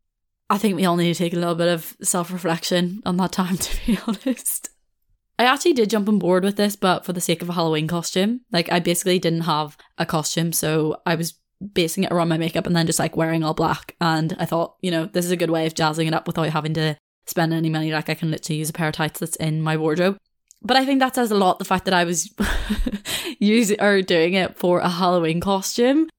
I 0.49 0.57
think 0.57 0.75
we 0.75 0.85
all 0.85 0.95
need 0.95 1.13
to 1.13 1.17
take 1.17 1.33
a 1.33 1.37
little 1.37 1.55
bit 1.55 1.67
of 1.67 1.95
self 2.01 2.31
reflection 2.31 3.01
on 3.05 3.17
that 3.17 3.31
time, 3.31 3.57
to 3.57 3.85
be 3.85 3.99
honest. 4.07 4.69
I 5.37 5.43
actually 5.43 5.73
did 5.73 5.91
jump 5.91 6.09
on 6.09 6.17
board 6.17 6.43
with 6.43 6.55
this, 6.55 6.75
but 6.75 7.05
for 7.05 7.13
the 7.13 7.21
sake 7.21 7.43
of 7.43 7.49
a 7.49 7.53
Halloween 7.53 7.87
costume. 7.87 8.41
Like, 8.51 8.71
I 8.71 8.79
basically 8.79 9.19
didn't 9.19 9.41
have 9.41 9.77
a 9.99 10.05
costume, 10.05 10.51
so 10.51 10.99
I 11.05 11.13
was 11.13 11.35
basing 11.73 12.03
it 12.03 12.11
around 12.11 12.29
my 12.29 12.37
makeup 12.37 12.65
and 12.65 12.75
then 12.75 12.87
just 12.87 12.99
like 12.99 13.15
wearing 13.15 13.43
all 13.43 13.53
black. 13.53 13.95
And 14.01 14.35
I 14.39 14.45
thought, 14.45 14.77
you 14.81 14.89
know, 14.89 15.05
this 15.05 15.25
is 15.25 15.31
a 15.31 15.37
good 15.37 15.51
way 15.51 15.67
of 15.67 15.75
jazzing 15.75 16.07
it 16.07 16.13
up 16.13 16.25
without 16.25 16.49
having 16.49 16.73
to 16.73 16.97
spend 17.27 17.53
any 17.53 17.69
money. 17.69 17.91
Like 17.91 18.09
I 18.09 18.15
can 18.15 18.31
literally 18.31 18.59
use 18.59 18.69
a 18.69 18.73
pair 18.73 18.87
of 18.87 18.95
tights 18.95 19.19
that's 19.19 19.35
in 19.35 19.61
my 19.61 19.77
wardrobe. 19.77 20.17
But 20.61 20.77
I 20.77 20.85
think 20.85 20.99
that 20.99 21.15
says 21.15 21.31
a 21.31 21.35
lot 21.35 21.59
the 21.59 21.65
fact 21.65 21.85
that 21.85 21.93
I 21.93 22.03
was 22.03 22.33
using 23.39 23.79
or 23.81 24.01
doing 24.01 24.33
it 24.33 24.57
for 24.57 24.79
a 24.79 24.89
Halloween 24.89 25.39
costume. 25.39 26.09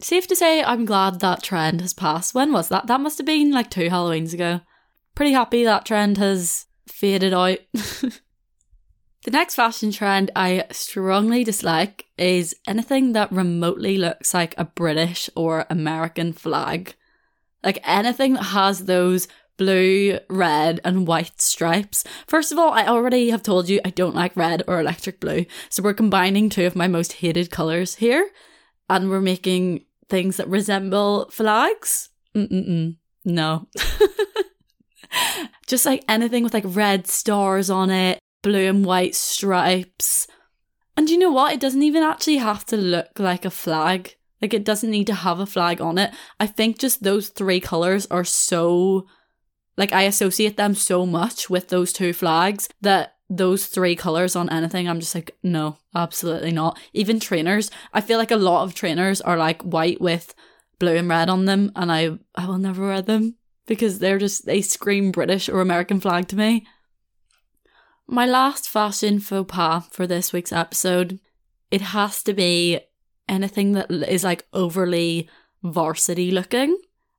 Safe 0.00 0.26
to 0.26 0.36
say, 0.36 0.64
I'm 0.64 0.84
glad 0.84 1.20
that 1.20 1.42
trend 1.42 1.80
has 1.80 1.94
passed. 1.94 2.34
When 2.34 2.52
was 2.52 2.68
that? 2.68 2.86
That 2.86 3.00
must 3.00 3.18
have 3.18 3.26
been 3.26 3.52
like 3.52 3.70
two 3.70 3.88
Halloweens 3.88 4.34
ago. 4.34 4.60
Pretty 5.14 5.32
happy 5.32 5.64
that 5.64 5.84
trend 5.84 6.18
has 6.18 6.66
faded 6.88 7.32
out. 7.32 7.58
The 9.24 9.30
next 9.30 9.54
fashion 9.54 9.92
trend 9.92 10.32
I 10.34 10.64
strongly 10.72 11.44
dislike 11.44 12.06
is 12.18 12.56
anything 12.66 13.12
that 13.12 13.30
remotely 13.30 13.96
looks 13.96 14.34
like 14.34 14.52
a 14.58 14.64
British 14.64 15.30
or 15.36 15.64
American 15.70 16.32
flag. 16.32 16.96
Like 17.62 17.78
anything 17.84 18.32
that 18.34 18.42
has 18.42 18.86
those 18.86 19.28
blue, 19.56 20.18
red, 20.28 20.80
and 20.84 21.06
white 21.06 21.40
stripes. 21.40 22.04
First 22.26 22.52
of 22.52 22.58
all, 22.58 22.72
I 22.72 22.86
already 22.86 23.30
have 23.30 23.42
told 23.42 23.68
you 23.68 23.80
I 23.84 23.90
don't 23.90 24.14
like 24.14 24.36
red 24.36 24.62
or 24.66 24.80
electric 24.80 25.20
blue, 25.20 25.46
so 25.68 25.82
we're 25.82 25.94
combining 25.94 26.48
two 26.48 26.66
of 26.66 26.76
my 26.76 26.88
most 26.88 27.14
hated 27.14 27.50
colours 27.50 27.96
here, 27.96 28.30
and 28.88 29.10
we're 29.10 29.20
making 29.20 29.84
things 30.08 30.36
that 30.36 30.48
resemble 30.48 31.28
flags. 31.30 32.10
Mm-mm-mm. 32.34 32.96
No. 33.24 33.68
Just 35.66 35.86
like 35.86 36.04
anything 36.08 36.44
with 36.44 36.54
like 36.54 36.64
red 36.66 37.06
stars 37.06 37.70
on 37.70 37.90
it, 37.90 38.18
blue 38.42 38.68
and 38.68 38.84
white 38.84 39.14
stripes. 39.14 40.26
And 40.96 41.08
you 41.08 41.18
know 41.18 41.30
what? 41.30 41.54
It 41.54 41.60
doesn't 41.60 41.82
even 41.82 42.02
actually 42.02 42.36
have 42.36 42.66
to 42.66 42.76
look 42.76 43.18
like 43.18 43.44
a 43.44 43.50
flag. 43.50 44.16
Like 44.40 44.52
it 44.52 44.64
doesn't 44.64 44.90
need 44.90 45.06
to 45.06 45.14
have 45.14 45.38
a 45.38 45.46
flag 45.46 45.80
on 45.80 45.98
it. 45.98 46.12
I 46.40 46.46
think 46.46 46.78
just 46.78 47.02
those 47.02 47.28
three 47.28 47.60
colours 47.60 48.06
are 48.10 48.24
so 48.24 49.06
like 49.76 49.92
I 49.92 50.02
associate 50.02 50.56
them 50.56 50.74
so 50.74 51.06
much 51.06 51.48
with 51.48 51.68
those 51.68 51.92
two 51.92 52.12
flags 52.12 52.68
that 52.80 53.16
those 53.30 53.66
three 53.66 53.96
colors 53.96 54.36
on 54.36 54.50
anything, 54.50 54.88
I'm 54.88 55.00
just 55.00 55.14
like, 55.14 55.34
no, 55.42 55.78
absolutely 55.94 56.52
not. 56.52 56.78
Even 56.92 57.18
trainers, 57.18 57.70
I 57.92 58.00
feel 58.02 58.18
like 58.18 58.30
a 58.30 58.36
lot 58.36 58.64
of 58.64 58.74
trainers 58.74 59.20
are 59.20 59.38
like 59.38 59.62
white 59.62 60.00
with 60.00 60.34
blue 60.78 60.96
and 60.96 61.08
red 61.08 61.30
on 61.30 61.46
them, 61.46 61.72
and 61.74 61.90
I 61.90 62.18
I 62.34 62.46
will 62.46 62.58
never 62.58 62.86
wear 62.86 63.02
them 63.02 63.36
because 63.66 63.98
they're 63.98 64.18
just 64.18 64.44
they 64.44 64.60
scream 64.60 65.12
British 65.12 65.48
or 65.48 65.60
American 65.60 66.00
flag 66.00 66.28
to 66.28 66.36
me. 66.36 66.66
My 68.06 68.26
last 68.26 68.68
fashion 68.68 69.20
faux 69.20 69.50
pas 69.50 69.84
for 69.90 70.06
this 70.06 70.32
week's 70.32 70.52
episode, 70.52 71.18
it 71.70 71.80
has 71.80 72.22
to 72.24 72.34
be 72.34 72.80
anything 73.28 73.72
that 73.72 73.90
is 73.90 74.24
like 74.24 74.46
overly 74.52 75.30
varsity 75.62 76.30
looking. 76.30 76.76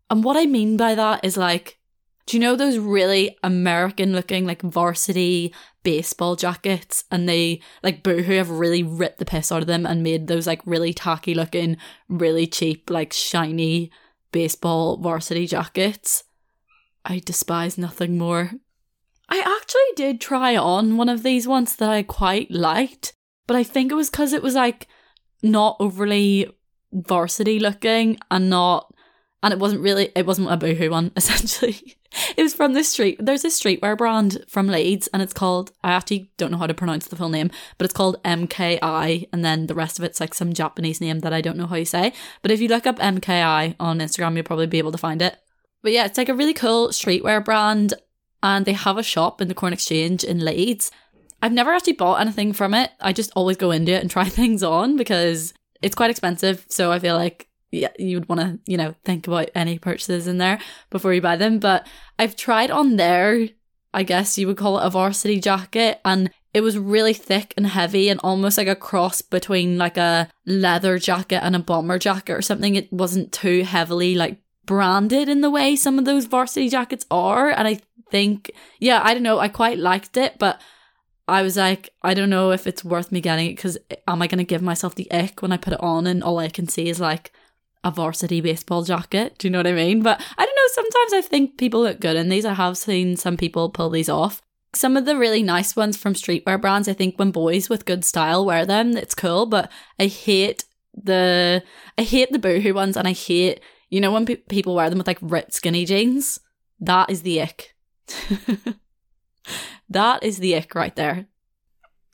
And 0.10 0.24
what 0.24 0.38
I 0.38 0.45
mean 0.45 0.78
by 0.78 0.93
that 0.93 1.24
is 1.26 1.38
like 1.38 1.80
do 2.26 2.38
you 2.38 2.41
know 2.41 2.55
those 2.55 2.78
really 2.78 3.38
American 3.43 4.13
looking 4.13 4.45
like 4.45 4.61
varsity 4.61 5.53
baseball 5.84 6.36
jackets 6.36 7.03
and 7.11 7.28
they 7.28 7.59
like 7.84 8.03
Boohoo 8.03 8.38
have 8.38 8.49
really 8.49 8.82
ripped 8.82 9.19
the 9.19 9.26
piss 9.26 9.51
out 9.51 9.61
of 9.61 9.67
them 9.67 9.86
and 9.86 10.01
made 10.01 10.28
those 10.28 10.47
like 10.47 10.61
really 10.65 10.93
tacky 10.93 11.34
looking, 11.34 11.78
really 12.07 12.47
cheap, 12.47 12.89
like 12.89 13.11
shiny 13.11 13.91
baseball 14.32 14.97
varsity 14.97 15.45
jackets? 15.47 16.24
I 17.05 17.19
despise 17.19 17.78
nothing 17.78 18.17
more. 18.17 18.51
I 19.28 19.39
actually 19.39 19.82
did 19.95 20.21
try 20.21 20.55
on 20.55 20.95
one 20.95 21.09
of 21.09 21.24
these 21.24 21.47
once 21.47 21.76
that 21.76 21.89
I 21.89 22.03
quite 22.03 22.51
liked, 22.51 23.13
but 23.47 23.57
I 23.57 23.63
think 23.63 23.91
it 23.91 23.95
was 23.95 24.09
because 24.09 24.32
it 24.32 24.43
was 24.43 24.55
like 24.55 24.88
not 25.41 25.76
overly 25.80 26.47
varsity 26.93 27.59
looking 27.59 28.17
and 28.32 28.49
not 28.49 28.93
and 29.41 29.51
it 29.51 29.59
wasn't 29.59 29.82
really 29.82 30.11
it 30.15 30.26
wasn't 30.26 30.51
a 30.51 30.57
boohoo 30.57 30.89
one 30.89 31.11
essentially 31.17 31.97
it 32.38 32.43
was 32.43 32.53
from 32.53 32.74
this 32.74 32.89
street 32.89 33.18
there's 33.20 33.45
a 33.45 33.49
streetwear 33.49 33.97
brand 33.97 34.43
from 34.47 34.68
leeds 34.68 35.07
and 35.14 35.22
it's 35.22 35.34
called 35.34 35.72
i 35.84 35.91
actually 35.91 36.32
don't 36.38 36.51
know 36.51 36.57
how 36.57 36.68
to 36.68 36.74
pronounce 36.74 37.07
the 37.07 37.16
full 37.16 37.30
name 37.30 37.49
but 37.78 37.86
it's 37.86 37.93
called 37.93 38.22
mki 38.24 39.28
and 39.32 39.45
then 39.45 39.68
the 39.68 39.76
rest 39.76 39.99
of 39.99 40.05
it's 40.05 40.20
like 40.20 40.34
some 40.34 40.53
japanese 40.53 41.01
name 41.01 41.20
that 41.20 41.34
i 41.34 41.41
don't 41.41 41.57
know 41.57 41.68
how 41.68 41.76
you 41.76 41.86
say. 41.86 42.14
But 42.41 42.51
if 42.51 42.61
you 42.61 42.68
look 42.68 42.88
up 42.88 42.99
mki 42.99 43.76
on 43.80 43.99
instagram 43.99 44.36
you'll 44.36 44.43
probably 44.43 44.68
be 44.68 44.78
able 44.78 44.91
to 44.91 44.97
find 44.97 45.22
it. 45.22 45.38
But 45.82 45.91
yeah 45.91 46.05
it's 46.05 46.18
like 46.18 46.30
a 46.30 46.36
really 46.36 46.53
cool 46.53 46.89
streetwear 46.89 47.43
brand 47.43 47.93
and 48.41 48.66
they 48.66 48.74
have 48.74 48.97
a 48.97 49.03
shop 49.03 49.41
in 49.41 49.47
the 49.47 49.53
corn 49.53 49.74
exchange 49.74 50.24
in 50.24 50.43
leeds. 50.43 50.91
I've 51.41 51.53
never 51.53 51.74
actually 51.74 51.93
bought 51.93 52.22
anything 52.22 52.53
from 52.53 52.74
it. 52.74 52.91
I 53.01 53.14
just 53.14 53.32
always 53.36 53.57
go 53.57 53.72
into 53.72 53.93
it 53.93 54.01
and 54.01 54.11
try 54.11 54.26
things 54.30 54.64
on 54.64 54.97
because 54.97 55.53
it's 55.82 55.95
quite 55.95 56.11
expensive. 56.11 56.66
So 56.70 56.91
i 56.91 56.99
feel 56.99 57.16
like 57.16 57.47
yeah, 57.74 57.89
you 57.97 58.17
would 58.17 58.30
want 58.30 58.41
to, 58.41 58.59
you 58.71 58.78
know, 58.78 58.93
think 59.03 59.28
about 59.28 59.49
any 59.55 59.80
purchases 59.80 60.28
in 60.28 60.38
there 60.38 60.59
before 60.89 61.13
you 61.13 61.21
buy 61.21 61.36
them. 61.36 61.59
But 61.59 61.88
I've 62.19 62.36
tried 62.36 62.69
on 62.69 62.97
there, 62.97 63.49
I 63.93 64.03
guess 64.03 64.38
you 64.38 64.47
would 64.47 64.57
call 64.57 64.80
it 64.80 64.86
a 64.86 64.89
varsity 64.91 65.39
jacket, 65.39 65.99
and 66.05 66.30
it 66.53 66.61
was 66.61 66.78
really 66.78 67.13
thick 67.13 67.53
and 67.57 67.65
heavy 67.65 68.09
and 68.09 68.19
almost 68.24 68.59
like 68.59 68.67
a 68.67 68.76
cross 68.76 69.24
between 69.24 69.80
like 69.80 69.97
a 69.97 70.30
leather 70.45 70.99
jacket 70.99 71.43
and 71.43 71.55
a 71.55 71.59
bomber 71.59 71.97
jacket 71.97 72.34
or 72.34 72.43
something. 72.43 72.76
It 72.76 72.93
wasn't 72.93 73.32
too 73.32 73.63
heavily 73.63 74.13
like 74.13 74.38
branded 74.65 75.28
in 75.28 75.41
the 75.41 75.49
way 75.49 75.76
some 75.76 75.97
of 75.97 76.05
those 76.05 76.26
varsity 76.26 76.69
jackets 76.69 77.07
are. 77.09 77.49
And 77.49 77.67
I 77.67 77.80
think, 78.11 78.51
yeah, 78.80 79.01
I 79.03 79.15
don't 79.15 79.24
know, 79.24 79.39
I 79.39 79.47
quite 79.47 79.80
liked 79.80 80.15
it, 80.15 80.38
but 80.38 80.61
I 81.28 81.41
was 81.41 81.57
like, 81.57 81.89
I 82.03 82.13
don't 82.13 82.30
know 82.30 82.51
if 82.51 82.67
it's 82.67 82.84
worth 82.84 83.11
me 83.11 83.19
getting 83.19 83.47
it 83.47 83.55
because 83.55 83.78
eh, 83.89 83.95
am 84.07 84.21
I 84.21 84.28
going 84.28 84.38
to 84.38 84.43
give 84.43 84.61
myself 84.61 84.93
the 84.93 85.11
ick 85.11 85.41
when 85.41 85.51
I 85.51 85.57
put 85.57 85.74
it 85.74 85.82
on 85.82 86.05
and 86.05 86.24
all 86.24 86.38
I 86.38 86.49
can 86.49 86.67
see 86.67 86.88
is 86.88 86.99
like 86.99 87.32
a 87.84 87.92
varsity 87.92 88.42
baseball 88.42 88.84
jacket. 88.84 89.38
Do 89.38 89.48
you 89.48 89.52
know 89.52 89.60
what 89.60 89.68
I 89.68 89.74
mean? 89.74 90.02
But 90.02 90.22
I 90.38 90.46
don't 90.46 90.56
know, 90.56 90.74
sometimes 90.74 91.14
I 91.14 91.22
think 91.28 91.58
people 91.58 91.82
look 91.82 92.00
good 92.00 92.16
in 92.16 92.30
these. 92.30 92.46
I 92.46 92.54
have 92.54 92.78
seen 92.78 93.18
some 93.18 93.38
people 93.38 93.70
pull 93.70 93.90
these 93.90 94.10
off. 94.10 94.42
Some 94.76 94.98
of 94.98 95.06
the 95.06 95.18
really 95.18 95.44
nice 95.44 95.76
ones 95.76 95.98
from 95.98 96.14
streetwear 96.14 96.60
brands, 96.60 96.88
I 96.88 96.94
think 96.94 97.18
when 97.18 97.32
boys 97.32 97.70
with 97.70 97.86
good 97.86 98.04
style 98.04 98.46
wear 98.46 98.66
them, 98.66 98.98
it's 98.98 99.14
cool, 99.14 99.46
but 99.46 99.72
I 100.00 100.08
hate 100.08 100.66
the 100.96 101.64
I 101.98 102.04
hate 102.04 102.32
the 102.32 102.40
boohoo 102.40 102.74
ones 102.74 102.98
and 102.98 103.08
I 103.08 103.14
hate, 103.14 103.60
you 103.90 104.00
know 104.00 104.12
when 104.12 104.26
pe- 104.26 104.36
people 104.36 104.76
wear 104.76 104.90
them 104.90 104.98
with 104.98 105.08
like 105.08 105.20
ripped 105.22 105.54
skinny 105.54 105.86
jeans? 105.86 106.40
That 106.80 107.10
is 107.10 107.22
the 107.22 107.42
ick. 107.42 107.76
that 109.90 110.24
is 110.24 110.38
the 110.38 110.56
ick 110.56 110.74
right 110.76 110.96
there. 110.96 111.28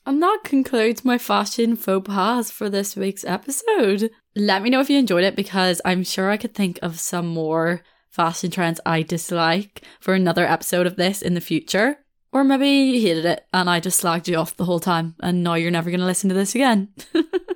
And 0.10 0.24
that 0.24 0.40
concludes 0.44 1.06
my 1.06 1.20
fashion 1.20 1.76
faux 1.76 2.08
pas 2.08 2.50
for 2.50 2.68
this 2.68 2.96
week's 2.96 3.24
episode. 3.24 4.10
Let 4.36 4.64
me 4.64 4.72
know 4.72 4.80
if 4.80 4.90
you 4.90 4.98
enjoyed 4.98 5.24
it 5.24 5.36
because 5.36 5.84
I'm 5.86 6.04
sure 6.04 6.32
I 6.32 6.38
could 6.38 6.56
think 6.56 6.80
of 6.82 7.00
some 7.00 7.28
more 7.28 7.84
fashion 8.10 8.50
trends 8.50 8.82
I 8.88 9.04
dislike 9.04 9.84
for 10.00 10.16
another 10.16 10.48
episode 10.48 10.88
of 10.88 10.96
this 10.96 11.22
in 11.22 11.36
the 11.36 11.42
future. 11.42 12.00
Or 12.32 12.44
maybe 12.44 12.68
you 12.68 13.02
hated 13.08 13.26
it 13.26 13.46
and 13.54 13.70
I 13.70 13.80
just 13.80 14.02
slagged 14.02 14.28
you 14.28 14.38
off 14.38 14.58
the 14.58 14.66
whole 14.66 14.80
time 14.80 15.14
and 15.20 15.44
now 15.44 15.54
you're 15.54 15.70
never 15.70 15.92
going 15.92 16.00
to 16.00 16.08
listen 16.08 16.30
to 16.30 16.36
this 16.36 16.56
again. 16.56 16.90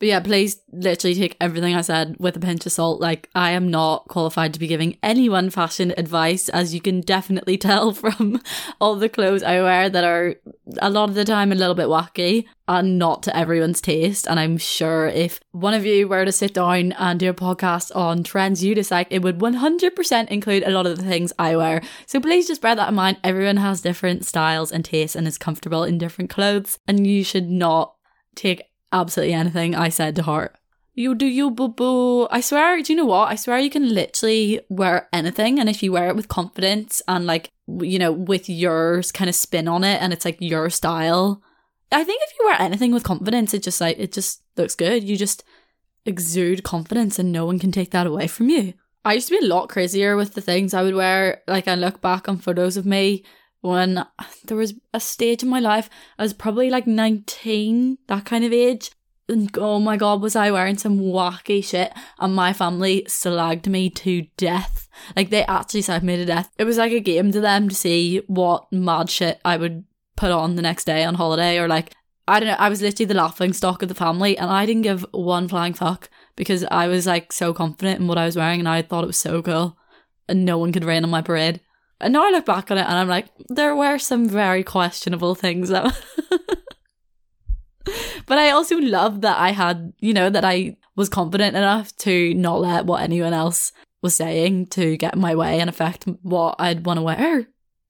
But 0.00 0.08
yeah, 0.08 0.20
please 0.20 0.62
literally 0.72 1.14
take 1.14 1.36
everything 1.42 1.74
I 1.74 1.82
said 1.82 2.16
with 2.18 2.34
a 2.34 2.40
pinch 2.40 2.64
of 2.64 2.72
salt. 2.72 3.02
Like, 3.02 3.28
I 3.34 3.50
am 3.50 3.70
not 3.70 4.08
qualified 4.08 4.54
to 4.54 4.58
be 4.58 4.66
giving 4.66 4.96
anyone 5.02 5.50
fashion 5.50 5.92
advice, 5.98 6.48
as 6.48 6.72
you 6.72 6.80
can 6.80 7.02
definitely 7.02 7.58
tell 7.58 7.92
from 7.92 8.40
all 8.80 8.96
the 8.96 9.10
clothes 9.10 9.42
I 9.42 9.60
wear 9.60 9.90
that 9.90 10.02
are 10.02 10.36
a 10.78 10.88
lot 10.88 11.10
of 11.10 11.14
the 11.14 11.24
time 11.26 11.52
a 11.52 11.54
little 11.54 11.74
bit 11.74 11.88
wacky 11.88 12.46
and 12.66 12.98
not 12.98 13.22
to 13.24 13.36
everyone's 13.36 13.82
taste. 13.82 14.26
And 14.26 14.40
I'm 14.40 14.56
sure 14.56 15.06
if 15.06 15.38
one 15.52 15.74
of 15.74 15.84
you 15.84 16.08
were 16.08 16.24
to 16.24 16.32
sit 16.32 16.54
down 16.54 16.92
and 16.92 17.20
do 17.20 17.28
a 17.28 17.34
podcast 17.34 17.94
on 17.94 18.22
trends 18.22 18.64
you 18.64 18.74
dislike, 18.74 19.08
it 19.10 19.20
would 19.20 19.38
100% 19.38 20.28
include 20.28 20.62
a 20.62 20.70
lot 20.70 20.86
of 20.86 20.96
the 20.96 21.04
things 21.04 21.30
I 21.38 21.56
wear. 21.56 21.82
So 22.06 22.20
please 22.20 22.48
just 22.48 22.62
bear 22.62 22.74
that 22.74 22.88
in 22.88 22.94
mind. 22.94 23.18
Everyone 23.22 23.58
has 23.58 23.82
different 23.82 24.24
styles 24.24 24.72
and 24.72 24.82
tastes 24.82 25.14
and 25.14 25.28
is 25.28 25.36
comfortable 25.36 25.84
in 25.84 25.98
different 25.98 26.30
clothes, 26.30 26.78
and 26.88 27.06
you 27.06 27.22
should 27.22 27.50
not 27.50 27.96
take 28.34 28.62
absolutely 28.92 29.34
anything 29.34 29.74
I 29.74 29.88
said 29.88 30.16
to 30.16 30.22
heart. 30.22 30.56
You 30.94 31.14
do 31.14 31.26
you 31.26 31.50
boo 31.50 31.68
boo. 31.68 32.28
I 32.30 32.40
swear, 32.40 32.82
do 32.82 32.92
you 32.92 32.96
know 32.96 33.06
what? 33.06 33.30
I 33.30 33.36
swear 33.36 33.58
you 33.58 33.70
can 33.70 33.94
literally 33.94 34.60
wear 34.68 35.08
anything. 35.12 35.58
And 35.58 35.68
if 35.68 35.82
you 35.82 35.92
wear 35.92 36.08
it 36.08 36.16
with 36.16 36.28
confidence 36.28 37.00
and 37.08 37.26
like, 37.26 37.50
you 37.66 37.98
know, 37.98 38.12
with 38.12 38.48
yours 38.48 39.12
kind 39.12 39.28
of 39.28 39.34
spin 39.36 39.68
on 39.68 39.84
it 39.84 40.02
and 40.02 40.12
it's 40.12 40.24
like 40.24 40.38
your 40.40 40.68
style. 40.68 41.42
I 41.92 42.04
think 42.04 42.20
if 42.24 42.34
you 42.38 42.46
wear 42.46 42.60
anything 42.60 42.92
with 42.92 43.04
confidence, 43.04 43.54
it 43.54 43.62
just 43.62 43.80
like, 43.80 43.98
it 43.98 44.12
just 44.12 44.42
looks 44.56 44.74
good. 44.74 45.02
You 45.04 45.16
just, 45.16 45.44
exude 46.06 46.62
confidence 46.62 47.18
and 47.18 47.32
no 47.32 47.46
one 47.46 47.58
can 47.58 47.72
take 47.72 47.90
that 47.90 48.06
away 48.06 48.26
from 48.26 48.48
you. 48.48 48.74
I 49.04 49.14
used 49.14 49.28
to 49.28 49.38
be 49.38 49.44
a 49.44 49.48
lot 49.48 49.68
crazier 49.68 50.16
with 50.16 50.34
the 50.34 50.40
things 50.40 50.74
I 50.74 50.82
would 50.82 50.94
wear. 50.94 51.42
Like 51.46 51.68
I 51.68 51.74
look 51.74 52.00
back 52.00 52.28
on 52.28 52.38
photos 52.38 52.76
of 52.76 52.86
me 52.86 53.24
when 53.60 54.06
there 54.44 54.56
was 54.56 54.74
a 54.94 55.00
stage 55.00 55.42
in 55.42 55.48
my 55.48 55.60
life, 55.60 55.90
I 56.18 56.22
was 56.22 56.32
probably 56.32 56.70
like 56.70 56.86
19, 56.86 57.98
that 58.06 58.24
kind 58.24 58.44
of 58.44 58.52
age. 58.52 58.90
And 59.28 59.50
oh 59.58 59.78
my 59.78 59.96
god, 59.96 60.22
was 60.22 60.34
I 60.34 60.50
wearing 60.50 60.76
some 60.76 60.98
wacky 60.98 61.64
shit? 61.64 61.92
And 62.18 62.34
my 62.34 62.52
family 62.52 63.04
slagged 63.06 63.68
me 63.68 63.90
to 63.90 64.26
death. 64.36 64.88
Like 65.14 65.30
they 65.30 65.44
actually 65.44 65.82
slagged 65.82 66.02
me 66.02 66.16
to 66.16 66.24
death. 66.24 66.50
It 66.58 66.64
was 66.64 66.78
like 66.78 66.92
a 66.92 67.00
game 67.00 67.30
to 67.32 67.40
them 67.40 67.68
to 67.68 67.74
see 67.74 68.22
what 68.26 68.70
mad 68.72 69.08
shit 69.08 69.40
I 69.44 69.56
would 69.56 69.84
put 70.16 70.30
on 70.30 70.56
the 70.56 70.62
next 70.62 70.84
day 70.84 71.04
on 71.04 71.14
holiday 71.14 71.58
or 71.58 71.68
like 71.68 71.94
I 72.28 72.38
don't 72.38 72.48
know, 72.48 72.56
I 72.58 72.68
was 72.68 72.80
literally 72.80 73.06
the 73.06 73.14
laughing 73.14 73.52
stock 73.52 73.82
of 73.82 73.88
the 73.88 73.94
family 73.94 74.38
and 74.38 74.50
I 74.50 74.64
didn't 74.64 74.82
give 74.82 75.04
one 75.10 75.48
flying 75.48 75.74
fuck 75.74 76.08
because 76.36 76.64
I 76.70 76.86
was 76.86 77.06
like 77.06 77.32
so 77.32 77.52
confident 77.52 78.00
in 78.00 78.06
what 78.06 78.18
I 78.18 78.26
was 78.26 78.36
wearing 78.36 78.60
and 78.60 78.68
I 78.68 78.82
thought 78.82 79.02
it 79.02 79.08
was 79.08 79.16
so 79.16 79.42
cool. 79.42 79.76
And 80.28 80.44
no 80.44 80.56
one 80.56 80.72
could 80.72 80.84
rain 80.84 81.02
on 81.02 81.10
my 81.10 81.22
parade. 81.22 81.60
And 82.00 82.12
now 82.12 82.26
I 82.26 82.30
look 82.30 82.46
back 82.46 82.70
on 82.70 82.78
it 82.78 82.86
and 82.86 82.98
I'm 82.98 83.08
like, 83.08 83.26
there 83.48 83.76
were 83.76 83.98
some 83.98 84.28
very 84.28 84.64
questionable 84.64 85.34
things 85.34 85.68
that 85.68 85.94
But 88.30 88.38
I 88.38 88.50
also 88.50 88.78
love 88.78 89.22
that 89.22 89.38
I 89.38 89.50
had, 89.50 89.92
you 89.98 90.14
know, 90.14 90.30
that 90.30 90.44
I 90.44 90.76
was 90.94 91.08
confident 91.08 91.56
enough 91.56 91.96
to 91.96 92.32
not 92.34 92.60
let 92.60 92.86
what 92.86 93.02
anyone 93.02 93.32
else 93.32 93.72
was 94.02 94.14
saying 94.14 94.66
to 94.66 94.96
get 94.96 95.14
in 95.14 95.20
my 95.20 95.34
way 95.34 95.58
and 95.58 95.68
affect 95.68 96.04
what 96.22 96.54
I'd 96.60 96.86
want 96.86 96.98
to 96.98 97.02
wear. 97.02 97.48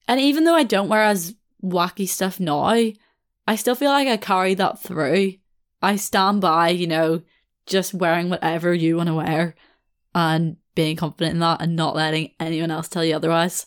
And 0.09 0.19
even 0.19 0.45
though 0.45 0.55
I 0.55 0.63
don't 0.63 0.89
wear 0.89 1.03
as 1.03 1.35
wacky 1.63 2.09
stuff 2.09 2.41
now, 2.41 2.63
I 2.63 3.57
still 3.57 3.75
feel 3.75 3.91
like 3.91 4.09
I 4.09 4.17
carry 4.17 4.55
that 4.55 4.83
through. 4.83 5.35
I 5.83 5.97
stand 5.97 6.41
by, 6.41 6.71
you 6.71 6.87
know, 6.87 7.21
just 7.67 7.93
wearing 7.93 8.31
whatever 8.31 8.73
you 8.73 8.97
want 8.97 9.09
to 9.09 9.15
wear 9.15 9.55
and 10.15 10.57
being 10.75 10.97
confident 10.97 11.35
in 11.35 11.41
that 11.41 11.61
and 11.61 11.77
not 11.77 11.95
letting 11.95 12.33
anyone 12.41 12.71
else 12.71 12.89
tell 12.89 13.05
you 13.05 13.17
otherwise. 13.17 13.67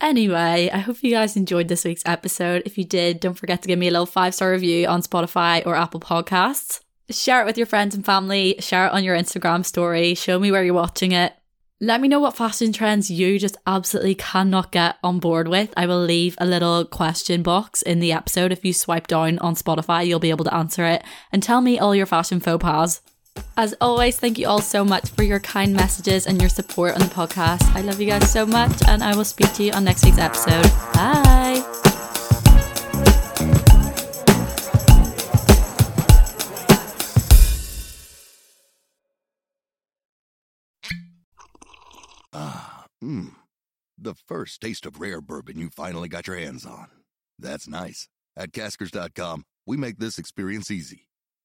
Anyway, 0.00 0.70
I 0.72 0.78
hope 0.78 1.02
you 1.02 1.10
guys 1.10 1.36
enjoyed 1.36 1.68
this 1.68 1.84
week's 1.84 2.04
episode. 2.06 2.62
If 2.64 2.78
you 2.78 2.84
did, 2.84 3.18
don't 3.18 3.34
forget 3.34 3.62
to 3.62 3.68
give 3.68 3.78
me 3.78 3.88
a 3.88 3.90
little 3.90 4.06
five 4.06 4.34
star 4.34 4.52
review 4.52 4.86
on 4.86 5.02
Spotify 5.02 5.66
or 5.66 5.74
Apple 5.74 6.00
Podcasts. 6.00 6.80
Share 7.10 7.42
it 7.42 7.46
with 7.46 7.56
your 7.56 7.66
friends 7.66 7.94
and 7.94 8.04
family, 8.04 8.54
share 8.60 8.86
it 8.86 8.92
on 8.92 9.02
your 9.02 9.16
Instagram 9.16 9.64
story, 9.64 10.14
show 10.14 10.38
me 10.38 10.52
where 10.52 10.62
you're 10.62 10.74
watching 10.74 11.12
it. 11.12 11.32
Let 11.80 12.00
me 12.00 12.08
know 12.08 12.20
what 12.20 12.36
fashion 12.36 12.72
trends 12.72 13.10
you 13.10 13.38
just 13.38 13.56
absolutely 13.66 14.16
cannot 14.16 14.72
get 14.72 14.96
on 15.02 15.20
board 15.20 15.48
with. 15.48 15.72
I 15.76 15.86
will 15.86 16.02
leave 16.02 16.36
a 16.38 16.46
little 16.46 16.84
question 16.84 17.42
box 17.42 17.82
in 17.82 18.00
the 18.00 18.12
episode. 18.12 18.52
If 18.52 18.64
you 18.64 18.72
swipe 18.72 19.06
down 19.06 19.38
on 19.38 19.54
Spotify, 19.54 20.06
you'll 20.06 20.18
be 20.18 20.30
able 20.30 20.44
to 20.44 20.54
answer 20.54 20.84
it 20.84 21.02
and 21.32 21.42
tell 21.42 21.60
me 21.60 21.78
all 21.78 21.94
your 21.94 22.06
fashion 22.06 22.40
faux 22.40 22.62
pas. 22.62 23.00
As 23.56 23.74
always, 23.80 24.18
thank 24.18 24.38
you 24.38 24.46
all 24.46 24.60
so 24.60 24.84
much 24.84 25.10
for 25.10 25.22
your 25.22 25.40
kind 25.40 25.74
messages 25.74 26.26
and 26.26 26.40
your 26.40 26.48
support 26.48 26.94
on 26.94 27.00
the 27.00 27.06
podcast. 27.06 27.62
I 27.74 27.80
love 27.80 28.00
you 28.00 28.06
guys 28.06 28.30
so 28.30 28.46
much, 28.46 28.72
and 28.86 29.02
I 29.02 29.16
will 29.16 29.24
speak 29.24 29.52
to 29.54 29.64
you 29.64 29.72
on 29.72 29.84
next 29.84 30.04
week's 30.04 30.18
episode. 30.18 30.62
Bye. 30.94 31.64
Ah, 42.32 42.86
mmm. 43.02 43.32
The 44.00 44.14
first 44.14 44.60
taste 44.60 44.86
of 44.86 45.00
rare 45.00 45.20
bourbon 45.20 45.58
you 45.58 45.70
finally 45.70 46.08
got 46.08 46.28
your 46.28 46.36
hands 46.36 46.64
on. 46.64 46.86
That's 47.38 47.66
nice. 47.66 48.08
At 48.36 48.52
caskers.com, 48.52 49.44
we 49.66 49.76
make 49.76 49.98
this 49.98 50.18
experience 50.18 50.70
easy. 50.70 51.07